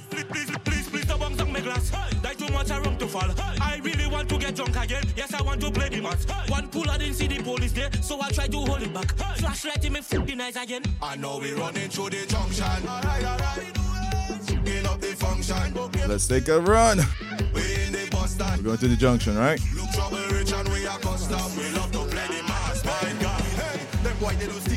There's 2.57 2.69
too 2.69 2.89
much 2.89 2.99
to 2.99 3.07
fall. 3.07 3.29
I 3.61 3.79
really 3.83 4.07
want 4.07 4.29
to 4.29 4.37
get 4.37 4.55
drunk 4.55 4.75
again. 4.75 5.03
Yes, 5.15 5.33
I 5.33 5.41
want 5.41 5.61
to 5.61 5.71
play 5.71 5.89
the 5.89 6.01
match. 6.01 6.25
One 6.49 6.67
pull, 6.69 6.89
I 6.89 6.97
didn't 6.97 7.15
see 7.15 7.27
the 7.27 7.41
police 7.43 7.71
there, 7.71 7.89
so 8.01 8.21
I 8.21 8.31
try 8.31 8.47
to 8.47 8.57
hold 8.57 8.81
it 8.81 8.93
back. 8.93 9.15
Flashlight 9.37 9.85
in 9.85 9.93
me 9.93 10.01
fucking 10.01 10.41
eyes 10.41 10.55
again. 10.55 10.83
I 11.01 11.15
know 11.15 11.37
we 11.37 11.53
running 11.53 11.89
through 11.89 12.09
the 12.09 12.25
junction. 12.27 12.65
Alright, 12.65 13.23
alright. 13.23 13.77
Up 14.85 15.01
the 15.01 15.07
function. 15.07 15.73
Let's 16.07 16.27
take 16.27 16.47
a 16.47 16.59
run. 16.61 16.99
We 17.53 17.61
in 17.85 17.91
the 17.93 18.07
bus 18.11 18.31
stand. 18.31 18.57
We're 18.57 18.63
going 18.63 18.77
to 18.77 18.87
the 18.87 18.95
junction, 18.95 19.37
right? 19.37 19.59
Look 19.75 19.91
trouble 19.91 20.17
rich 20.31 20.53
and 20.53 20.69
we 20.69 20.85
are 20.87 20.99
custom. 20.99 21.39
We 21.57 21.69
love 21.71 21.91
to 21.91 22.05
play 22.05 22.27
the 22.27 22.43
mass, 22.43 22.85
my 22.85 23.13
God. 23.21 23.41
Hey, 23.41 23.79
them 24.03 24.17
boy 24.19 24.33
they 24.35 24.47
don't 24.47 24.61
stick 24.61 24.76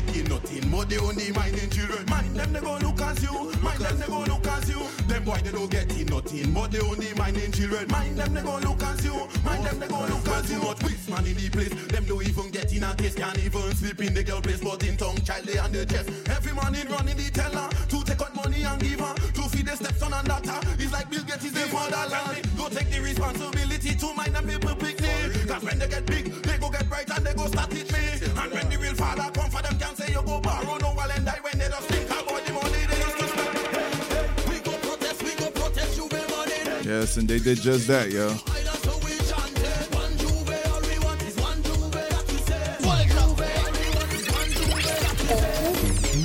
but 0.71 0.89
they 0.89 0.97
only 0.97 1.31
minding 1.31 1.69
children. 1.69 2.05
Mind 2.09 2.35
them 2.35 2.53
they 2.53 2.61
gon' 2.61 2.81
look 2.81 3.01
as 3.01 3.21
you. 3.21 3.33
Mind 3.61 3.81
them 3.81 3.99
they 3.99 4.07
gon' 4.07 4.25
look 4.25 4.47
as 4.47 4.69
you. 4.69 4.81
Them 5.07 5.23
boy 5.23 5.39
they 5.43 5.51
don't 5.51 5.69
get 5.69 5.97
in 5.97 6.07
nothing, 6.07 6.53
but 6.53 6.71
they 6.71 6.79
only 6.79 7.13
minding 7.13 7.51
children. 7.51 7.87
Mind 7.89 8.17
them 8.17 8.33
they 8.33 8.41
gon' 8.41 8.61
look 8.61 8.83
as 8.83 9.05
you. 9.05 9.27
Mind 9.43 9.65
them 9.65 9.79
they 9.79 9.87
gon' 9.87 10.09
look 10.09 10.27
as 10.29 10.51
you. 10.51 10.59
But 10.59 10.81
which 10.83 11.07
man 11.09 11.25
in 11.27 11.35
the 11.35 11.49
place? 11.49 11.73
Them 11.91 12.05
don't 12.05 12.25
even 12.25 12.49
get 12.51 12.73
in 12.73 12.83
a 12.83 12.95
case, 12.95 13.15
can't 13.15 13.37
even 13.39 13.75
sleep 13.75 14.01
in 14.01 14.13
the 14.13 14.23
girl 14.23 14.41
place, 14.41 14.61
but 14.61 14.83
in 14.87 14.95
tongue 14.97 15.21
child 15.21 15.45
they 15.45 15.57
on 15.57 15.71
the 15.71 15.85
chest. 15.85 16.09
Every 16.29 16.53
man 16.53 16.73
in 16.75 16.87
running 16.87 17.17
the 17.17 17.29
teller 17.29 17.67
to 17.89 18.03
take 18.03 18.21
out 18.21 18.33
money 18.35 18.63
and 18.63 18.81
give 18.81 18.99
her 18.99 19.13
to 19.13 19.43
feed 19.49 19.67
the 19.67 19.75
stepson 19.75 20.13
and 20.13 20.27
daughter. 20.27 20.59
It's 20.79 20.91
like 20.91 21.09
Bill 21.09 21.23
Gates 21.23 21.45
is 21.45 21.53
the 21.53 21.67
fatherland. 21.67 22.47
Go 22.57 22.69
take 22.69 22.89
the 22.89 23.01
responsibility 23.01 23.95
to 23.95 24.13
mind 24.13 24.35
them 24.35 24.47
people 24.47 24.75
picnic. 24.75 25.47
Cause 25.47 25.63
when 25.63 25.79
they 25.79 25.87
get 25.87 26.05
big, 26.05 26.25
they 26.43 26.57
go 26.57 26.69
get 26.69 26.87
bright 26.87 27.09
and 27.09 27.25
they 27.25 27.33
go 27.33 27.47
start 27.47 27.73
it 27.73 27.91
me. 27.91 28.27
And 28.41 28.51
when 28.51 28.69
the 28.69 28.77
real 28.77 28.95
father 28.95 29.29
come 29.33 29.49
say 30.01 30.13
you 30.13 30.21
go 30.23 30.39
borrow 30.39 30.77
no 30.77 30.89
while 30.89 31.11
and 31.11 31.25
die 31.25 31.39
when 31.41 31.57
they 31.59 31.67
just 31.67 31.87
think 31.89 32.05
about 32.09 32.45
the 32.45 32.53
money 32.53 32.85
they 32.89 32.99
used 32.99 33.29
spend. 33.29 33.57
Hey, 33.75 33.89
hey, 34.13 34.49
we 34.49 34.59
go 34.59 34.71
protest, 34.77 35.23
we 35.23 35.35
go 35.35 35.51
protest, 35.51 35.97
you 35.97 36.07
be 36.09 36.21
money. 36.35 36.87
Yes, 36.87 37.17
and 37.17 37.27
they 37.27 37.39
did 37.39 37.59
just 37.61 37.87
that, 37.87 38.11
yo. 38.11 38.29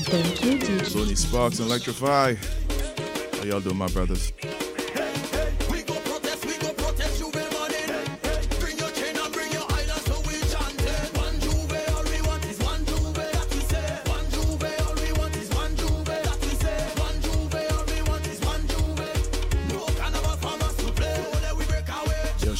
Thank. 0.08 0.62
Sony 0.86 1.16
Sparks 1.16 1.58
and 1.58 1.68
Electrify. 1.68 2.34
How 2.34 3.44
y'all 3.44 3.60
doing, 3.60 3.76
my 3.76 3.88
brothers? 3.88 4.32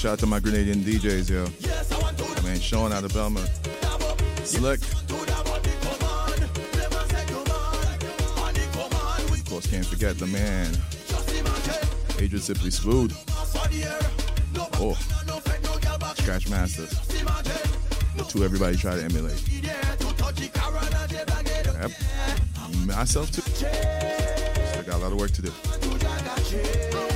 Shout 0.07 0.13
out 0.13 0.19
to 0.21 0.27
my 0.27 0.39
Grenadian 0.39 0.85
DJs, 0.85 1.31
yo. 1.31 1.49
Man, 2.45 2.61
Sean 2.61 2.93
out 2.93 3.03
of 3.03 3.13
Belmont. 3.13 3.51
Slick. 4.45 4.81
Of 9.33 9.45
course, 9.49 9.67
can't 9.67 9.85
forget 9.85 10.17
the 10.17 10.29
man. 10.29 10.71
Adrian 12.23 12.41
Sipley 12.41 12.73
Smooth. 12.73 13.13
Oh. 14.75 14.95
Scratch 16.15 16.49
Masters. 16.49 16.97
To 18.29 18.45
everybody 18.45 18.77
try 18.77 18.95
to 18.95 19.03
emulate. 19.03 19.43
Yep. 19.51 21.91
Mm, 21.91 22.87
myself 22.87 23.33
too. 23.33 23.43
Still 23.43 24.85
got 24.85 24.95
a 24.95 24.99
lot 24.99 25.11
of 25.11 25.19
work 25.19 25.33
to 25.33 25.43
do. 25.43 27.16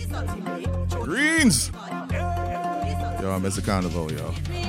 Queens. 1.41 1.71
Yo, 3.19 3.35
I 3.35 3.39
miss 3.39 3.57
a 3.57 3.63
carnival, 3.63 4.11
yo. 4.11 4.60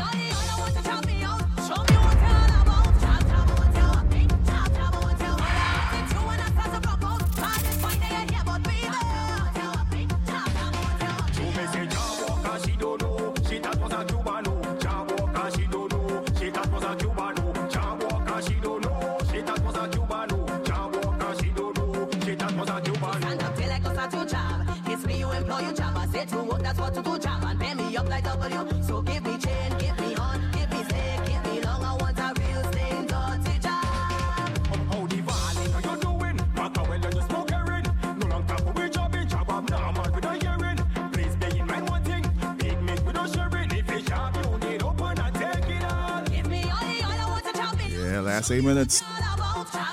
last 48.43 48.51
eight 48.51 48.65
minutes. 48.65 49.03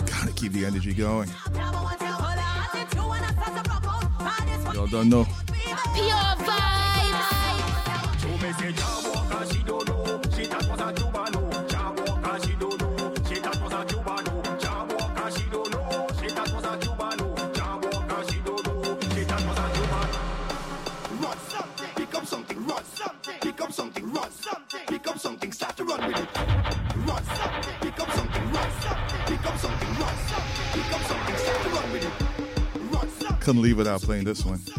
Gotta 0.09 0.33
keep 0.33 0.53
the 0.53 0.65
energy 0.65 0.91
going. 0.93 1.29
Y'all 4.73 4.87
don't 4.87 5.07
know. 5.07 5.25
Pure 5.93 6.35
vibes. 6.47 6.69
playing 34.09 34.25
this 34.25 34.43
one. 34.43 34.78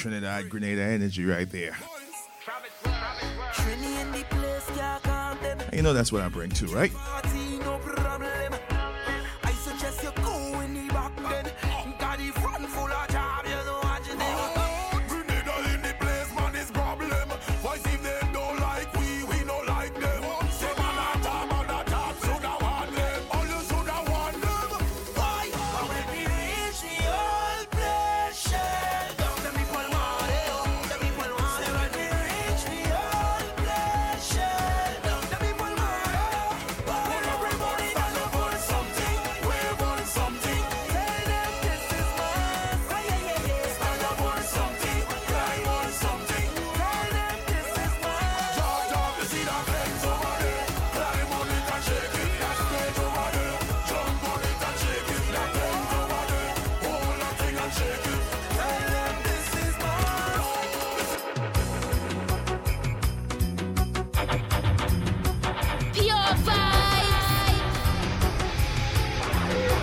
Trinidad 0.00 0.48
Grenada 0.48 0.80
energy 0.80 1.26
right 1.26 1.50
there. 1.50 1.76
You 5.74 5.82
know 5.82 5.92
that's 5.92 6.10
what 6.10 6.22
I 6.22 6.30
bring 6.30 6.48
too, 6.48 6.68
right? 6.68 6.90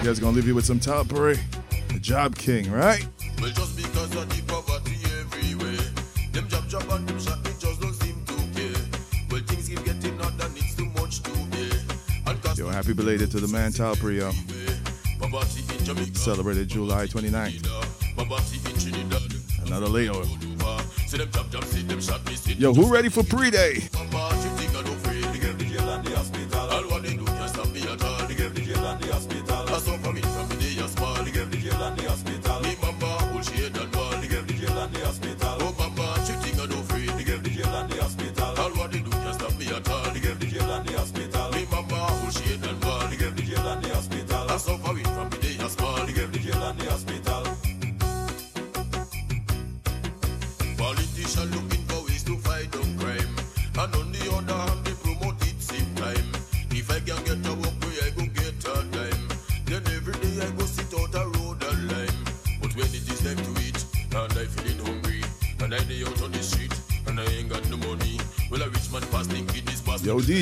guys 0.07 0.19
gonna 0.21 0.34
leave 0.34 0.47
you 0.47 0.55
with 0.55 0.63
some 0.63 0.79
Tallpree, 0.79 1.38
the 1.89 1.99
Job 1.99 2.34
King, 2.34 2.71
right? 2.71 3.05
Well, 3.41 3.49
just 3.49 3.75
because 3.75 4.15
of 4.15 4.29
the 4.29 4.41
poverty 4.47 4.95
everywhere, 5.19 5.84
them 6.31 6.47
job 6.47 6.69
job 6.69 6.85
and 6.91 7.09
them 7.09 7.19
shot, 7.19 7.39
it 7.45 7.59
just 7.59 7.81
don't 7.81 7.93
seem 7.93 8.23
to 8.23 8.34
care. 8.55 8.85
Well, 9.29 9.41
things 9.41 9.67
keep 9.67 9.84
getting 9.84 10.17
and 10.17 10.57
it's 10.57 10.75
too 10.75 10.85
much 10.95 11.21
to 11.23 11.31
bear. 11.51 12.55
Yo, 12.55 12.69
happy 12.69 12.93
belated 12.93 13.31
to 13.31 13.41
the 13.41 13.49
man 13.49 13.73
Tallpree, 13.73 14.19
yo. 14.19 14.31
Celebrated 16.13 16.69
July 16.69 17.07
29th. 17.07 17.67
Another 19.65 19.88
layover. 19.88 20.25
Yo, 22.57 22.73
who 22.73 22.93
ready 22.93 23.09
for 23.09 23.23
pre-day? 23.23 23.89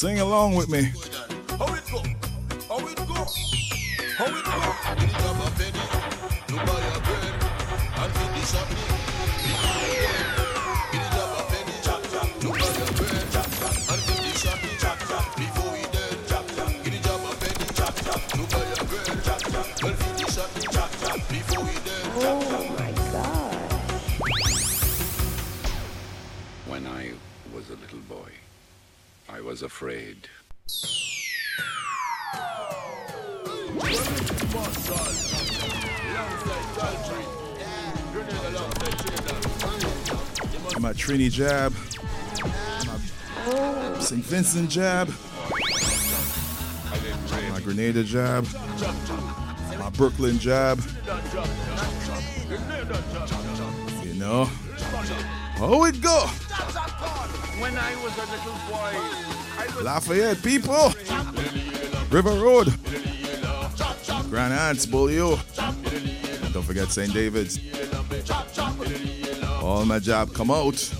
Sing 0.00 0.18
along 0.18 0.54
with 0.54 0.70
me. 0.70 0.92
jab. 41.40 41.72
St. 43.98 44.22
Vincent 44.22 44.68
jab. 44.68 45.08
My 47.50 47.60
Grenada 47.60 48.04
jab. 48.04 48.46
My 49.78 49.88
Brooklyn 49.88 50.38
jab. 50.38 50.82
You 54.04 54.14
know. 54.20 54.50
Oh, 55.62 55.86
it 55.86 56.02
go. 56.02 56.26
When 57.58 57.78
I 57.78 57.94
was 58.04 58.18
a 58.18 58.26
little 58.36 58.58
boy, 58.68 59.82
Lafayette 59.82 60.42
people. 60.42 60.92
River 62.10 62.34
Road. 62.34 62.74
Grand 64.28 64.52
Anse, 64.52 64.84
don't 66.52 66.64
forget 66.64 66.88
St. 66.88 67.14
David's. 67.14 67.58
All 69.62 69.86
my 69.86 69.98
job 69.98 70.34
come 70.34 70.50
out. 70.50 70.99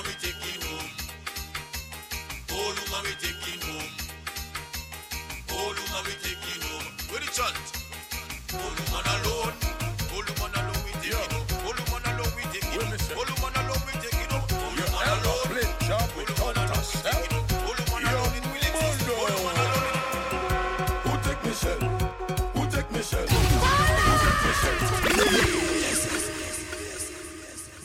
mommy, 0.00 0.14
take 0.18 0.40
him 0.40 0.60
home. 0.64 0.90
Oh, 2.52 2.72
look, 2.74 2.88
mommy, 2.90 3.12
take 3.20 3.36
him 3.44 3.60
home. 3.68 3.92
Oh, 5.52 5.74
look, 5.76 5.88
mommy, 5.92 6.14
take 6.24 6.40
him 6.40 6.60
home. 6.64 6.88
Where 7.10 7.20
the 7.20 7.28
chant? 7.36 7.52
Oh, 8.54 8.72
look, 8.76 8.88
man 8.96 9.04
alone. 9.20 9.52
Oh, 10.08 10.24
look, 10.24 10.38
man 10.40 10.56
alone, 10.56 10.80
we 10.88 10.92
take 11.04 11.12
him 11.12 11.28
home. 11.28 11.44
Oh, 11.52 11.76
look, 11.76 11.88
man 11.92 12.04
alone, 12.16 12.32
we 12.36 12.44
take 12.48 12.64
him 12.64 12.80
home. 12.80 12.96
Oh, 13.12 13.28
look, 13.28 13.38
man 13.44 13.52
alone, 13.60 13.82
we 13.84 13.92
take 14.00 14.16
him 14.16 14.30
home. 14.32 14.48
Oh, 14.56 14.72
look, 14.72 14.88
man 14.88 15.04
alone. 15.20 15.44
Play 15.52 15.68
with 15.68 15.84
Thomas. 15.84 16.88
Oh, 17.52 17.76
look, 17.76 17.92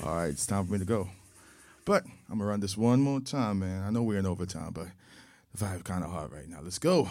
All 0.07 0.15
right, 0.15 0.29
it's 0.29 0.45
time 0.45 0.65
for 0.65 0.71
me 0.73 0.79
to 0.79 0.85
go. 0.85 1.09
Run 2.45 2.59
this 2.59 2.77
one 2.77 3.01
more 3.01 3.19
time, 3.19 3.59
man. 3.59 3.84
I 3.84 3.89
know 3.89 4.03
we're 4.03 4.19
in 4.19 4.26
overtime, 4.27 4.69
but 4.72 4.85
the 5.53 5.65
vibe 5.65 5.84
kind 5.84 6.03
of 6.03 6.11
hard 6.11 6.31
right 6.31 6.47
now. 6.47 6.59
Let's 6.61 6.77
go. 6.77 7.09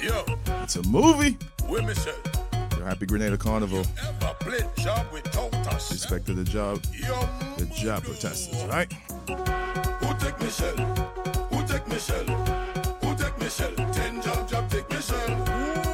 Yo, 0.00 0.24
it's 0.62 0.76
a 0.76 0.82
movie. 0.84 1.36
Women 1.68 1.96
should. 1.96 2.14
Yo, 2.78 2.84
happy 2.84 3.06
Grenada 3.06 3.36
Carnival. 3.36 3.84
Respect 5.90 6.26
to 6.26 6.34
the 6.34 6.44
job. 6.44 6.80
Yo, 6.94 7.28
the 7.56 7.66
job 7.74 8.04
protesters, 8.04 8.64
right? 8.66 8.92
Who 9.26 10.14
take 10.18 10.38
Michelle? 10.38 10.76
Who 11.50 11.66
take 11.66 11.88
Michelle? 11.88 12.24
Who 12.24 13.16
take 13.16 13.38
Michelle? 13.40 13.74
Ten 13.92 14.22
job, 14.22 14.48
job 14.48 14.70
take 14.70 14.88
Michelle. 14.88 15.87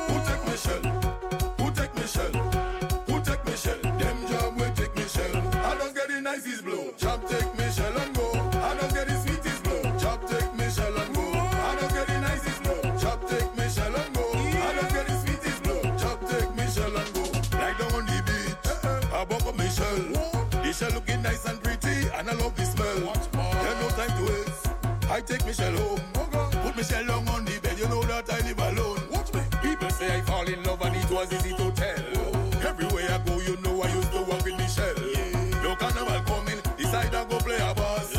Love 22.45 22.57
the 22.57 22.65
smell. 22.65 22.99
There's 23.63 23.81
no 23.81 23.89
time 23.97 24.13
to 24.19 24.33
waste. 24.33 24.69
I 25.11 25.21
take 25.21 25.45
Michelle 25.47 25.77
home. 25.77 26.01
Oh, 26.17 26.51
Put 26.63 26.77
Michelle 26.77 27.05
long 27.05 27.27
on 27.29 27.45
the 27.45 27.59
bed, 27.61 27.79
you 27.79 27.89
know 27.89 28.03
that 28.03 28.31
I 28.31 28.41
live 28.47 28.59
alone. 28.59 29.01
Watch 29.11 29.33
me. 29.33 29.41
People 29.63 29.91
say 29.91 30.19
I 30.19 30.21
fall 30.23 30.47
in 30.47 30.63
love 30.65 30.83
and 30.83 30.97
it 30.97 31.11
was 31.11 31.33
easy 31.33 31.55
to 31.57 31.71
tell. 31.73 32.05
Oh. 32.17 32.69
Everywhere 32.69 33.09
I 33.11 33.19
go, 33.27 33.41
you 33.41 33.57
know 33.63 33.83
I 33.83 33.89
used 33.95 34.13
to 34.13 34.23
walk 34.23 34.45
with 34.45 34.57
Michelle. 34.59 34.95
No 35.63 35.75
carnival 35.77 36.21
coming, 36.27 36.61
decide 36.77 37.15
I 37.15 37.25
go 37.25 37.39
play 37.39 37.57
a 37.57 37.75
boss. 37.75 38.14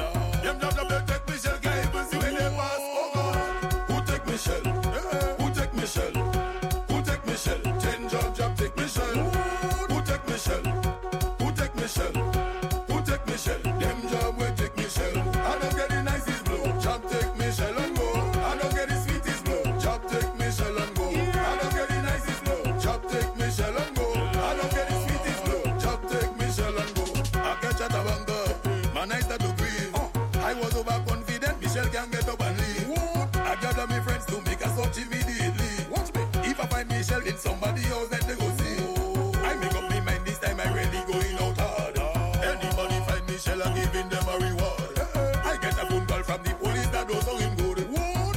Giving 43.96 44.10
them 44.10 44.28
a 44.28 44.38
reward. 44.38 45.00
I 45.46 45.58
get 45.62 45.74
a 45.74 45.86
phone 45.88 46.06
call 46.06 46.24
from 46.24 46.44
the 46.44 46.54
police 46.56 46.88
that 46.88 47.08
don't 47.08 47.26
know 47.26 47.38
him 47.38 47.56
good. 47.56 47.78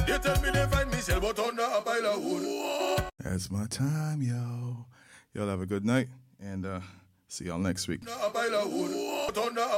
They 0.07 0.17
tell 0.17 0.41
me 0.41 0.49
they 0.51 0.65
find 0.67 0.89
Michelle, 0.91 1.19
but 1.19 1.39
under 1.39 1.63
a 1.63 1.81
pile 1.81 2.05
of 2.05 2.23
wood. 2.23 3.03
That's 3.19 3.51
my 3.51 3.65
time, 3.67 4.21
yo. 4.21 4.85
Y'all 5.33 5.47
have 5.47 5.61
a 5.61 5.65
good 5.65 5.85
night, 5.85 6.07
and 6.39 6.65
uh, 6.65 6.79
see 7.27 7.45
y'all 7.45 7.59
next 7.59 7.87
week. 7.87 8.01
Under 8.01 9.61
a 9.61 9.69